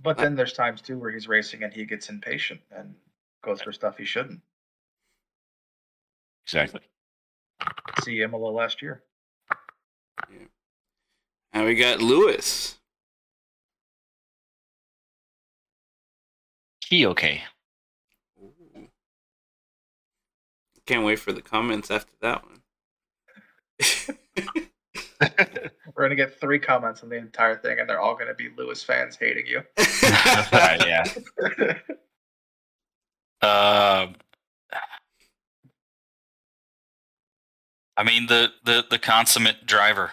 [0.03, 2.95] But then there's times too where he's racing and he gets impatient and
[3.43, 4.41] goes for stuff he shouldn't.
[6.49, 6.81] Exactly.
[8.03, 9.03] See Imola last year.
[10.31, 10.47] Yeah.
[11.53, 12.79] And we got Lewis.
[16.87, 17.43] He okay.
[18.41, 18.89] Ooh.
[20.87, 22.62] Can't wait for the comments after that one.
[25.95, 28.83] We're gonna get three comments on the entire thing, and they're all gonna be Lewis
[28.83, 29.62] fans hating you.
[30.53, 31.05] Right, yeah.
[33.41, 34.16] Um,
[37.99, 40.12] I mean the the the consummate driver.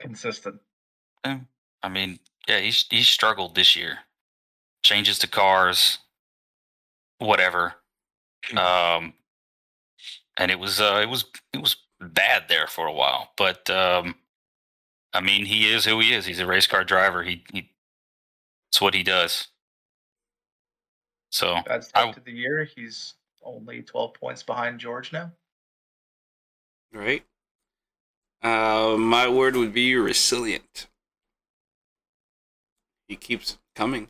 [0.00, 0.60] Consistent.
[1.24, 2.18] I mean,
[2.48, 3.98] yeah, he's he's struggled this year.
[4.82, 5.98] Changes to cars,
[7.18, 7.74] whatever.
[8.56, 9.12] Um,
[10.38, 13.32] and it was uh, it was it was bad there for a while.
[13.36, 14.14] But um,
[15.12, 16.24] I mean, he is who he is.
[16.24, 17.22] He's a race car driver.
[17.22, 17.70] He he,
[18.70, 19.48] it's what he does.
[21.30, 22.64] So I- start to the year.
[22.64, 23.14] He's
[23.44, 25.30] only 12 points behind George now.
[26.92, 27.24] Right?
[28.42, 30.86] Uh, my word would be resilient.
[33.08, 34.08] He keeps coming,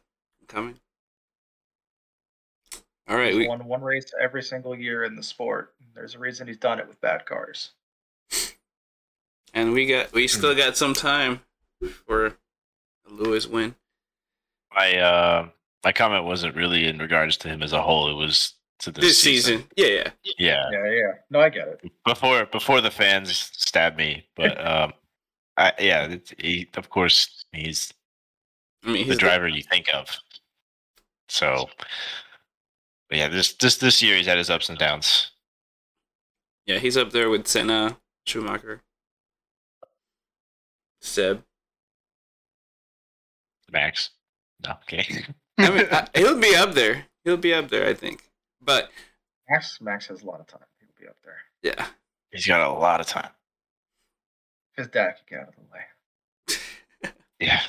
[0.49, 0.81] coming.
[3.09, 5.73] All right, He's we won one race every single year in the sport.
[5.95, 7.71] There's a reason he's done it with bad cars.
[9.55, 11.41] and we got we still got some time
[12.07, 12.33] for a
[13.11, 13.75] Lewis win.
[14.75, 15.49] My uh,
[15.83, 18.11] my comment wasn't really in regards to him as a whole.
[18.11, 20.11] It was to this, This season, yeah, yeah.
[20.39, 20.65] Yeah.
[20.71, 21.13] Yeah, yeah.
[21.31, 21.91] No, I get it.
[22.05, 24.93] Before before the fans stab me, but um,
[25.57, 27.93] I yeah, he of course he's
[28.85, 30.17] I mean, the he's driver you think of.
[31.29, 31.69] So,
[33.09, 35.33] but yeah, this this this year he's had his ups and downs.
[36.67, 38.83] yeah, he's up there with Senna, Schumacher,
[41.01, 41.43] Seb.
[43.71, 44.11] Max,
[44.65, 45.25] no, okay.
[45.59, 47.07] I mean, I, he'll be up there.
[47.25, 48.23] He'll be up there, I think.
[48.69, 48.91] But
[49.49, 50.61] Max Max has a lot of time.
[50.79, 51.39] He'll be up there.
[51.63, 51.87] yeah,
[52.31, 53.31] he's got a lot of time.
[54.77, 55.87] His dad can get out of the way.
[57.41, 57.61] Yeah,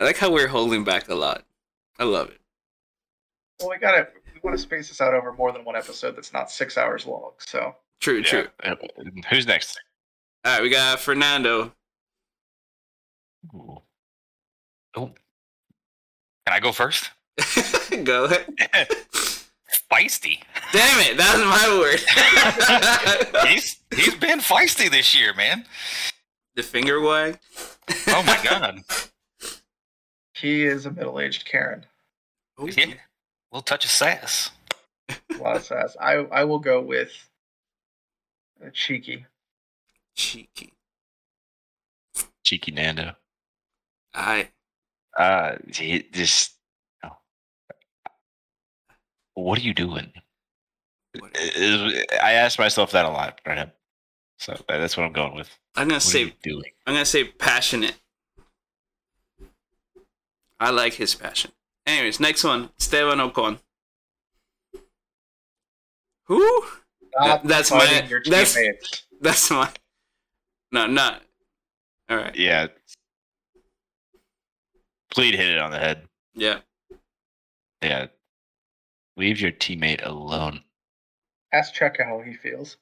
[0.00, 1.44] I like how we're holding back a lot.
[1.98, 2.40] I love it.
[3.60, 6.32] Well, we gotta we want to space this out over more than one episode that's
[6.34, 7.30] not six hours long.
[7.38, 8.22] So True, yeah.
[8.24, 8.46] true.
[8.62, 8.74] Uh,
[9.30, 9.80] Who's next?
[10.44, 11.72] All right, we got Fernando.
[13.54, 13.80] Ooh.
[14.96, 15.06] oh,
[16.46, 17.10] can I go first?
[18.04, 18.46] Go ahead.
[19.90, 20.38] Feisty.
[20.72, 22.00] Damn it, that's my word.
[23.48, 25.66] he's he's been feisty this year, man.
[26.54, 27.38] the finger wag.
[28.08, 28.80] Oh my god.
[30.34, 31.84] he is a middle aged Karen.
[32.60, 32.68] Ooh.
[32.68, 32.94] Yeah.
[33.50, 34.50] Little touch of sass.
[35.10, 35.96] A lot of sass.
[36.00, 37.12] I I will go with
[38.64, 39.26] uh, cheeky.
[40.14, 40.72] Cheeky.
[42.44, 43.14] Cheeky Nando.
[44.14, 44.48] I
[45.16, 46.61] Uh, he just no,
[49.34, 50.12] what are you doing?
[51.14, 53.72] It- it- I ask myself that a lot right now.
[54.38, 55.50] So that's what I'm going with.
[55.76, 56.72] I'm gonna What say doing?
[56.86, 57.96] I'm gonna say passionate.
[60.58, 61.52] I like his passion.
[61.86, 63.58] Anyways, next one, Esteban Ocon.
[66.24, 66.64] Who?
[67.10, 68.56] Stop that's my- your that's-
[69.20, 69.70] That's my.
[70.72, 71.22] No, not.
[72.08, 72.34] All right.
[72.34, 72.68] Yeah.
[75.10, 76.08] Plead hit it on the head.
[76.34, 76.60] Yeah.
[77.82, 78.06] Yeah.
[79.16, 80.62] Leave your teammate alone.
[81.52, 82.78] Ask Checo how he feels.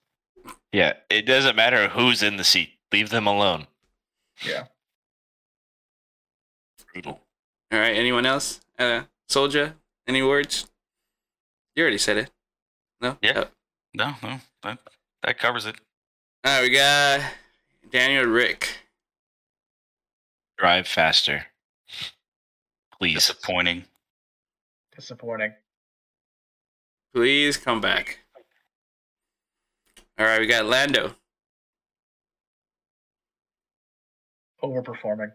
[0.73, 2.71] Yeah, it doesn't matter who's in the seat.
[2.93, 3.67] Leave them alone.
[4.45, 4.65] Yeah.
[6.93, 7.21] Brutal.
[7.73, 7.95] All right.
[7.97, 8.61] Anyone else?
[8.79, 9.75] Uh, Soldier.
[10.07, 10.67] Any words?
[11.75, 12.31] You already said it.
[13.01, 13.19] No.
[13.23, 13.45] Yeah.
[13.45, 13.49] Oh.
[13.93, 14.79] No, no, that
[15.23, 15.77] that covers it.
[16.45, 16.63] All right.
[16.63, 17.21] We got
[17.91, 18.79] Daniel Rick.
[20.59, 21.47] Drive faster.
[22.99, 23.15] Please.
[23.15, 23.85] Disappointing.
[24.95, 25.55] Disappointing.
[27.15, 28.21] Please come back.
[30.19, 30.41] All right.
[30.41, 31.15] We got Lando.
[34.63, 35.33] Overperforming.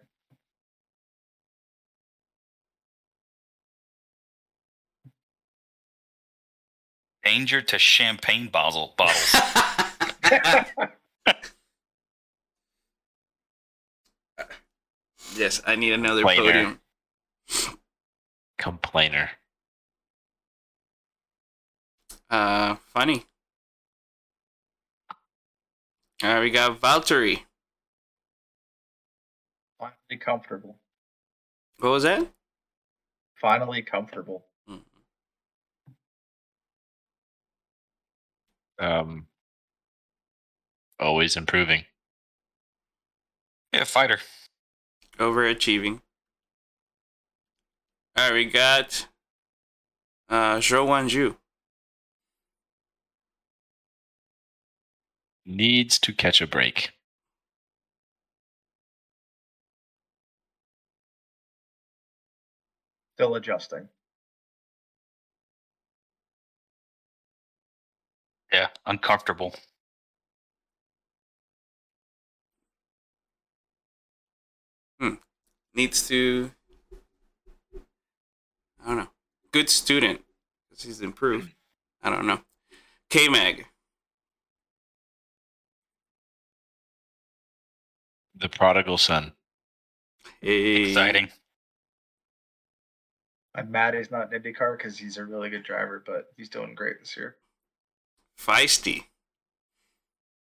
[7.23, 9.35] Danger to champagne bottle bottles.
[15.35, 16.41] yes, I need another Plainer.
[16.43, 16.79] podium.
[18.59, 19.31] Complainer.
[22.29, 23.23] Uh, funny.
[26.23, 27.41] All right, we got Valtteri.
[29.79, 30.77] Finally comfortable.
[31.79, 32.25] What was that?
[33.39, 34.45] Finally comfortable.
[38.77, 39.27] Um
[40.99, 41.85] always improving.
[43.73, 44.19] yeah, fighter.
[45.17, 46.01] Overachieving.
[48.17, 49.07] All right, we got
[50.29, 51.37] uh, Zhou Guanyu.
[55.45, 56.91] Needs to catch a break.
[63.15, 63.89] Still adjusting.
[68.51, 69.53] Yeah, uncomfortable.
[74.99, 75.15] Hmm.
[75.73, 76.51] Needs to.
[78.83, 79.09] I don't know.
[79.51, 80.21] Good student.
[80.69, 81.55] 'cause he's improved.
[82.01, 82.43] I don't know.
[83.09, 83.65] K Mag.
[88.37, 89.33] The prodigal son.
[90.41, 90.89] Hey.
[90.89, 91.29] Exciting.
[93.55, 96.75] I'm mad he's not in IndyCar because he's a really good driver, but he's doing
[96.75, 97.37] great this year.
[98.37, 99.05] Feisty.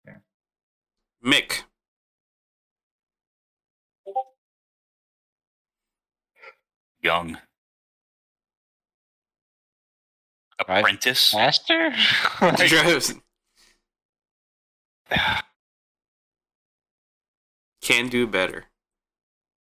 [0.06, 0.18] Yeah.
[1.24, 1.62] Mick.
[7.00, 7.38] Young.
[10.68, 10.78] Right.
[10.78, 11.32] Apprentice.
[11.32, 11.92] Faster?
[12.38, 13.14] Drives.
[17.82, 18.64] Can do better.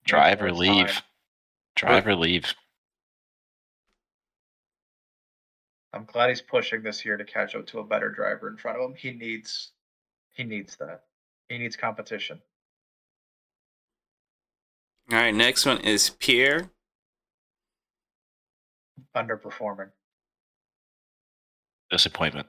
[0.04, 0.86] Drive or Most of the leave.
[0.88, 1.02] time.
[1.76, 2.54] Drive or leave.
[5.94, 8.78] I'm glad he's pushing this year to catch up to a better driver in front
[8.78, 8.94] of him.
[8.96, 9.72] He needs
[10.32, 11.04] he needs that.
[11.48, 12.40] He needs competition.
[15.10, 16.70] All right, next one is Pierre.
[19.14, 19.90] Underperforming.
[21.90, 22.46] Disappointment.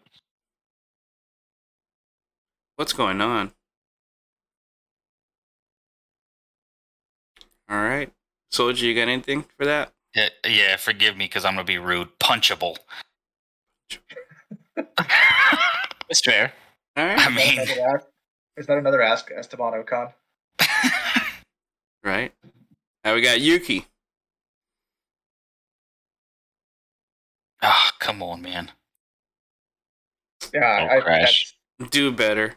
[2.77, 3.51] What's going on?
[7.69, 8.11] All right.
[8.51, 9.91] Soldier, you got anything for that?
[10.15, 12.09] Yeah, yeah, forgive me because I'm gonna be rude.
[12.19, 12.77] Punchable.
[16.09, 16.53] It's fair.
[16.95, 17.17] All I right.
[17.17, 18.05] Is that mean, another ask,
[18.57, 20.13] is that another ask Esteban Ocon?
[22.03, 22.31] Right.
[23.03, 23.87] Now we got Yuki.
[27.63, 28.71] ah, come on, man.
[30.53, 31.55] Yeah, Oh, I, crash.
[31.89, 32.53] Do better.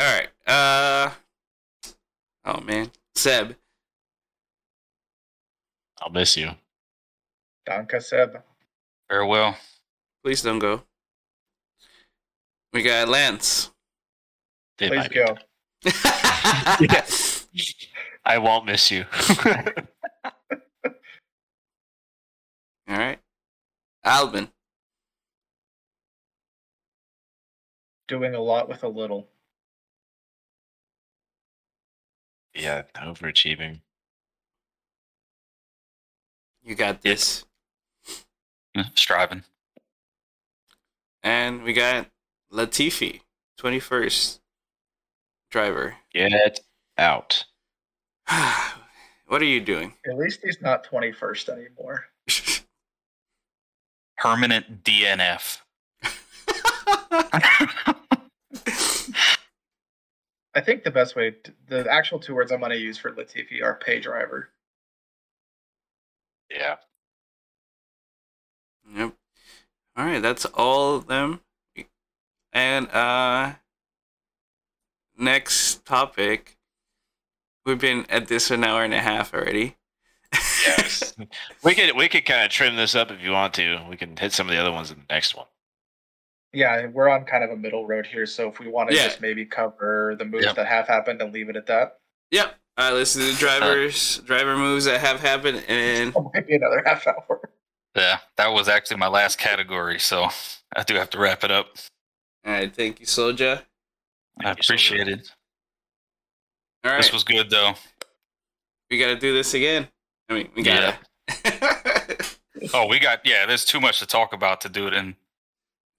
[0.00, 0.28] All right.
[0.46, 1.10] Uh.
[2.44, 3.54] Oh man, Seb.
[6.00, 6.50] I'll miss you.
[7.68, 8.42] Danka Seb.
[9.08, 9.56] Farewell.
[10.24, 10.82] Please don't go.
[12.72, 13.70] We got Lance.
[14.78, 15.36] They Please might be- go.
[18.24, 19.04] I won't miss you.
[22.88, 23.18] All right.
[24.04, 24.48] Albon.
[28.08, 29.28] Doing a lot with a little.
[32.54, 33.80] Yeah, overachieving.
[36.62, 37.44] You got this.
[38.76, 39.42] Mm-hmm, striving.
[41.22, 42.08] And we got
[42.52, 43.20] Latifi,
[43.60, 44.38] 21st
[45.50, 45.96] driver.
[46.12, 46.60] Get
[46.96, 47.44] out.
[49.26, 49.94] what are you doing?
[50.06, 52.06] At least he's not 21st anymore.
[54.16, 55.58] permanent DNF.
[60.54, 63.10] I think the best way, to, the actual two words I'm going to use for
[63.10, 64.50] Latifi are pay driver.
[66.50, 66.76] Yeah.
[68.94, 69.14] Yep.
[69.96, 71.40] All right, that's all of them.
[72.52, 73.54] And uh
[75.16, 76.58] next topic.
[77.64, 79.76] We've been at this an hour and a half already.
[80.32, 81.14] Yes.
[81.64, 83.84] we could we could kind of trim this up if you want to.
[83.88, 85.46] We can hit some of the other ones in the next one.
[86.52, 89.04] Yeah, we're on kind of a middle road here, so if we want to Yeah.
[89.04, 90.56] just maybe cover the moves Yep.
[90.56, 91.98] that have happened and leave it at that,
[92.30, 92.54] Yep.
[92.78, 96.46] All right, let's do the drivers, uh, driver moves that have happened, and it might
[96.46, 97.50] be another half hour.
[97.94, 100.28] Yeah, that was actually my last category, so
[100.74, 101.76] I do have to wrap it up.
[102.46, 103.62] all right, thank you, Soldier.
[104.42, 104.94] I you, Soldier.
[104.94, 105.30] appreciate it.
[106.84, 107.74] All right, This was good though.
[108.90, 109.88] we gotta do this again.
[110.28, 110.98] I mean, we gotta.
[112.74, 113.44] Oh, we got yeah.
[113.44, 115.16] There's too much to talk about to do it in.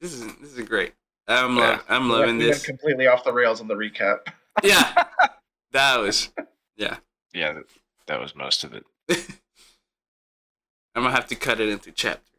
[0.04, 0.94] This is this is great.
[1.28, 1.64] I'm Yeah.
[1.64, 2.66] lo- I'm We went- loving we went this.
[2.66, 4.20] completely off the rails on the recap.
[4.64, 5.06] Yeah,
[5.72, 6.30] that was.
[6.78, 6.98] Yeah,
[7.34, 7.64] that,
[8.06, 8.86] that was most of it.
[10.96, 12.30] I'm gonna have to cut it into chapters.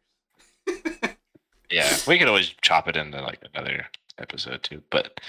[1.69, 3.87] Yeah, we could always chop it into like another
[4.17, 4.81] episode too.
[4.89, 5.19] But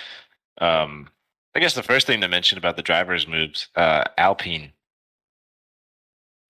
[0.58, 1.08] um,
[1.56, 4.72] I guess the first thing to mention about the drivers' moves, uh, Alpine.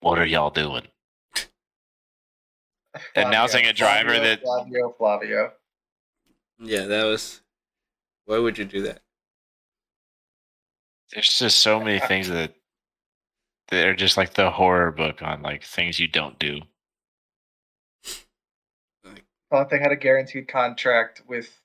[0.01, 0.83] What are y'all doing?
[3.15, 5.51] Announcing a driver Flavio, that- Flavio, Flavio.
[6.59, 7.41] Yeah, that was.
[8.25, 9.01] Why would you do that?
[11.13, 12.53] There's just so many things that
[13.69, 16.61] that are just like the horror book on like things you don't do.
[19.49, 21.57] thought they had a guaranteed contract with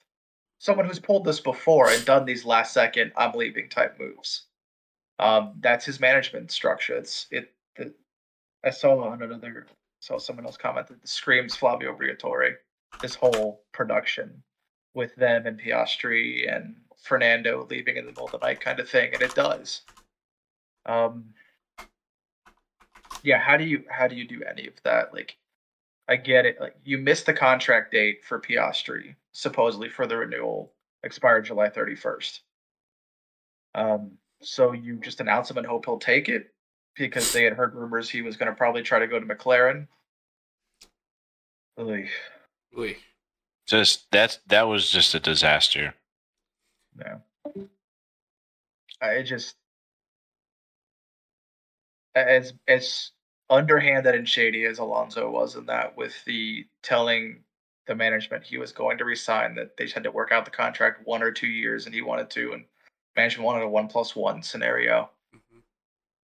[0.58, 4.46] someone who's pulled this before and done these last second I'm leaving type moves.
[5.18, 6.96] Um, that's his management structure.
[6.96, 7.52] It's it.
[7.76, 7.92] The,
[8.64, 9.66] I saw on another
[10.00, 12.54] saw someone else comment that screams Flavio Briatore.
[13.00, 14.42] This whole production
[14.94, 18.88] with them and Piastri and Fernando leaving in the middle of the night kind of
[18.88, 19.82] thing, and it does.
[20.86, 21.34] Um,
[23.22, 25.12] yeah, how do you how do you do any of that?
[25.12, 25.36] Like,
[26.08, 26.60] I get it.
[26.60, 32.40] Like you missed the contract date for Piastri, supposedly for the renewal, expired July 31st.
[33.74, 36.52] Um, so you just announce him and hope he'll take it
[36.94, 39.86] because they had heard rumors he was going to probably try to go to McLaren.
[41.78, 42.08] Oy,
[42.74, 42.98] Wait.
[43.72, 45.94] Just that's that was just a disaster.
[46.98, 47.16] Yeah.
[49.00, 49.56] I just
[52.14, 53.12] as as
[53.48, 57.44] underhanded and shady as Alonso was in that, with the telling
[57.86, 60.50] the management he was going to resign, that they just had to work out the
[60.50, 62.66] contract one or two years, and he wanted to, and
[63.16, 65.62] management wanted a one plus one scenario, Mhm.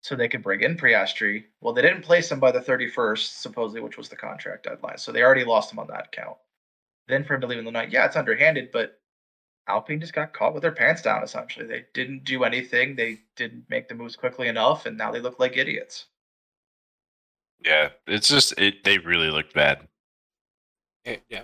[0.01, 1.45] so they could bring in Piastri.
[1.61, 4.97] Well, they didn't place him by the thirty first, supposedly, which was the contract deadline,
[4.97, 6.39] so they already lost him on that count.
[7.09, 8.99] Then for him to leave in the night, yeah, it's underhanded, but
[9.69, 11.23] Alpine just got caught with their pants down.
[11.23, 12.97] Essentially, they didn't do anything.
[12.97, 16.07] They didn't make the moves quickly enough, and now they look like idiots.
[17.65, 18.85] Yeah, it's just it.
[18.85, 19.89] They really looked bad.
[21.05, 21.43] Yeah, yeah.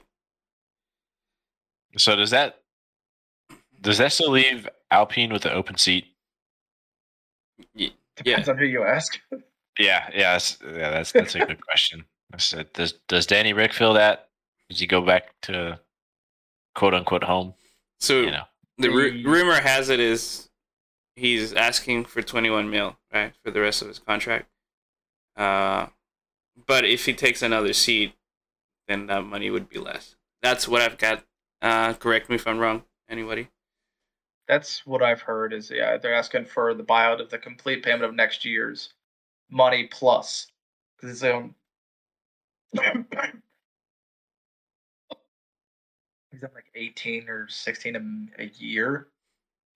[1.96, 2.60] So does that
[3.80, 6.06] does that still leave Alpine with an open seat?
[8.16, 9.18] Depends on who you ask.
[9.78, 10.90] Yeah, yeah, that's, yeah.
[10.90, 12.04] That's that's a good question.
[12.30, 14.28] I said, does does Danny Ric feel that?
[14.72, 15.78] Does he go back to
[16.74, 17.52] quote unquote home?
[18.00, 18.44] So You know,
[18.78, 20.48] the ru- rumor has it is
[21.14, 24.48] he's asking for 21 mil, right, for the rest of his contract.
[25.36, 25.88] Uh,
[26.66, 28.14] but if he takes another seat,
[28.88, 30.16] then that money would be less.
[30.40, 31.22] That's what I've got.
[31.60, 32.84] Uh, correct me if I'm wrong.
[33.10, 33.48] Anybody?
[34.48, 35.52] That's what I've heard.
[35.52, 38.94] Is yeah, they're asking for the buyout of the complete payment of next year's
[39.50, 40.46] money plus
[40.96, 41.54] because it's um.
[46.32, 49.08] He's at like 18 or 16 a year.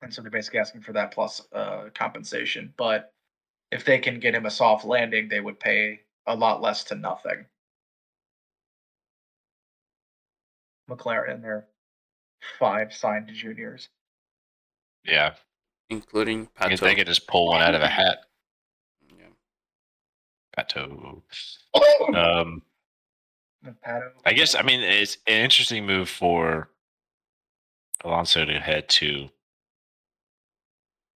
[0.03, 2.73] And so they're basically asking for that plus uh, compensation.
[2.77, 3.13] But
[3.71, 6.95] if they can get him a soft landing, they would pay a lot less to
[6.95, 7.45] nothing.
[10.91, 11.67] McLaren and their
[12.59, 13.89] five signed juniors.
[15.05, 15.35] yeah.
[15.89, 16.85] Including I guess Pato.
[16.85, 18.19] they could just pull one out of a hat.
[19.17, 19.27] Yeah.
[20.59, 21.23] Pato.
[22.15, 22.63] Um,
[23.87, 24.11] Pato.
[24.25, 26.71] I guess I mean it's an interesting move for
[28.05, 29.29] Alonso to head to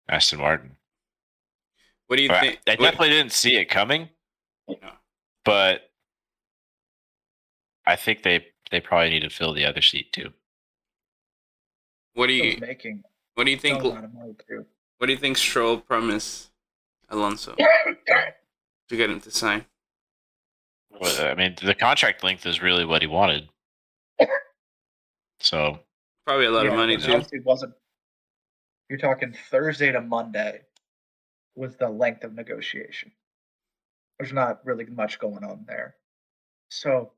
[0.08, 0.76] Aston Martin.
[2.06, 2.58] What do you I, think?
[2.66, 4.08] I what- definitely didn't see it coming,
[4.66, 4.92] Yeah.
[5.44, 5.90] but
[7.86, 10.32] I think they they probably need to fill the other seat too.
[12.14, 13.02] What do you making
[13.34, 13.80] What do you think?
[13.80, 14.66] some amount of money too.
[14.98, 16.50] What do you think Stroll promised
[17.08, 17.54] Alonso
[18.88, 19.64] to get him to sign?
[20.90, 23.48] Well, uh, I mean, the contract length is really what he wanted.
[25.40, 25.78] So
[26.27, 27.12] Probably a lot of money too.
[27.12, 27.73] obviously wasn't.
[28.90, 30.62] You're talking Thursday to Monday
[31.55, 33.12] was the length of negotiation.
[34.19, 35.94] There's not really much going on there.
[36.70, 37.12] So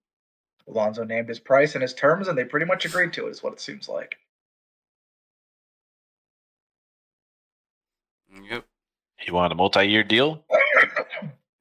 [0.69, 3.43] Alonso named his price and his terms, and they pretty much agreed to it, is
[3.43, 4.17] what it seems like.
[8.49, 8.65] Yep.
[9.19, 10.45] he wanted a multi-year deal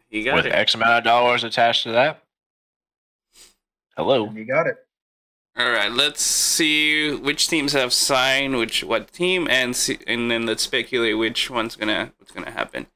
[0.09, 0.53] He got with it.
[0.53, 2.23] X amount of dollars attached to that.
[3.95, 4.29] Hello.
[4.31, 4.77] You got it.
[5.57, 10.45] All right, let's see which teams have signed which what team, and see, and then
[10.45, 12.87] let's speculate which one's gonna what's gonna happen.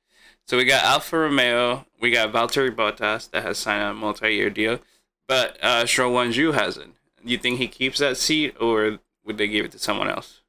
[0.48, 4.80] So we got Alfa Romeo, we got Valtteri Bottas that has signed a multi-year deal,
[5.27, 6.95] but uh, Stroll Guanyu hasn't.
[7.26, 10.41] Do you think he keeps that seat, or would they give it to someone else?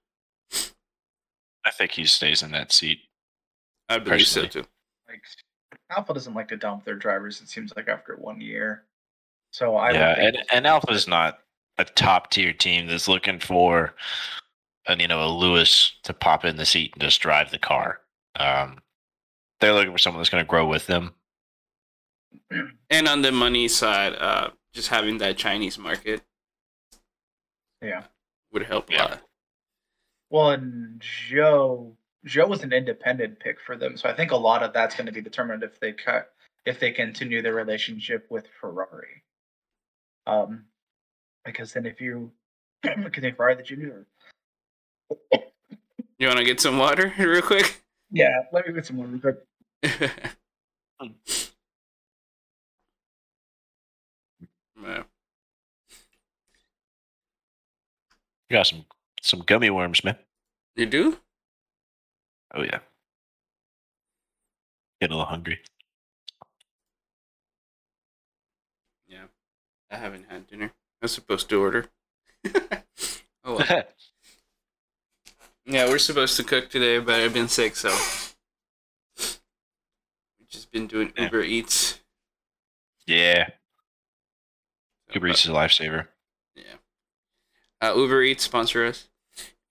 [1.65, 3.01] I think he stays in that seat.
[3.89, 4.67] I believe so Personally.
[4.67, 4.69] too.
[5.95, 7.41] Like Alfa doesn't like to dump their drivers.
[7.41, 8.85] It seems like after one year.
[9.53, 11.39] So I yeah, think and, and Alfa's not
[11.79, 13.95] a top tier team that's looking for,
[14.87, 18.01] an, you know, a Lewis to pop in the seat and just drive the car.
[18.37, 18.79] Um,
[19.61, 21.15] they're looking for someone that's going to grow with them.
[22.91, 26.23] And on the money side, uh, just having that Chinese market
[27.81, 28.05] yeah.
[28.53, 29.05] would help a Yeah.
[29.05, 29.23] lot.
[30.31, 31.97] Well, and Zhou
[32.27, 35.07] Zhou was an independent pick for them, so I think a lot of that's going
[35.07, 36.31] to be determined if they cut
[36.65, 39.23] if they continue their relationship with Ferrari.
[40.27, 40.65] Um,
[41.45, 42.33] because then if you
[42.83, 44.07] continue Ferrari, the junior.
[46.17, 47.83] You want to get some water real quick?
[48.11, 50.11] Yeah, let me get some water real quick.
[54.83, 55.03] Yeah.
[58.51, 58.85] You got some
[59.23, 60.17] some gummy worms, man.
[60.77, 61.19] You do?
[62.55, 62.79] Oh yeah.
[65.01, 65.61] Get a little hungry.
[69.07, 69.25] Yeah.
[69.91, 70.67] I haven't had dinner.
[70.67, 71.87] I was supposed to order.
[73.45, 73.83] oh well.
[75.67, 77.89] Yeah, we're supposed to cook today, but I've been sick, so
[79.19, 79.39] we've
[80.51, 81.25] just been doing Yeah.
[81.25, 82.01] Uber Eats.
[83.07, 83.49] yeah.
[85.09, 86.09] So, Uber Eats is a lifesaver.
[86.55, 86.75] Yeah.
[87.81, 89.09] Uh, Uber Eats sponsor us.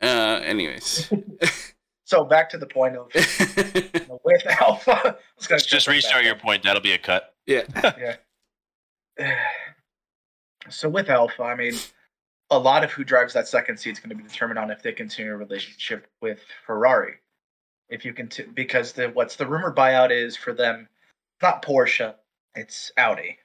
[0.01, 1.13] Uh, anyways.
[2.05, 3.07] So back to the point of
[4.25, 4.91] with Alfa.
[4.91, 6.63] I was gonna Just, just restart your point.
[6.63, 7.33] That'll be a cut.
[7.45, 7.63] yeah.
[9.19, 9.35] Yeah.
[10.69, 11.73] So with Alfa, I mean,
[12.49, 14.81] a lot of who drives that second seat is going to be determined on if
[14.81, 17.15] they continue a relationship with Ferrari.
[17.89, 20.87] If you can, because the what's the rumored buyout is for them,
[21.41, 22.15] not Porsche,
[22.55, 23.37] it's Audi.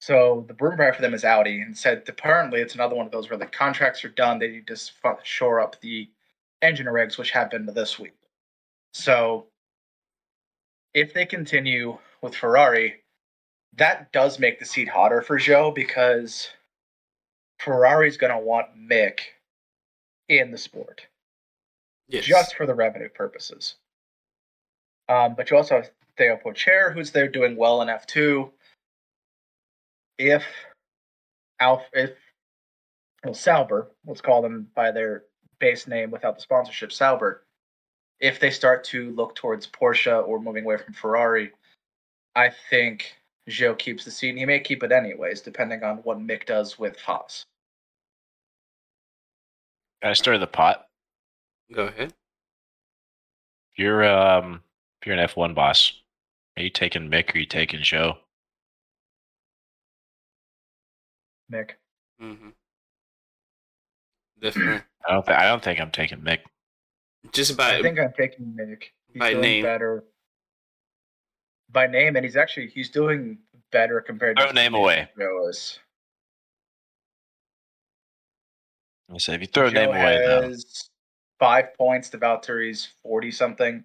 [0.00, 3.12] So the rumor buyout for them is Audi, and said apparently it's another one of
[3.12, 4.38] those where the contracts are done.
[4.38, 4.76] They need to
[5.22, 6.10] shore up the
[6.62, 8.14] engine regs, which happened this week.
[8.92, 9.46] So
[10.94, 13.02] if they continue with Ferrari,
[13.76, 16.48] that does make the seat hotter for Zhou because
[17.60, 19.20] Ferrari's going to want Mick
[20.28, 21.06] in the sport
[22.08, 22.24] Yes.
[22.24, 23.76] just for the revenue purposes.
[25.08, 28.50] Um, but you also have Theo Pourchaire, who's there doing well in F2.
[30.18, 30.44] If
[31.60, 32.12] Alf, if
[33.24, 35.24] well, Sauber, let's call them by their
[35.58, 37.44] base name without the sponsorship, Sauber.
[38.20, 41.52] If they start to look towards Porsche or moving away from Ferrari,
[42.34, 43.14] I think
[43.48, 44.30] Zhou keeps the seat.
[44.30, 47.44] And he may keep it anyways, depending on what Mick does with Haas.
[50.02, 50.86] Can I stir the pot?
[51.72, 52.12] Go ahead.
[53.72, 54.62] If you're um
[55.00, 55.92] if you're an F one boss,
[56.56, 58.16] are you taking Mick or are you taking Zhou?
[61.52, 61.70] Mick.
[62.22, 62.50] Mm-hmm.
[64.40, 64.82] Definitely.
[65.08, 66.40] I don't think I don't think I'm taking Mick.
[67.32, 67.76] just by.
[67.76, 68.84] I think I'm taking Mick.
[69.12, 69.62] He's by doing name.
[69.62, 70.04] better
[71.70, 73.38] by name, and he's actually he's doing
[73.70, 75.08] better compared to Throw name away.
[75.18, 75.78] Zhou is.
[79.12, 80.90] I say if you throw a Zhou name away, though, has
[81.38, 83.84] five points to Valtteri's forty something.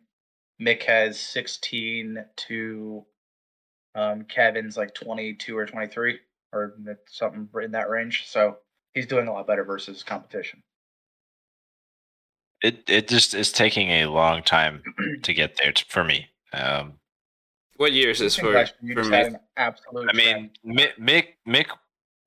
[0.62, 3.06] Mick has sixteen to
[3.96, 6.20] um, Kevin's like twenty two or twenty three
[6.52, 6.76] or
[7.08, 8.26] something in that range.
[8.28, 8.58] So
[8.94, 10.62] he's doing a lot better versus competition.
[12.62, 14.82] it it just is taking a long time
[15.24, 16.28] to get there t- for me.
[16.54, 16.94] Um,
[17.78, 18.52] what year is this for?
[18.54, 19.18] last year you For just me?
[19.18, 20.10] had absolute.
[20.10, 21.68] I mean, Mick, Mick, Mick,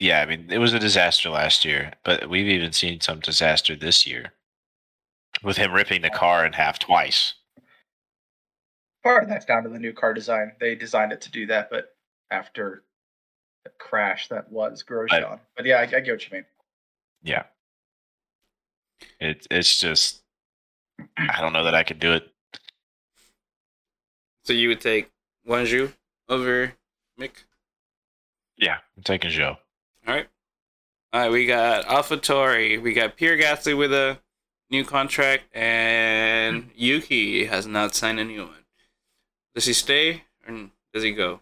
[0.00, 3.76] yeah, I mean, it was a disaster last year, but we've even seen some disaster
[3.76, 4.32] this year
[5.42, 7.34] with him ripping the car in half twice.
[9.04, 10.52] part of that's down to the new car design.
[10.58, 11.94] They designed it to do that, but
[12.30, 12.82] after
[13.64, 15.38] the crash that was Grosjean.
[15.56, 16.44] But yeah, I, I get what you mean.
[17.26, 17.42] Yeah,
[19.18, 20.22] it it's just
[21.18, 22.32] I don't know that I could do it.
[24.44, 25.10] So you would take
[25.46, 25.92] Guanyu
[26.28, 26.74] over
[27.20, 27.32] Mick?
[28.56, 29.56] Yeah, I'm taking Zhou.
[30.06, 30.28] All right.
[31.12, 32.80] All right, we got AlphaTauri.
[32.80, 34.18] We got Pierre Gasly with a
[34.70, 38.66] new contract, and Yuki has not signed a new one.
[39.56, 41.40] Does he stay or does he go?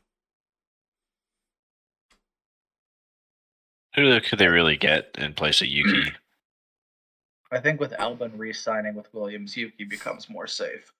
[3.95, 6.13] Who could they really get in place of Yuki?
[7.53, 10.93] I think with Albon re-signing with Williams, Yuki becomes more safe.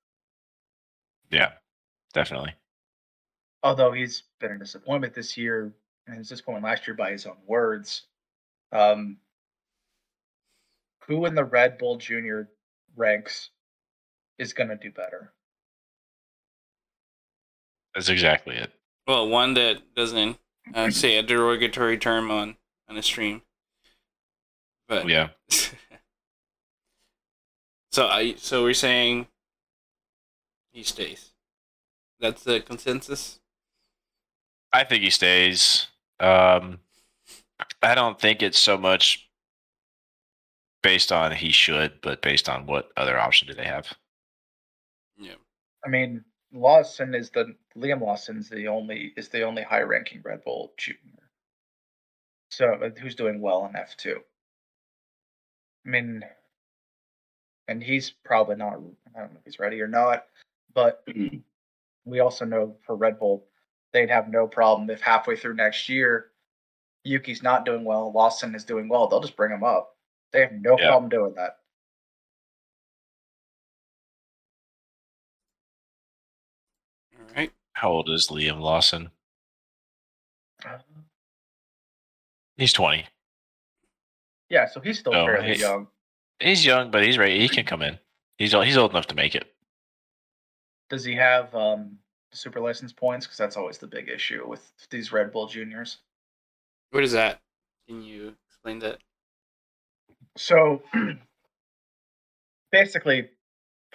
[1.31, 1.53] Yeah,
[2.13, 2.55] definitely.
[3.65, 5.75] Although he's been a disappointment this year,
[6.07, 8.03] and his disappointment last year by his own words.
[8.73, 9.19] Um,
[11.07, 12.49] who in the Red Bull Junior
[12.97, 13.51] ranks
[14.39, 15.33] is going to do better?
[17.95, 18.73] That's exactly it.
[19.07, 20.39] Well, one that doesn't
[20.75, 22.57] uh, say a derogatory term on
[22.89, 23.43] on a stream.
[24.89, 25.29] But Yeah.
[27.93, 29.27] so I so we're saying
[30.73, 31.31] he stays.
[32.21, 33.41] That's the consensus.
[34.73, 35.87] I think he stays.
[36.21, 36.81] Um,
[37.83, 39.29] I don't think it's so much
[40.83, 43.93] based on he should, but based on what other option do they have?
[45.17, 45.35] Yeah.
[45.85, 50.45] I mean, Lawson is the Liam Lawson's the only is the only high ranking Red
[50.45, 51.24] Bull junior.
[52.57, 54.21] So uh, who's doing well in F two?
[55.85, 56.25] I mean,
[57.67, 58.75] and he's probably not.
[59.15, 60.27] I don't know if he's ready or not,
[60.73, 61.05] but
[62.05, 63.47] we also know for Red Bull,
[63.93, 66.31] they'd have no problem if halfway through next year,
[67.03, 69.09] Yuki's not doing well, Lawson is doing well.
[69.09, 69.97] They'll just bring him up.
[70.33, 70.89] They have no Yeah.
[70.89, 71.59] problem doing that.
[77.19, 77.53] All right.
[77.73, 79.11] How old is Liam Lawson?
[82.57, 83.05] He's 20.
[84.51, 85.89] Yeah, so he's still No, fairly he- young.
[86.41, 87.39] He's young, but he's ready.
[87.41, 87.99] He can come in.
[88.39, 89.55] He's old, he's old enough to make it.
[90.91, 91.99] Does he have um,
[92.33, 93.27] super license points?
[93.27, 95.99] Because that's always the big issue with these Red Bull juniors.
[96.91, 97.41] What is that?
[97.89, 98.99] Can you explain that?
[100.37, 100.83] So
[102.73, 103.31] basically,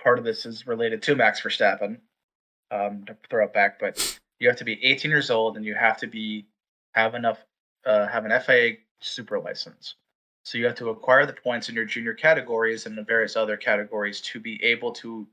[0.01, 1.97] part of this is related to Max Verstappen.
[2.71, 5.73] Um, to throw it back, but you have to be 18 years old and you
[5.73, 6.45] have to be
[6.93, 7.43] have enough
[7.85, 9.95] uh, have an FIA super license.
[10.43, 13.57] So you have to acquire the points in your junior categories and the various other
[13.57, 15.27] categories to be able to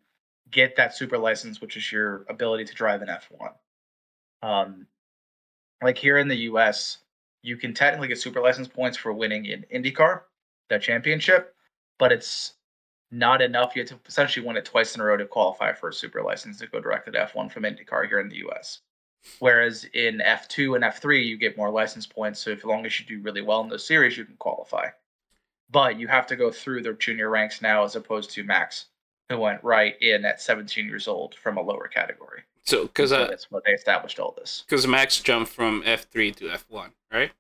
[0.51, 3.53] get that super license, which is your ability to drive an F1.
[4.43, 4.87] Um,
[5.83, 6.99] like here in the US,
[7.43, 10.23] you can technically get super license points for winning in IndyCar,
[10.69, 11.55] that championship,
[11.99, 12.55] but it's
[13.11, 13.75] not enough.
[13.75, 16.23] You have to essentially win it twice in a row to qualify for a super
[16.23, 18.81] license to go direct to F1 from IndyCar here in the US.
[19.39, 22.41] Whereas in F2 and F3, you get more license points.
[22.41, 24.87] So if as long as you do really well in those series, you can qualify.
[25.71, 28.87] But you have to go through the junior ranks now, as opposed to Max,
[29.29, 32.43] who went right in at 17 years old from a lower category.
[32.65, 34.65] So, because So uh, that's what they established all this.
[34.69, 37.33] because Max jumped from F three to F one, right?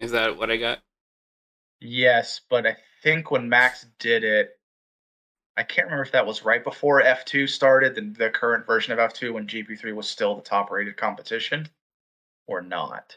[0.00, 0.80] Is that what I got?
[1.80, 4.58] Yes, but I think when Max did it,
[5.56, 8.98] I can't remember if that was right before F2 started, the, the current version of
[8.98, 11.68] F2, when GP3 was still the top rated competition,
[12.46, 13.16] or not.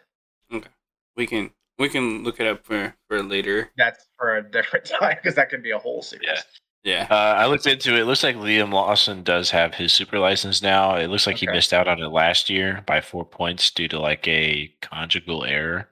[0.54, 0.70] Okay.
[1.16, 3.72] We can we can look it up for for later.
[3.78, 6.28] That's for a different time because that could be a whole series.
[6.28, 6.42] Yeah.
[6.84, 7.08] Yeah.
[7.10, 8.02] Uh, I looked into it.
[8.02, 10.96] It looks like Liam Lawson does have his super license now.
[10.96, 14.00] It looks like he missed out on it last year by four points due to
[14.00, 15.90] like a conjugal error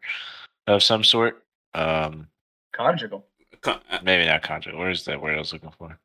[0.68, 1.44] of some sort.
[1.74, 2.28] Um,
[2.72, 3.26] Conjugal.
[3.62, 4.80] Co- uh, maybe not conjugal.
[4.80, 6.00] Where's that word I was looking for?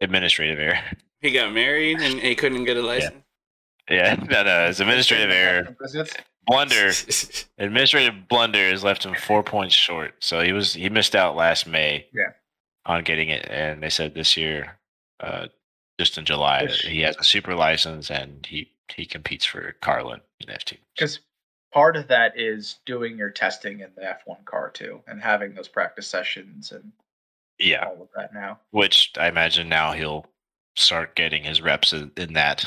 [0.00, 0.80] Administrative error.
[1.20, 3.24] He got married and he couldn't get a license.
[3.88, 5.74] yeah, no, no, it's administrative error.
[6.46, 6.90] Blunder.
[7.58, 10.12] Administrative blunder has left him four points short.
[10.20, 12.08] So he was he missed out last May.
[12.12, 12.32] Yeah.
[12.84, 14.76] On getting it, and they said this year,
[15.20, 15.46] uh,
[15.98, 20.54] just in July, he has a super license and he he competes for Carlin in
[20.54, 20.76] F2.
[20.94, 21.20] Because
[21.72, 25.68] part of that is doing your testing in the F1 car too, and having those
[25.68, 26.92] practice sessions and
[27.58, 28.58] Yeah, all of that now.
[28.70, 30.26] which I imagine now he'll
[30.76, 32.66] start getting his reps in, in that.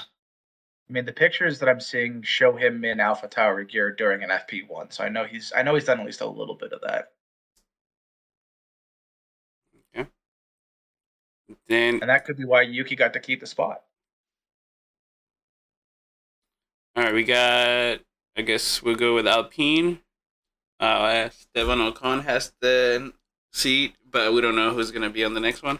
[0.89, 4.93] I mean, the pictures that I'm seeing show him in AlphaTauri gear during an FP1,
[4.93, 7.11] so I know he's I know he's done at least a little bit of that.
[11.67, 13.83] Then And that could be why Yuki got to keep the spot.
[16.95, 17.99] all right, we got.
[18.35, 19.99] I guess we'll go with Alpine.
[20.79, 23.13] Uh, Esteban Ocon has the
[23.51, 25.79] seat, but we don't know who's gonna be on the next one.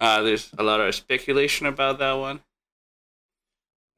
[0.00, 2.40] Uh, there's a lot of speculation about that one.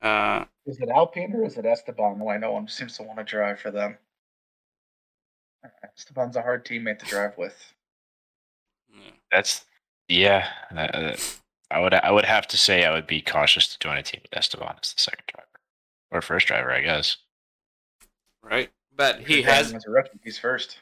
[0.03, 2.19] Uh, Is it Alpine or is it Esteban?
[2.19, 3.97] Well, I know one seems to want to drive for them.
[5.65, 7.57] Uh, Esteban's a hard teammate to drive with.
[8.93, 9.11] yeah.
[9.33, 9.65] That's
[10.09, 10.49] yeah.
[10.73, 11.17] that- uh,
[11.71, 14.21] I would I would have to say I would be cautious to join a team
[14.23, 15.49] with Esteban as the second driver
[16.13, 17.17] or first driver, I guess.
[18.43, 18.71] right?
[18.95, 20.21] But he has driving as a rookie.
[20.23, 20.79] He's first.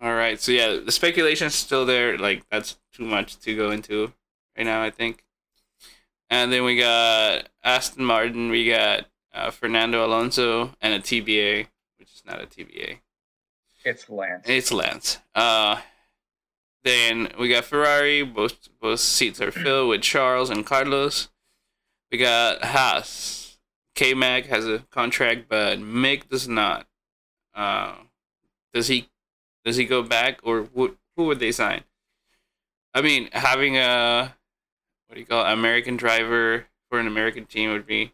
[0.00, 0.40] Right.
[0.40, 2.18] So yeah, the speculation's still there.
[2.18, 4.12] Like that's too much to go into
[4.56, 4.82] right now.
[4.82, 5.24] I think.
[6.28, 8.50] And then we got Aston Martin.
[8.50, 11.68] We got uh, Fernando Alonso and a TBA,
[11.98, 12.98] which is not a TBA.
[13.84, 14.44] It's Lance.
[14.48, 15.18] It's Lance.
[15.34, 15.80] Uh,
[16.82, 18.22] then we got Ferrari.
[18.22, 21.28] Both both seats are filled with Charles and Carlos.
[22.10, 23.58] We got Haas.
[23.94, 26.86] K Mag has a contract, but Mick does not.
[27.54, 27.94] Uh,
[28.74, 29.08] does he?
[29.66, 30.96] Does he go back, or who?
[31.16, 31.82] Who would they sign?
[32.94, 34.32] I mean, having a
[35.08, 38.12] what do you call it, American driver for an American team would be.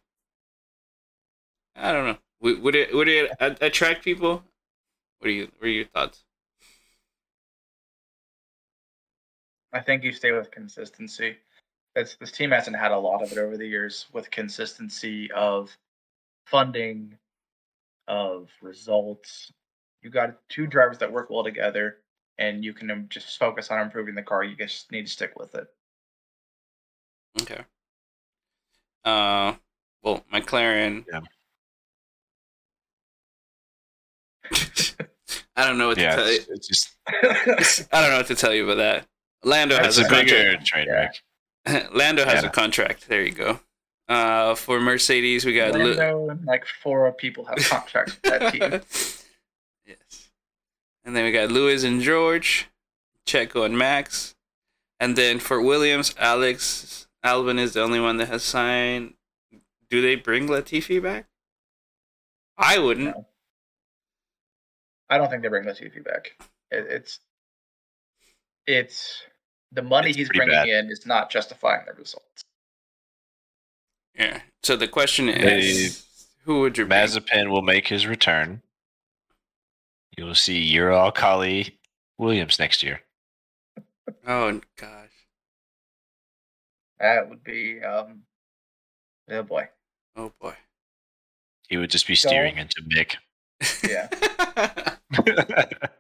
[1.76, 2.18] I don't know.
[2.40, 4.42] Would, would it would it attract people?
[5.18, 5.48] What are you?
[5.58, 6.24] What are your thoughts?
[9.74, 11.36] I think you stay with consistency.
[11.94, 15.76] It's, this team hasn't had a lot of it over the years with consistency of
[16.46, 17.18] funding,
[18.08, 19.52] of results.
[20.02, 21.98] You got two drivers that work well together,
[22.38, 24.42] and you can just focus on improving the car.
[24.44, 25.66] You just need to stick with it.
[27.40, 27.60] Okay.
[29.04, 29.54] Uh,
[30.02, 31.04] well, McLaren.
[31.10, 31.20] Yeah.
[35.56, 36.38] I don't know what Yeah, to tell you.
[36.38, 36.94] it's, it's just
[37.92, 39.06] I don't know what to tell you about that.
[39.44, 40.66] Lando has a a bigger contract.
[40.66, 41.14] train wreck.
[41.94, 42.48] Lando has Yeah.
[42.48, 43.08] a contract.
[43.08, 43.60] There you go.
[44.08, 48.52] Uh, for Mercedes, we got Lu- Lando and like four people have contracts with that
[48.52, 48.80] team.
[51.02, 52.68] Yes, and then we got Lewis and George,
[53.26, 54.34] Checo and Max,
[55.00, 59.14] and then for Williams, Alex Albon is the only one that has signed.
[59.90, 61.26] Do they bring Latifi back?
[62.56, 63.16] I wouldn't.
[63.16, 63.26] No.
[65.10, 66.32] I don't think they bring Latifi back.
[66.70, 67.18] It, it's
[68.66, 69.22] it's
[69.72, 70.68] the money It's he's bringing bad.
[70.68, 72.44] in is not justifying the results.
[74.14, 74.40] Yeah.
[74.62, 76.06] So the question is,
[76.44, 76.98] who would you bring?
[77.00, 78.62] Mazepin will make his return.
[80.16, 81.72] You'll see Uralkali
[82.18, 83.00] Williams next year.
[84.26, 85.10] Oh gosh.
[86.98, 88.22] That would be um
[89.30, 89.68] oh boy.
[90.16, 90.54] Oh boy.
[91.68, 93.16] He would just be steering into Mick.
[93.82, 94.08] Yeah.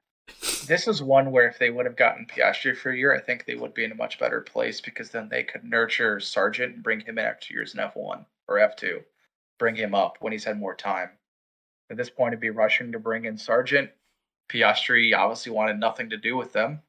[0.66, 3.44] This is one where if they would have gotten Piastri for a year, I think
[3.44, 6.82] they would be in a much better place because then they could nurture Sargent and
[6.82, 9.02] bring him in after two years in F1 or F2.
[9.58, 11.10] Bring him up when he's had more time.
[11.90, 13.90] At this point, it'd be rushing to bring in Sargent.
[14.52, 16.80] Piastri obviously wanted nothing to do with them.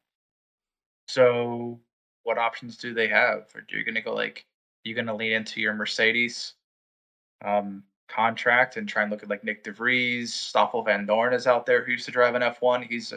[1.07, 1.79] So,
[2.23, 3.47] what options do they have?
[3.55, 4.45] Are you going to go like,
[4.83, 6.53] you're going to lean into your Mercedes
[7.43, 10.33] um, contract and try and look at like Nyck de Vries?
[10.33, 12.87] Stoffel Vandoorne is out there who used to drive an F1.
[12.87, 13.13] He's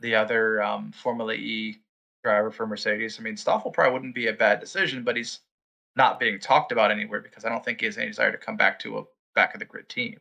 [0.00, 1.80] the other um, Formula E
[2.22, 3.18] driver for Mercedes.
[3.18, 5.40] I mean, Stoffel probably wouldn't be a bad decision, but he's
[5.96, 8.56] not being talked about anywhere because I don't think he has any desire to come
[8.56, 9.04] back to a
[9.34, 10.18] back of the grid team.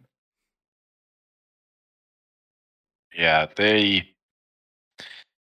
[3.13, 4.07] Yeah, they.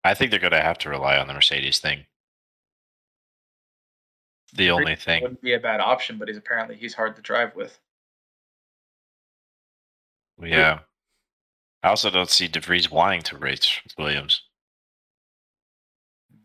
[0.03, 2.05] I think they're going to have to rely on the Mercedes thing.
[4.53, 5.23] The only thing.
[5.23, 7.79] Wouldn't be a bad option, but he's apparently he's hard to drive with.
[10.41, 10.79] Yeah.
[11.83, 14.43] I also don't see de Vries wanting to race with Williams.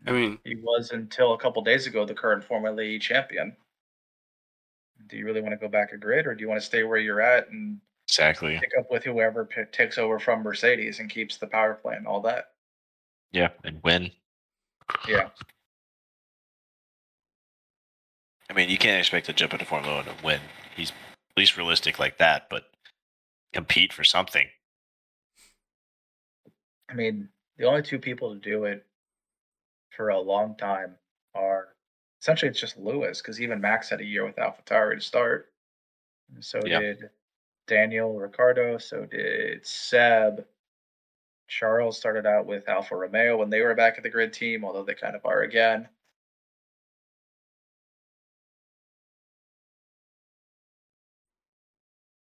[0.05, 3.55] I mean, He was until a couple days ago the current Formula E champion.
[5.07, 6.83] Do you really want to go back a grid, or do you want to stay
[6.83, 7.79] where you're at and
[8.09, 8.57] Exactly.
[8.59, 12.07] pick up with whoever p- takes over from Mercedes and keeps the power plant and
[12.07, 12.53] all that?
[13.31, 14.09] Yeah, and win.
[15.07, 15.29] Yeah.
[18.49, 20.41] I mean, you can't expect to jump into Formula One and win.
[20.75, 22.63] He's at least realistic like that, but
[23.53, 24.47] compete for something.
[26.89, 27.29] I mean,
[27.59, 28.87] the only two people to do it
[29.91, 30.95] for a long time
[31.35, 31.75] are
[32.19, 35.53] essentially it's just Lewis because even Max had a year with AlphaTauri to start.
[36.33, 36.79] And so Yeah.
[36.79, 37.09] did
[37.69, 38.77] Daniel Ricciardo.
[38.79, 40.45] So did Seb.
[41.47, 44.83] Charles started out with Alfa Romeo when they were back at the grid team, although
[44.83, 45.87] they kind of are again.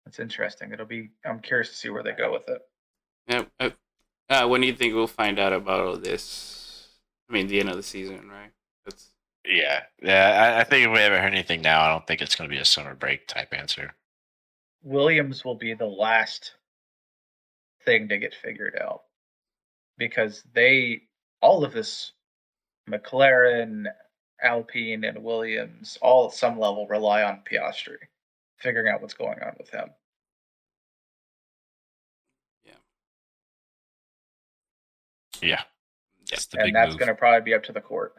[0.07, 0.73] It's interesting.
[0.73, 1.11] It'll be.
[1.25, 2.63] I'm curious to see where they go with it.
[3.29, 3.45] yeah.
[3.59, 3.71] Uh,
[4.29, 6.89] uh, when do you think we'll find out about all this?
[7.29, 8.51] I mean, the end of the season, right?
[8.85, 9.11] That's
[9.45, 10.55] Yeah, yeah.
[10.57, 12.55] I, I think if we haven't heard anything now, I don't think it's going to
[12.55, 13.95] be a summer break type answer.
[14.87, 16.55] Williams will be the last
[17.85, 19.03] thing to get figured out
[19.99, 21.03] because they
[21.43, 22.13] all of this
[22.89, 23.87] McLaren,
[24.41, 27.97] Alpine, and Williams all at some level rely on Piastri
[28.59, 29.89] figuring out what's going on with him.
[35.43, 35.63] Yeah,
[36.31, 36.99] that's the and that's move.
[36.99, 38.15] going to probably be up to the court.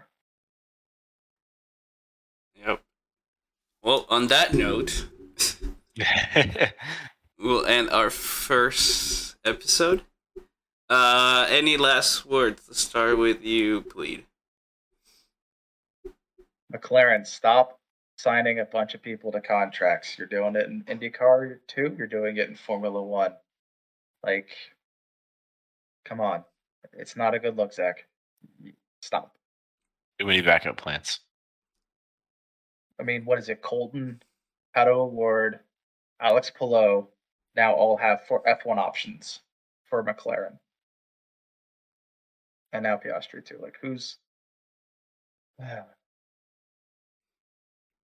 [2.55, 2.81] yep.
[3.81, 5.07] Well, on that note,
[7.39, 10.01] we'll end our first episode.
[10.89, 12.63] Uh, any last words?
[12.67, 14.23] Let's start with you, please.
[16.73, 17.79] McLaren, stop
[18.17, 20.17] signing a bunch of people to contracts.
[20.17, 21.95] You're doing it in IndyCar too.
[21.97, 23.33] You're doing it in Formula One.
[24.23, 24.49] Like,
[26.05, 26.43] come on,
[26.93, 28.07] it's not a good look, Zak.
[29.01, 29.33] Stop.
[30.19, 31.19] We need backup plans.
[32.99, 33.61] I mean, what is it?
[33.61, 34.21] Colton,
[34.75, 35.59] Pato O'Ward,
[36.19, 37.07] Alex Palou
[37.55, 39.41] now all have for F1 options
[39.89, 40.57] for McLaren.
[42.73, 43.57] And now Piastri too.
[43.61, 44.17] Like who's
[45.59, 45.83] yeah.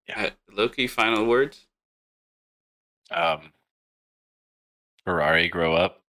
[0.08, 0.30] yeah.
[0.52, 1.68] Loki, final words?
[3.12, 3.52] Um
[5.04, 6.02] Ferrari grow up.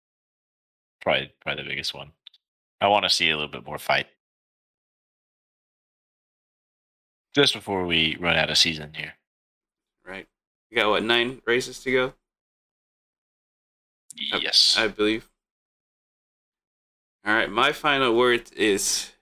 [1.01, 2.13] Probably probably the biggest one.
[2.81, 4.07] I want to see a little bit more fight.
[7.35, 9.15] Just before we run out of season here.
[10.07, 10.27] Right.
[10.73, 12.15] You got what, nine races to go?
[14.17, 14.75] Yes.
[14.79, 15.29] I, I believe.
[17.27, 19.13] All right, my final word is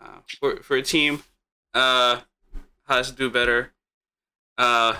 [0.00, 1.24] uh, for for a team
[1.74, 2.22] uh
[2.88, 3.74] has to do better.
[4.56, 4.96] Uh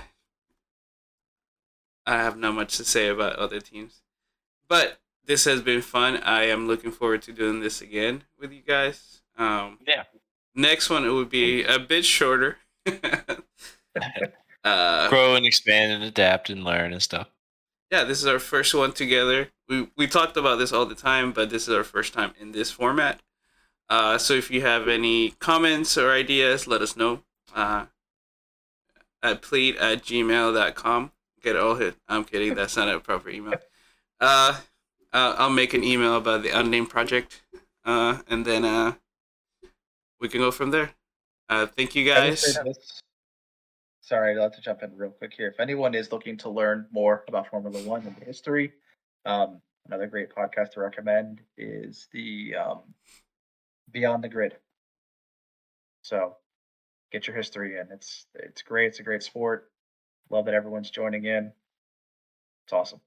[2.04, 4.02] I have not much to say about other teams.
[4.68, 6.18] But this has been fun.
[6.18, 9.22] I am looking forward to doing this again with you guys.
[9.38, 10.04] Um Yeah.
[10.54, 12.58] Next one it would be a bit shorter.
[14.64, 17.28] uh grow and expand and adapt and learn and stuff
[17.92, 19.50] yeah, this is our first one together.
[19.68, 22.52] We we talked about this all the time, but this is our first time in
[22.52, 23.20] this format.
[23.90, 27.22] Uh, so if you have any comments or ideas, let us know.
[27.54, 27.84] Uh,
[29.22, 31.12] at pleat at gmail.com.
[31.42, 31.96] Get all hit.
[32.08, 32.54] I'm kidding.
[32.54, 33.60] That's not a proper email.
[34.18, 34.56] Uh,
[35.12, 37.42] uh, I'll make an email about the unnamed project,
[37.84, 38.94] uh, and then uh,
[40.18, 40.92] we can go from there.
[41.50, 42.56] Uh, thank you guys
[44.12, 45.48] sorry, I'd like to jump in real quick here.
[45.48, 48.74] If anyone is looking to learn more about Formula One and the history,
[49.24, 52.80] um, another great podcast to recommend is the um,
[53.90, 54.56] Beyond the Grid.
[56.02, 56.36] So
[57.10, 57.86] get your history in.
[57.90, 58.88] It's it's great.
[58.88, 59.70] It's a great sport.
[60.28, 61.50] Love that everyone's joining in.
[62.66, 63.00] It's awesome.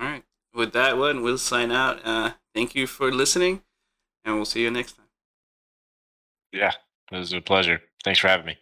[0.00, 0.24] All right.
[0.54, 2.00] With that one, we'll sign out.
[2.06, 3.60] Uh, thank you for listening,
[4.24, 5.08] and we'll see you next time.
[6.52, 6.72] Yeah,
[7.10, 7.82] it was a pleasure.
[8.02, 8.61] Thanks for having me.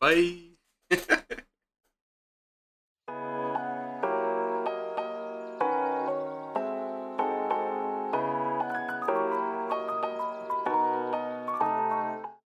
[0.00, 0.56] Bye.